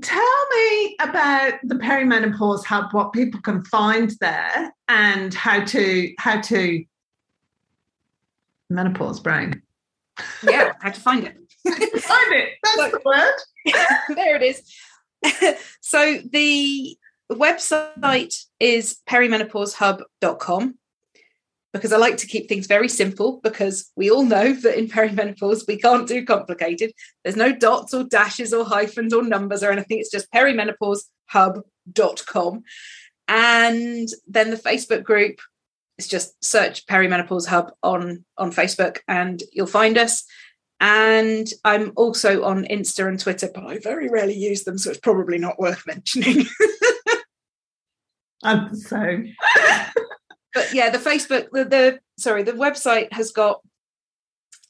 tell 0.03 0.47
me 0.51 0.97
about 1.01 1.55
the 1.63 1.77
perimenopause 1.77 2.65
hub 2.65 2.93
what 2.93 3.13
people 3.13 3.41
can 3.41 3.65
find 3.65 4.13
there 4.21 4.75
and 4.89 5.33
how 5.33 5.65
to 5.65 6.13
how 6.19 6.41
to 6.41 6.85
menopause 8.69 9.21
brain. 9.21 9.63
Yeah 10.43 10.73
how 10.81 10.91
to 10.91 11.01
find 11.01 11.25
it. 11.25 11.37
Find 12.03 12.33
it. 12.35 12.55
That's 12.65 12.77
so, 12.77 12.91
the 12.91 13.01
word. 13.05 13.35
There 14.17 14.37
it 14.37 14.43
is. 14.43 14.63
So 15.81 16.19
the 16.33 16.99
website 17.31 18.45
is 18.59 18.99
perimenopause.hub.com 19.09 20.79
because 21.73 21.93
I 21.93 21.97
like 21.97 22.19
to 22.19 22.27
keep 22.27 22.49
things 22.49 22.67
very 22.67 22.89
simple 22.89 23.41
because 23.43 23.91
we 23.97 24.11
all 24.11 24.25
know 24.25 24.53
that 24.53 24.79
in 24.79 24.89
perimenopause 24.89 25.67
we 25.67 25.79
can't 25.79 26.07
do 26.07 26.23
complicated. 26.25 26.93
There's 27.25 27.37
no 27.37 27.51
dots 27.53 27.95
or 27.95 28.05
dashes 28.05 28.53
or 28.53 28.65
hyphens 28.65 29.15
or 29.15 29.23
numbers 29.23 29.63
or 29.63 29.73
anything. 29.73 29.99
It's 29.99 30.11
just 30.11 30.31
perimenopause.hub.com. 30.33 32.63
And 33.29 34.09
then 34.27 34.51
the 34.51 34.57
Facebook 34.57 35.05
group 35.05 35.39
is 35.97 36.09
just 36.09 36.45
search 36.45 36.85
perimenopause 36.87 37.47
hub 37.47 37.73
on 37.83 38.25
on 38.37 38.53
Facebook 38.53 38.99
and 39.09 39.43
you'll 39.53 39.67
find 39.67 39.97
us. 39.97 40.25
And 40.81 41.47
I'm 41.65 41.93
also 41.97 42.43
on 42.43 42.65
Insta 42.65 43.07
and 43.07 43.19
Twitter, 43.19 43.49
but 43.55 43.65
I 43.65 43.79
very 43.79 44.09
rarely 44.09 44.35
use 44.35 44.65
them, 44.65 44.79
so 44.79 44.91
it's 44.91 44.99
probably 44.99 45.39
not 45.39 45.61
worth 45.61 45.87
mentioning. 45.87 46.47
I'm 48.43 48.75
so. 48.75 49.23
But 50.55 50.73
yeah, 50.73 50.91
the 50.91 50.99
Facebook, 50.99 51.49
the, 51.53 51.65
the 51.65 52.01
sorry, 52.19 52.43
the 52.43 52.53
website 52.53 53.13
has 53.13 53.33
got 53.33 53.61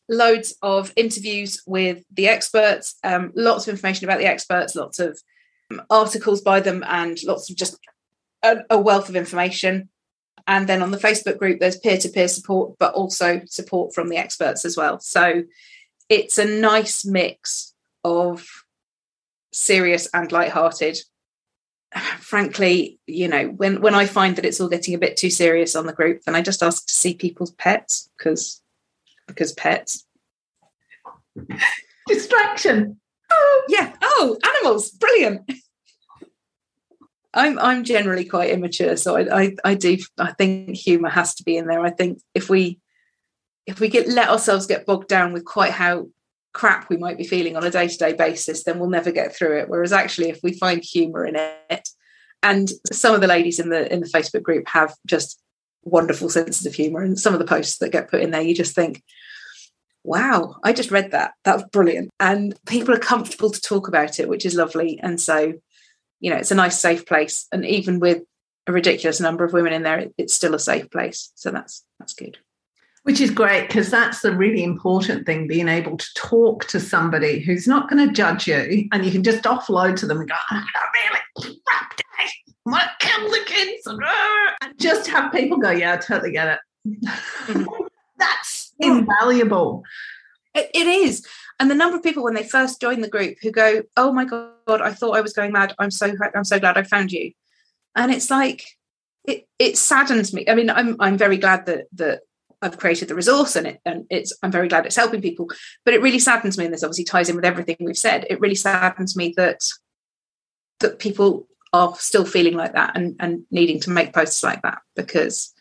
loads 0.08 0.54
of 0.62 0.92
interviews 0.96 1.62
with 1.66 2.04
the 2.12 2.28
experts, 2.28 2.96
um, 3.04 3.32
lots 3.34 3.66
of 3.66 3.72
information 3.72 4.06
about 4.06 4.18
the 4.18 4.26
experts, 4.26 4.74
lots 4.74 4.98
of 4.98 5.18
um, 5.70 5.82
articles 5.90 6.40
by 6.40 6.60
them, 6.60 6.84
and 6.86 7.18
lots 7.24 7.50
of 7.50 7.56
just 7.56 7.78
a, 8.42 8.58
a 8.70 8.78
wealth 8.78 9.08
of 9.08 9.16
information. 9.16 9.88
And 10.46 10.68
then 10.68 10.82
on 10.82 10.90
the 10.90 10.98
Facebook 10.98 11.38
group, 11.38 11.60
there's 11.60 11.78
peer 11.78 11.96
to 11.98 12.08
peer 12.08 12.28
support, 12.28 12.76
but 12.78 12.94
also 12.94 13.42
support 13.46 13.94
from 13.94 14.08
the 14.08 14.16
experts 14.16 14.64
as 14.64 14.76
well. 14.76 14.98
So 14.98 15.44
it's 16.08 16.36
a 16.36 16.44
nice 16.44 17.04
mix 17.04 17.74
of 18.04 18.44
serious 19.52 20.08
and 20.12 20.32
light-hearted 20.32 20.98
frankly 22.18 22.98
you 23.06 23.28
know 23.28 23.48
when 23.48 23.80
when 23.82 23.94
i 23.94 24.06
find 24.06 24.36
that 24.36 24.44
it's 24.46 24.60
all 24.60 24.68
getting 24.68 24.94
a 24.94 24.98
bit 24.98 25.16
too 25.16 25.28
serious 25.28 25.76
on 25.76 25.86
the 25.86 25.92
group 25.92 26.22
then 26.22 26.34
i 26.34 26.40
just 26.40 26.62
ask 26.62 26.86
to 26.86 26.94
see 26.94 27.14
people's 27.14 27.52
pets 27.52 28.08
because 28.16 28.62
because 29.26 29.52
pets. 29.52 30.06
Distraction. 32.08 33.00
Oh 33.30 33.64
yeah. 33.68 33.94
Oh 34.02 34.36
animals. 34.44 34.90
Brilliant. 34.90 35.50
I'm 37.34 37.58
i'm 37.58 37.82
generally 37.82 38.26
quite 38.26 38.50
immature 38.50 38.94
so 38.94 39.16
I, 39.16 39.42
I 39.42 39.56
i 39.64 39.74
do 39.74 39.96
i 40.18 40.32
think 40.32 40.76
humor 40.76 41.08
has 41.08 41.34
to 41.36 41.44
be 41.44 41.56
in 41.56 41.66
there. 41.66 41.80
I 41.80 41.90
think 41.90 42.20
if 42.34 42.50
we 42.50 42.78
if 43.66 43.80
we 43.80 43.88
get 43.88 44.08
let 44.08 44.28
ourselves 44.28 44.66
get 44.66 44.84
bogged 44.84 45.08
down 45.08 45.32
with 45.32 45.44
quite 45.46 45.72
how 45.72 46.08
crap 46.52 46.88
we 46.90 46.96
might 46.96 47.16
be 47.16 47.24
feeling 47.26 47.56
on 47.56 47.64
a 47.64 47.70
day-to-day 47.70 48.12
basis 48.12 48.64
then 48.64 48.78
we'll 48.78 48.90
never 48.90 49.10
get 49.10 49.34
through 49.34 49.58
it. 49.58 49.68
Whereas 49.68 49.92
actually 49.92 50.28
if 50.28 50.40
we 50.42 50.52
find 50.52 50.82
humor 50.84 51.24
in 51.24 51.36
it 51.36 51.88
and 52.42 52.70
some 52.92 53.14
of 53.14 53.20
the 53.20 53.26
ladies 53.26 53.58
in 53.58 53.70
the 53.70 53.92
in 53.92 54.00
the 54.00 54.08
facebook 54.08 54.42
group 54.42 54.68
have 54.68 54.94
just 55.06 55.40
wonderful 55.84 56.28
senses 56.28 56.66
of 56.66 56.74
humor 56.74 57.02
and 57.02 57.18
some 57.18 57.32
of 57.32 57.38
the 57.40 57.46
posts 57.46 57.78
that 57.78 57.92
get 57.92 58.10
put 58.10 58.20
in 58.20 58.30
there 58.30 58.42
you 58.42 58.54
just 58.54 58.74
think 58.74 59.02
wow 60.04 60.56
i 60.62 60.72
just 60.72 60.90
read 60.90 61.12
that. 61.12 61.32
That 61.44 61.54
was 61.54 61.64
brilliant. 61.72 62.10
And 62.20 62.54
people 62.66 62.94
are 62.94 62.98
comfortable 62.98 63.50
to 63.50 63.60
talk 63.60 63.88
about 63.88 64.20
it 64.20 64.28
which 64.28 64.44
is 64.44 64.54
lovely. 64.54 65.00
And 65.02 65.20
so 65.20 65.54
you 66.20 66.30
know 66.30 66.36
it's 66.36 66.50
a 66.50 66.56
nice 66.56 66.78
safe 66.78 67.06
place. 67.06 67.46
And 67.50 67.64
even 67.64 67.98
with 67.98 68.22
a 68.66 68.72
ridiculous 68.72 69.20
number 69.20 69.44
of 69.44 69.52
women 69.52 69.72
in 69.72 69.82
there 69.82 70.06
it's 70.18 70.34
still 70.34 70.54
a 70.54 70.58
safe 70.58 70.90
place. 70.90 71.32
So 71.34 71.50
that's 71.50 71.84
that's 71.98 72.14
good 72.14 72.38
which 73.04 73.20
is 73.20 73.30
great 73.30 73.66
because 73.66 73.90
that's 73.90 74.20
the 74.20 74.34
really 74.34 74.62
important 74.62 75.26
thing 75.26 75.48
being 75.48 75.68
able 75.68 75.96
to 75.96 76.06
talk 76.14 76.66
to 76.66 76.78
somebody 76.78 77.40
who's 77.40 77.66
not 77.66 77.90
going 77.90 78.06
to 78.06 78.14
judge 78.14 78.46
you 78.46 78.88
and 78.92 79.04
you 79.04 79.10
can 79.10 79.24
just 79.24 79.42
offload 79.44 79.96
to 79.96 80.06
them 80.06 80.20
and 80.20 80.28
go, 80.28 80.34
I 80.50 80.64
really 80.94 81.58
crap 81.66 81.96
day. 81.96 82.04
I 82.64 82.70
want 82.70 82.84
to 83.00 83.06
kill 83.06 83.28
the 83.28 83.40
kids 83.44 83.86
and, 83.86 84.78
just 84.78 85.08
have 85.08 85.32
people 85.32 85.58
go, 85.58 85.70
Yeah, 85.70 85.94
I 85.94 85.96
totally 85.96 86.32
get 86.32 86.48
it. 86.48 86.58
Mm-hmm. 86.86 87.64
that's 88.18 88.72
invaluable. 88.78 89.82
It, 90.54 90.70
it 90.72 90.86
is. 90.86 91.26
And 91.58 91.70
the 91.70 91.74
number 91.74 91.96
of 91.96 92.02
people 92.02 92.22
when 92.22 92.34
they 92.34 92.44
first 92.44 92.80
join 92.80 93.00
the 93.00 93.08
group 93.08 93.36
who 93.42 93.50
go, 93.50 93.82
Oh 93.96 94.12
my 94.12 94.24
God, 94.24 94.80
I 94.80 94.92
thought 94.92 95.16
I 95.16 95.20
was 95.20 95.32
going 95.32 95.52
mad. 95.52 95.74
I'm 95.80 95.90
so 95.90 96.12
I'm 96.36 96.44
so 96.44 96.60
glad 96.60 96.78
I 96.78 96.84
found 96.84 97.10
you. 97.10 97.32
And 97.96 98.12
it's 98.12 98.30
like 98.30 98.64
it 99.24 99.48
it 99.58 99.76
saddens 99.76 100.32
me. 100.32 100.44
I 100.48 100.54
mean, 100.54 100.70
I'm 100.70 100.96
I'm 101.00 101.18
very 101.18 101.36
glad 101.36 101.66
that 101.66 101.86
that 101.94 102.20
I've 102.62 102.78
created 102.78 103.08
the 103.08 103.14
resource 103.14 103.56
and 103.56 103.66
it 103.66 103.80
and 103.84 104.06
it's 104.08 104.32
I'm 104.42 104.52
very 104.52 104.68
glad 104.68 104.86
it's 104.86 104.96
helping 104.96 105.20
people. 105.20 105.50
But 105.84 105.94
it 105.94 106.02
really 106.02 106.20
saddens 106.20 106.56
me, 106.56 106.64
and 106.64 106.72
this 106.72 106.84
obviously 106.84 107.04
ties 107.04 107.28
in 107.28 107.36
with 107.36 107.44
everything 107.44 107.76
we've 107.80 107.98
said. 107.98 108.26
It 108.30 108.40
really 108.40 108.54
saddens 108.54 109.16
me 109.16 109.34
that 109.36 109.60
that 110.80 110.98
people 110.98 111.48
are 111.72 111.94
still 111.96 112.24
feeling 112.24 112.54
like 112.54 112.74
that 112.74 112.96
and, 112.96 113.16
and 113.18 113.44
needing 113.50 113.80
to 113.80 113.90
make 113.90 114.12
posts 114.12 114.42
like 114.42 114.60
that 114.62 114.78
because 114.94 115.54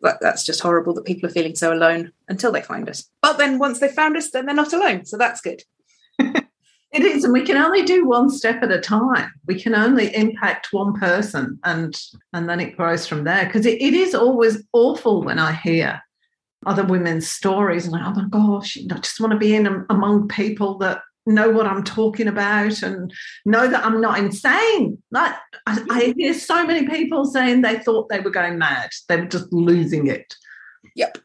that, 0.00 0.16
that's 0.20 0.44
just 0.44 0.60
horrible 0.60 0.94
that 0.94 1.04
people 1.04 1.28
are 1.28 1.32
feeling 1.32 1.54
so 1.54 1.72
alone 1.72 2.12
until 2.28 2.52
they 2.52 2.62
find 2.62 2.88
us. 2.88 3.04
But 3.20 3.36
then 3.38 3.58
once 3.58 3.80
they've 3.80 3.90
found 3.90 4.16
us, 4.16 4.30
then 4.30 4.46
they're 4.46 4.54
not 4.54 4.72
alone. 4.72 5.04
So 5.04 5.18
that's 5.18 5.40
good. 5.40 5.62
it 6.18 6.44
is, 6.92 7.24
and 7.24 7.32
we 7.32 7.44
can 7.44 7.58
only 7.58 7.82
do 7.82 8.06
one 8.06 8.30
step 8.30 8.62
at 8.62 8.72
a 8.72 8.80
time. 8.80 9.30
We 9.46 9.60
can 9.60 9.74
only 9.74 10.14
impact 10.14 10.68
one 10.72 10.98
person 10.98 11.58
and 11.64 12.00
and 12.32 12.48
then 12.48 12.60
it 12.60 12.76
grows 12.76 13.06
from 13.06 13.24
there. 13.24 13.44
Because 13.46 13.66
it, 13.66 13.80
it 13.82 13.94
is 13.94 14.14
always 14.14 14.62
awful 14.72 15.22
when 15.22 15.38
I 15.38 15.52
hear 15.52 16.00
other 16.66 16.84
women's 16.84 17.28
stories 17.28 17.84
and 17.84 17.92
like, 17.92 18.02
oh 18.04 18.14
my 18.14 18.28
gosh, 18.28 18.76
I 18.78 18.98
just 18.98 19.20
want 19.20 19.32
to 19.32 19.38
be 19.38 19.54
in 19.54 19.86
among 19.88 20.28
people 20.28 20.78
that 20.78 21.02
know 21.28 21.50
what 21.50 21.66
I'm 21.66 21.84
talking 21.84 22.26
about 22.26 22.82
and 22.82 23.12
know 23.44 23.68
that 23.68 23.84
I'm 23.84 24.00
not 24.00 24.18
insane. 24.18 25.00
Like 25.10 25.34
I, 25.66 25.84
I 25.90 26.14
hear 26.16 26.34
so 26.34 26.66
many 26.66 26.88
people 26.88 27.24
saying 27.24 27.62
they 27.62 27.78
thought 27.78 28.08
they 28.08 28.20
were 28.20 28.30
going 28.30 28.58
mad. 28.58 28.90
They 29.08 29.16
were 29.16 29.26
just 29.26 29.52
losing 29.52 30.06
it. 30.08 30.34
Yep. 30.96 31.18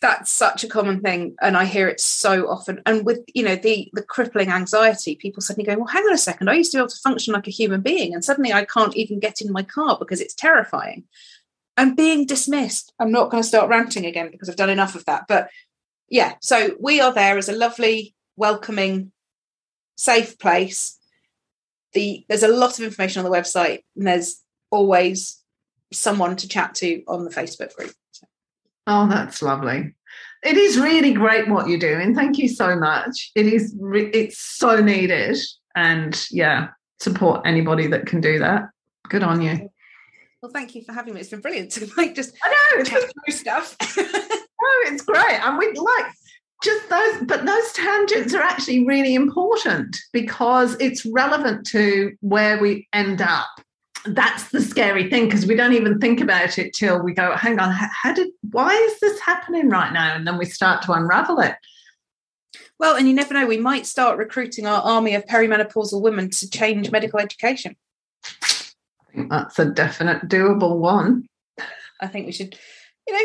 That's 0.00 0.32
such 0.32 0.64
a 0.64 0.68
common 0.68 1.00
thing. 1.00 1.36
And 1.40 1.56
I 1.56 1.64
hear 1.64 1.86
it 1.86 2.00
so 2.00 2.48
often. 2.48 2.82
And 2.84 3.06
with, 3.06 3.20
you 3.34 3.44
know, 3.44 3.54
the 3.54 3.88
the 3.92 4.02
crippling 4.02 4.50
anxiety, 4.50 5.14
people 5.14 5.40
suddenly 5.40 5.64
go, 5.64 5.76
Well, 5.76 5.86
hang 5.86 6.02
on 6.02 6.12
a 6.12 6.18
second, 6.18 6.50
I 6.50 6.54
used 6.54 6.72
to 6.72 6.78
be 6.78 6.80
able 6.80 6.88
to 6.88 6.96
function 6.96 7.32
like 7.32 7.46
a 7.46 7.52
human 7.52 7.82
being, 7.82 8.12
and 8.12 8.24
suddenly 8.24 8.52
I 8.52 8.64
can't 8.64 8.96
even 8.96 9.20
get 9.20 9.40
in 9.40 9.52
my 9.52 9.62
car 9.62 9.96
because 9.96 10.20
it's 10.20 10.34
terrifying. 10.34 11.04
I'm 11.82 11.96
being 11.96 12.26
dismissed. 12.26 12.92
I'm 13.00 13.10
not 13.10 13.28
going 13.28 13.42
to 13.42 13.48
start 13.48 13.68
ranting 13.68 14.06
again 14.06 14.30
because 14.30 14.48
I've 14.48 14.54
done 14.54 14.70
enough 14.70 14.94
of 14.94 15.04
that. 15.06 15.24
But 15.26 15.50
yeah, 16.08 16.34
so 16.40 16.76
we 16.78 17.00
are 17.00 17.12
there 17.12 17.36
as 17.36 17.48
a 17.48 17.56
lovely, 17.56 18.14
welcoming, 18.36 19.10
safe 19.96 20.38
place. 20.38 20.96
The 21.92 22.24
there's 22.28 22.44
a 22.44 22.48
lot 22.48 22.78
of 22.78 22.84
information 22.84 23.18
on 23.18 23.28
the 23.28 23.36
website, 23.36 23.80
and 23.96 24.06
there's 24.06 24.40
always 24.70 25.42
someone 25.92 26.36
to 26.36 26.46
chat 26.46 26.76
to 26.76 27.02
on 27.08 27.24
the 27.24 27.30
Facebook 27.30 27.74
group. 27.74 27.92
Oh, 28.86 29.08
that's 29.08 29.42
lovely. 29.42 29.92
It 30.44 30.56
is 30.56 30.78
really 30.78 31.12
great 31.12 31.48
what 31.48 31.66
you're 31.66 31.80
doing. 31.80 32.14
Thank 32.14 32.38
you 32.38 32.48
so 32.48 32.76
much. 32.76 33.32
It 33.34 33.46
is 33.46 33.74
re- 33.80 34.10
it's 34.14 34.38
so 34.38 34.80
needed, 34.80 35.36
and 35.74 36.16
yeah, 36.30 36.68
support 37.00 37.42
anybody 37.44 37.88
that 37.88 38.06
can 38.06 38.20
do 38.20 38.38
that. 38.38 38.68
Good 39.08 39.24
on 39.24 39.40
you. 39.40 39.68
Well, 40.42 40.50
thank 40.50 40.74
you 40.74 40.82
for 40.82 40.92
having 40.92 41.14
me. 41.14 41.20
It's 41.20 41.30
been 41.30 41.40
brilliant 41.40 41.70
to 41.72 41.88
like 41.96 42.16
just 42.16 42.34
I 42.42 42.76
know 42.76 43.06
stuff. 43.28 43.76
oh, 43.80 44.84
it's 44.88 45.02
great. 45.02 45.40
And 45.40 45.56
we 45.56 45.72
like 45.72 46.06
just 46.64 46.88
those, 46.88 47.22
but 47.26 47.46
those 47.46 47.72
tangents 47.72 48.34
are 48.34 48.42
actually 48.42 48.84
really 48.84 49.14
important 49.14 49.96
because 50.12 50.76
it's 50.80 51.06
relevant 51.06 51.66
to 51.68 52.12
where 52.20 52.60
we 52.60 52.88
end 52.92 53.22
up. 53.22 53.46
That's 54.04 54.50
the 54.50 54.60
scary 54.60 55.08
thing 55.08 55.26
because 55.26 55.46
we 55.46 55.54
don't 55.54 55.74
even 55.74 56.00
think 56.00 56.20
about 56.20 56.58
it 56.58 56.74
till 56.74 57.00
we 57.00 57.14
go, 57.14 57.36
hang 57.36 57.60
on, 57.60 57.70
how 57.72 58.12
did, 58.12 58.28
why 58.50 58.74
is 58.74 58.98
this 58.98 59.20
happening 59.20 59.68
right 59.68 59.92
now? 59.92 60.14
And 60.16 60.26
then 60.26 60.38
we 60.38 60.44
start 60.44 60.82
to 60.82 60.92
unravel 60.92 61.38
it. 61.38 61.54
Well, 62.80 62.96
and 62.96 63.06
you 63.06 63.14
never 63.14 63.32
know, 63.32 63.46
we 63.46 63.58
might 63.58 63.86
start 63.86 64.18
recruiting 64.18 64.66
our 64.66 64.82
army 64.82 65.14
of 65.14 65.24
perimenopausal 65.26 66.02
women 66.02 66.30
to 66.30 66.50
change 66.50 66.90
medical 66.90 67.20
education 67.20 67.76
that's 69.14 69.58
a 69.58 69.64
definite 69.66 70.28
doable 70.28 70.78
one. 70.78 71.26
I 72.00 72.06
think 72.06 72.26
we 72.26 72.32
should, 72.32 72.56
you 73.06 73.14
know, 73.14 73.24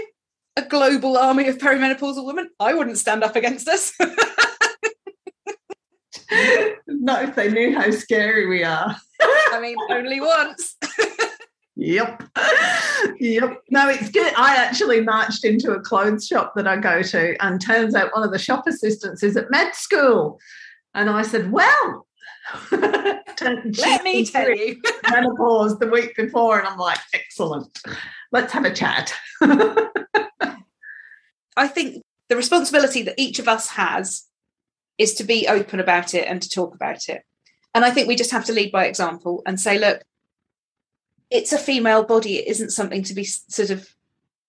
a 0.57 0.63
global 0.63 1.17
army 1.17 1.47
of 1.47 1.57
perimenopausal 1.57 2.25
women. 2.25 2.49
I 2.59 2.73
wouldn't 2.73 2.97
stand 2.97 3.23
up 3.23 3.35
against 3.35 3.67
us. 3.67 3.93
Not 6.87 7.23
if 7.23 7.35
they 7.35 7.51
knew 7.51 7.75
how 7.75 7.89
scary 7.91 8.47
we 8.47 8.63
are. 8.63 8.95
I 9.21 9.59
mean, 9.61 9.77
only 9.89 10.19
once. 10.19 10.75
yep. 11.75 12.23
Yep. 13.19 13.61
No, 13.69 13.89
it's 13.89 14.09
good. 14.09 14.33
I 14.35 14.55
actually 14.55 15.01
marched 15.01 15.45
into 15.45 15.71
a 15.71 15.79
clothes 15.79 16.27
shop 16.27 16.53
that 16.55 16.67
I 16.67 16.77
go 16.77 17.01
to, 17.01 17.35
and 17.43 17.61
turns 17.61 17.95
out 17.95 18.13
one 18.13 18.23
of 18.23 18.31
the 18.31 18.39
shop 18.39 18.67
assistants 18.67 19.23
is 19.23 19.37
at 19.37 19.51
med 19.51 19.73
school. 19.75 20.39
And 20.93 21.09
I 21.09 21.21
said, 21.21 21.51
Well, 21.51 22.06
Let 22.71 24.03
me 24.03 24.25
tell 24.25 24.49
you. 24.49 24.81
menopause 25.09 25.77
the 25.79 25.87
week 25.87 26.15
before, 26.15 26.59
and 26.59 26.67
I'm 26.67 26.77
like, 26.77 26.99
excellent. 27.13 27.79
Let's 28.31 28.53
have 28.53 28.65
a 28.65 28.73
chat. 28.73 29.13
I 31.57 31.67
think 31.67 32.03
the 32.29 32.35
responsibility 32.35 33.03
that 33.03 33.15
each 33.17 33.39
of 33.39 33.47
us 33.47 33.69
has 33.69 34.25
is 34.97 35.13
to 35.15 35.23
be 35.23 35.47
open 35.47 35.79
about 35.79 36.13
it 36.13 36.27
and 36.27 36.41
to 36.41 36.49
talk 36.49 36.73
about 36.73 37.09
it. 37.09 37.23
And 37.73 37.85
I 37.85 37.91
think 37.91 38.07
we 38.07 38.15
just 38.15 38.31
have 38.31 38.45
to 38.45 38.53
lead 38.53 38.71
by 38.71 38.85
example 38.85 39.43
and 39.45 39.59
say, 39.59 39.77
look, 39.77 40.01
it's 41.29 41.53
a 41.53 41.57
female 41.57 42.03
body. 42.03 42.37
It 42.37 42.47
isn't 42.47 42.71
something 42.71 43.03
to 43.03 43.13
be 43.13 43.23
sort 43.23 43.69
of 43.69 43.87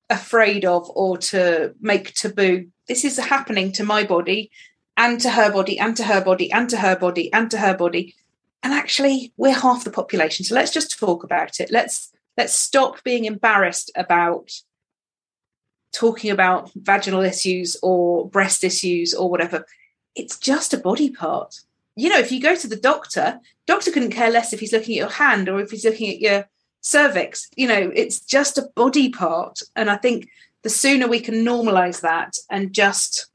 afraid 0.08 0.64
of 0.64 0.90
or 0.94 1.18
to 1.18 1.74
make 1.80 2.14
taboo. 2.14 2.68
This 2.86 3.04
is 3.04 3.18
happening 3.18 3.72
to 3.72 3.84
my 3.84 4.04
body 4.04 4.50
and 4.98 5.20
to 5.20 5.30
her 5.30 5.50
body 5.50 5.78
and 5.78 5.96
to 5.96 6.04
her 6.04 6.22
body 6.22 6.52
and 6.52 6.68
to 6.68 6.76
her 6.76 6.94
body 6.96 7.32
and 7.32 7.50
to 7.50 7.58
her 7.58 7.74
body 7.74 8.14
and 8.62 8.74
actually 8.74 9.32
we're 9.38 9.54
half 9.54 9.84
the 9.84 9.90
population 9.90 10.44
so 10.44 10.54
let's 10.54 10.72
just 10.72 10.98
talk 10.98 11.24
about 11.24 11.58
it 11.60 11.70
let's 11.70 12.12
let's 12.36 12.52
stop 12.52 13.02
being 13.02 13.24
embarrassed 13.24 13.90
about 13.96 14.50
talking 15.92 16.30
about 16.30 16.70
vaginal 16.74 17.22
issues 17.22 17.76
or 17.82 18.28
breast 18.28 18.62
issues 18.62 19.14
or 19.14 19.30
whatever 19.30 19.64
it's 20.14 20.36
just 20.38 20.74
a 20.74 20.78
body 20.78 21.08
part 21.08 21.60
you 21.96 22.10
know 22.10 22.18
if 22.18 22.30
you 22.30 22.40
go 22.40 22.54
to 22.54 22.68
the 22.68 22.76
doctor 22.76 23.40
doctor 23.66 23.90
couldn't 23.90 24.10
care 24.10 24.30
less 24.30 24.52
if 24.52 24.60
he's 24.60 24.72
looking 24.72 24.96
at 24.96 25.00
your 25.00 25.08
hand 25.08 25.48
or 25.48 25.60
if 25.60 25.70
he's 25.70 25.84
looking 25.84 26.10
at 26.10 26.20
your 26.20 26.46
cervix. 26.80 27.48
You 27.56 27.68
know, 27.68 27.92
it's 27.94 28.20
just 28.20 28.58
a 28.58 28.70
body 28.74 29.10
part. 29.10 29.60
And 29.76 29.90
I 29.90 29.96
think 29.96 30.28
the 30.62 30.70
sooner 30.70 31.06
we 31.06 31.20
can 31.20 31.44
normalize 31.44 32.00
that 32.00 32.36
and 32.50 32.72
just 32.72 33.26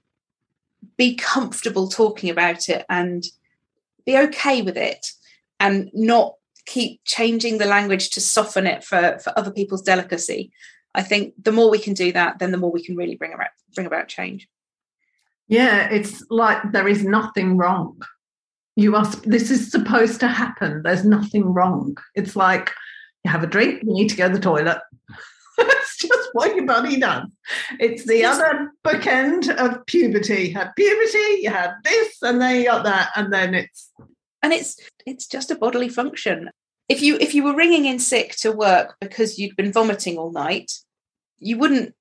be 0.97 1.15
comfortable 1.15 1.87
talking 1.87 2.29
about 2.29 2.69
it 2.69 2.85
and 2.89 3.25
be 4.05 4.17
okay 4.17 4.61
with 4.61 4.77
it 4.77 5.11
and 5.59 5.89
not 5.93 6.35
keep 6.65 7.01
changing 7.05 7.57
the 7.57 7.65
language 7.65 8.09
to 8.11 8.21
soften 8.21 8.67
it 8.67 8.83
for, 8.83 9.19
for 9.19 9.37
other 9.37 9.51
people's 9.51 9.81
delicacy. 9.81 10.51
I 10.95 11.01
think 11.01 11.33
the 11.41 11.51
more 11.51 11.69
we 11.69 11.79
can 11.79 11.93
do 11.93 12.11
that, 12.11 12.39
then 12.39 12.51
the 12.51 12.57
more 12.57 12.71
we 12.71 12.83
can 12.83 12.95
really 12.95 13.15
bring 13.15 13.33
about 13.33 13.49
bring 13.73 13.87
about 13.87 14.07
change. 14.07 14.47
Yeah, 15.47 15.89
it's 15.89 16.23
like 16.29 16.71
there 16.71 16.87
is 16.87 17.03
nothing 17.03 17.57
wrong. 17.57 18.01
You 18.75 18.95
are 18.95 19.05
this 19.23 19.49
is 19.49 19.71
supposed 19.71 20.19
to 20.19 20.27
happen. 20.27 20.83
There's 20.83 21.05
nothing 21.05 21.45
wrong. 21.45 21.97
It's 22.15 22.35
like 22.35 22.71
you 23.23 23.31
have 23.31 23.43
a 23.43 23.47
drink, 23.47 23.83
you 23.83 23.93
need 23.93 24.09
to 24.09 24.15
go 24.15 24.27
to 24.27 24.33
the 24.33 24.39
toilet. 24.39 24.79
That's 25.57 25.97
just 25.97 26.29
what 26.33 26.55
your 26.55 26.65
body 26.65 26.97
does. 26.97 27.29
It's 27.79 28.05
the 28.05 28.25
other 28.25 28.71
bookend 28.85 29.49
of 29.55 29.85
puberty. 29.85 30.49
You 30.49 30.53
had 30.53 30.71
puberty, 30.75 31.41
you 31.41 31.49
had 31.49 31.75
this, 31.83 32.17
and 32.21 32.41
then 32.41 32.57
you 32.57 32.65
got 32.65 32.83
that, 32.83 33.11
and 33.15 33.31
then 33.31 33.53
it's 33.53 33.91
and 34.41 34.53
it's 34.53 34.79
it's 35.05 35.27
just 35.27 35.51
a 35.51 35.55
bodily 35.55 35.89
function. 35.89 36.49
If 36.89 37.01
you 37.01 37.17
if 37.19 37.33
you 37.33 37.43
were 37.43 37.55
ringing 37.55 37.85
in 37.85 37.99
sick 37.99 38.35
to 38.37 38.51
work 38.51 38.95
because 38.99 39.39
you'd 39.39 39.55
been 39.55 39.71
vomiting 39.71 40.17
all 40.17 40.31
night, 40.31 40.71
you 41.39 41.57
wouldn't 41.57 41.95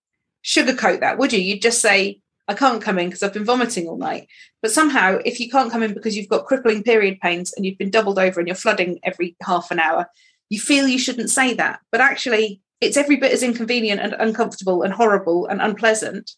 sugarcoat 0.44 1.00
that, 1.00 1.18
would 1.18 1.32
you? 1.32 1.40
You'd 1.40 1.62
just 1.62 1.80
say, 1.80 2.20
I 2.48 2.54
can't 2.54 2.82
come 2.82 2.98
in 2.98 3.06
because 3.06 3.22
I've 3.22 3.32
been 3.32 3.44
vomiting 3.44 3.88
all 3.88 3.96
night. 3.96 4.28
But 4.60 4.72
somehow, 4.72 5.18
if 5.24 5.40
you 5.40 5.48
can't 5.48 5.70
come 5.70 5.82
in 5.82 5.94
because 5.94 6.16
you've 6.16 6.28
got 6.28 6.46
crippling 6.46 6.82
period 6.82 7.20
pains 7.20 7.52
and 7.52 7.64
you've 7.64 7.78
been 7.78 7.90
doubled 7.90 8.18
over 8.18 8.40
and 8.40 8.48
you're 8.48 8.56
flooding 8.56 8.98
every 9.02 9.36
half 9.42 9.70
an 9.70 9.78
hour, 9.78 10.06
you 10.50 10.60
feel 10.60 10.88
you 10.88 10.98
shouldn't 10.98 11.30
say 11.30 11.54
that. 11.54 11.80
But 11.90 12.00
actually, 12.00 12.60
it's 12.82 12.96
every 12.96 13.16
bit 13.16 13.32
as 13.32 13.42
inconvenient 13.42 14.00
and 14.00 14.14
uncomfortable 14.18 14.82
and 14.82 14.92
horrible 14.92 15.46
and 15.46 15.62
unpleasant. 15.62 16.32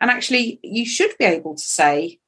And 0.00 0.10
actually, 0.10 0.60
you 0.62 0.84
should 0.84 1.16
be 1.18 1.24
able 1.24 1.56
to 1.56 1.62
say, 1.62 2.18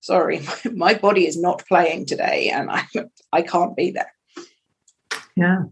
sorry, 0.00 0.40
my, 0.64 0.70
my 0.72 0.94
body 0.94 1.26
is 1.26 1.40
not 1.40 1.66
playing 1.66 2.06
today 2.06 2.50
and 2.50 2.70
I, 2.70 2.84
I 3.32 3.42
can't 3.42 3.74
be 3.74 3.90
there. 3.90 4.12
Yeah. 5.34 5.64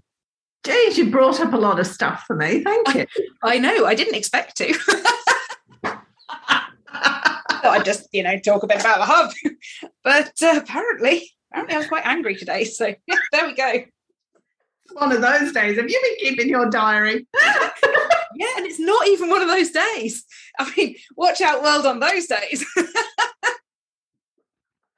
Geez, 0.65 0.97
you 0.97 1.11
brought 1.11 1.41
up 1.41 1.53
a 1.53 1.59
lot 1.59 1.79
of 1.79 1.87
stuff 1.87 2.25
for 2.27 2.35
me. 2.35 2.63
Thank 2.63 2.95
you. 2.95 3.07
I, 3.43 3.55
I 3.55 3.59
know. 3.59 3.85
I 3.85 3.95
didn't 3.95 4.15
expect 4.15 4.57
to. 4.57 4.75
I 7.67 7.77
would 7.77 7.85
just, 7.85 8.09
you 8.13 8.23
know, 8.23 8.39
talk 8.39 8.63
a 8.63 8.67
bit 8.67 8.81
about 8.81 8.99
the 8.99 9.05
hub. 9.05 9.33
But 10.03 10.33
uh, 10.43 10.61
apparently, 10.63 11.31
apparently, 11.51 11.75
I 11.75 11.79
was 11.79 11.87
quite 11.87 12.07
angry 12.07 12.37
today. 12.37 12.65
So 12.65 12.95
yeah, 13.07 13.17
there 13.33 13.47
we 13.47 13.55
go 13.55 13.85
one 14.95 15.13
of 15.13 15.21
those 15.21 15.53
days. 15.53 15.77
Have 15.77 15.91
you 15.91 16.01
been 16.03 16.17
keeping 16.29 16.49
your 16.49 16.71
diary? 16.71 17.27
yeah, 17.35 18.47
and 18.57 18.67
it's 18.67 18.81
not 18.81 19.07
even 19.09 19.29
one 19.29 19.43
of 19.43 19.49
those 19.49 19.71
days. 19.71 20.25
I 20.59 20.73
mean, 20.77 20.97
watch 21.17 21.41
out, 21.41 21.63
world, 21.63 21.87
on 21.87 22.01
those 22.01 22.27
days. 22.27 22.65
we'll 22.77 22.87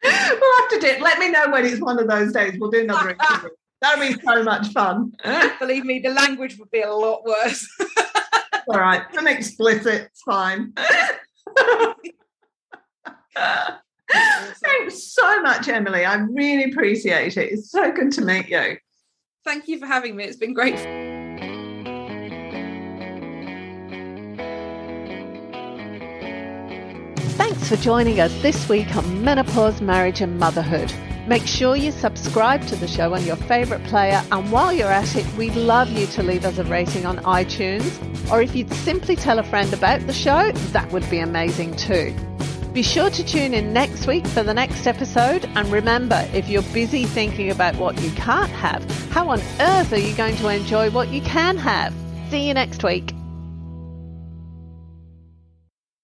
have 0.05 0.69
to 0.71 0.79
do 0.81 0.87
it. 0.87 1.01
Let 1.01 1.19
me 1.19 1.31
know 1.31 1.51
when 1.51 1.65
it's 1.65 1.81
one 1.81 1.99
of 1.99 2.09
those 2.09 2.33
days. 2.33 2.59
We'll 2.59 2.71
do 2.71 2.83
another 2.83 3.11
interview. 3.31 3.51
That'll 3.83 4.07
be 4.07 4.21
so 4.21 4.43
much 4.43 4.69
fun. 4.69 5.13
Believe 5.59 5.85
me, 5.85 5.99
the 5.99 6.11
language 6.11 6.59
would 6.59 6.71
be 6.71 6.81
a 6.81 6.91
lot 6.93 7.25
worse. 7.25 7.69
All 8.69 8.81
right, 8.81 9.03
I'm 9.17 9.27
explicit. 9.27 10.09
It's 10.11 10.23
fine. 10.23 10.73
Thanks 13.37 15.13
so 15.13 15.43
much, 15.43 15.69
Emily. 15.69 16.05
I 16.05 16.17
really 16.17 16.71
appreciate 16.71 17.37
it. 17.37 17.53
It's 17.53 17.71
so 17.71 17.93
good 17.93 18.13
to 18.13 18.23
meet 18.23 18.49
you. 18.49 18.79
Thank 19.47 19.69
you 19.69 19.79
for 19.79 19.87
having 19.87 20.17
me. 20.17 20.25
It's 20.25 20.37
been 20.37 20.55
great. 20.55 20.77
Thanks 27.37 27.69
for 27.69 27.77
joining 27.77 28.19
us 28.19 28.43
this 28.43 28.69
week 28.69 28.97
on 28.97 29.23
Menopause, 29.23 29.81
Marriage 29.81 30.21
and 30.21 30.37
Motherhood. 30.37 30.93
Make 31.29 31.47
sure 31.47 31.77
you 31.77 31.93
subscribe 31.93 32.67
to 32.67 32.75
the 32.75 32.89
show 32.89 33.15
on 33.15 33.25
your 33.25 33.37
favourite 33.37 33.85
player, 33.85 34.21
and 34.33 34.51
while 34.51 34.73
you're 34.73 34.91
at 34.91 35.15
it, 35.15 35.25
we'd 35.35 35.55
love 35.55 35.91
you 35.91 36.07
to 36.09 36.25
leave 36.25 36.45
us 36.45 36.59
a 36.59 36.65
rating 36.65 37.07
on 37.07 37.19
iTunes. 37.19 37.89
Or 38.33 38.43
if 38.43 38.57
you'd 38.57 38.73
simply 38.73 39.15
tell 39.15 39.39
a 39.39 39.45
friend 39.45 39.73
about 39.73 40.09
the 40.09 40.13
show, 40.13 40.51
that 40.73 40.91
would 40.91 41.09
be 41.09 41.21
amazing 41.21 41.77
too. 41.77 42.13
Be 42.77 42.83
sure 42.83 43.09
to 43.09 43.25
tune 43.25 43.55
in 43.55 43.73
next 43.73 44.07
week 44.07 44.27
for 44.27 44.43
the 44.43 44.53
next 44.53 44.87
episode. 44.87 45.47
And 45.55 45.67
remember, 45.73 46.29
if 46.35 46.47
you're 46.47 46.61
busy 46.75 47.07
thinking 47.07 47.51
about 47.51 47.75
what 47.77 47.99
you 48.03 48.11
can't 48.11 48.51
have, 48.51 48.85
how 49.11 49.31
on 49.31 49.41
earth 49.61 49.95
are 49.95 49.99
you 49.99 50.15
going 50.15 50.37
to 50.37 50.49
enjoy 50.49 50.91
what 50.91 51.09
you 51.09 51.23
can 51.23 51.57
have? 51.57 51.95
See 52.29 52.47
you 52.47 52.53
next 52.53 52.85
week. 52.85 53.15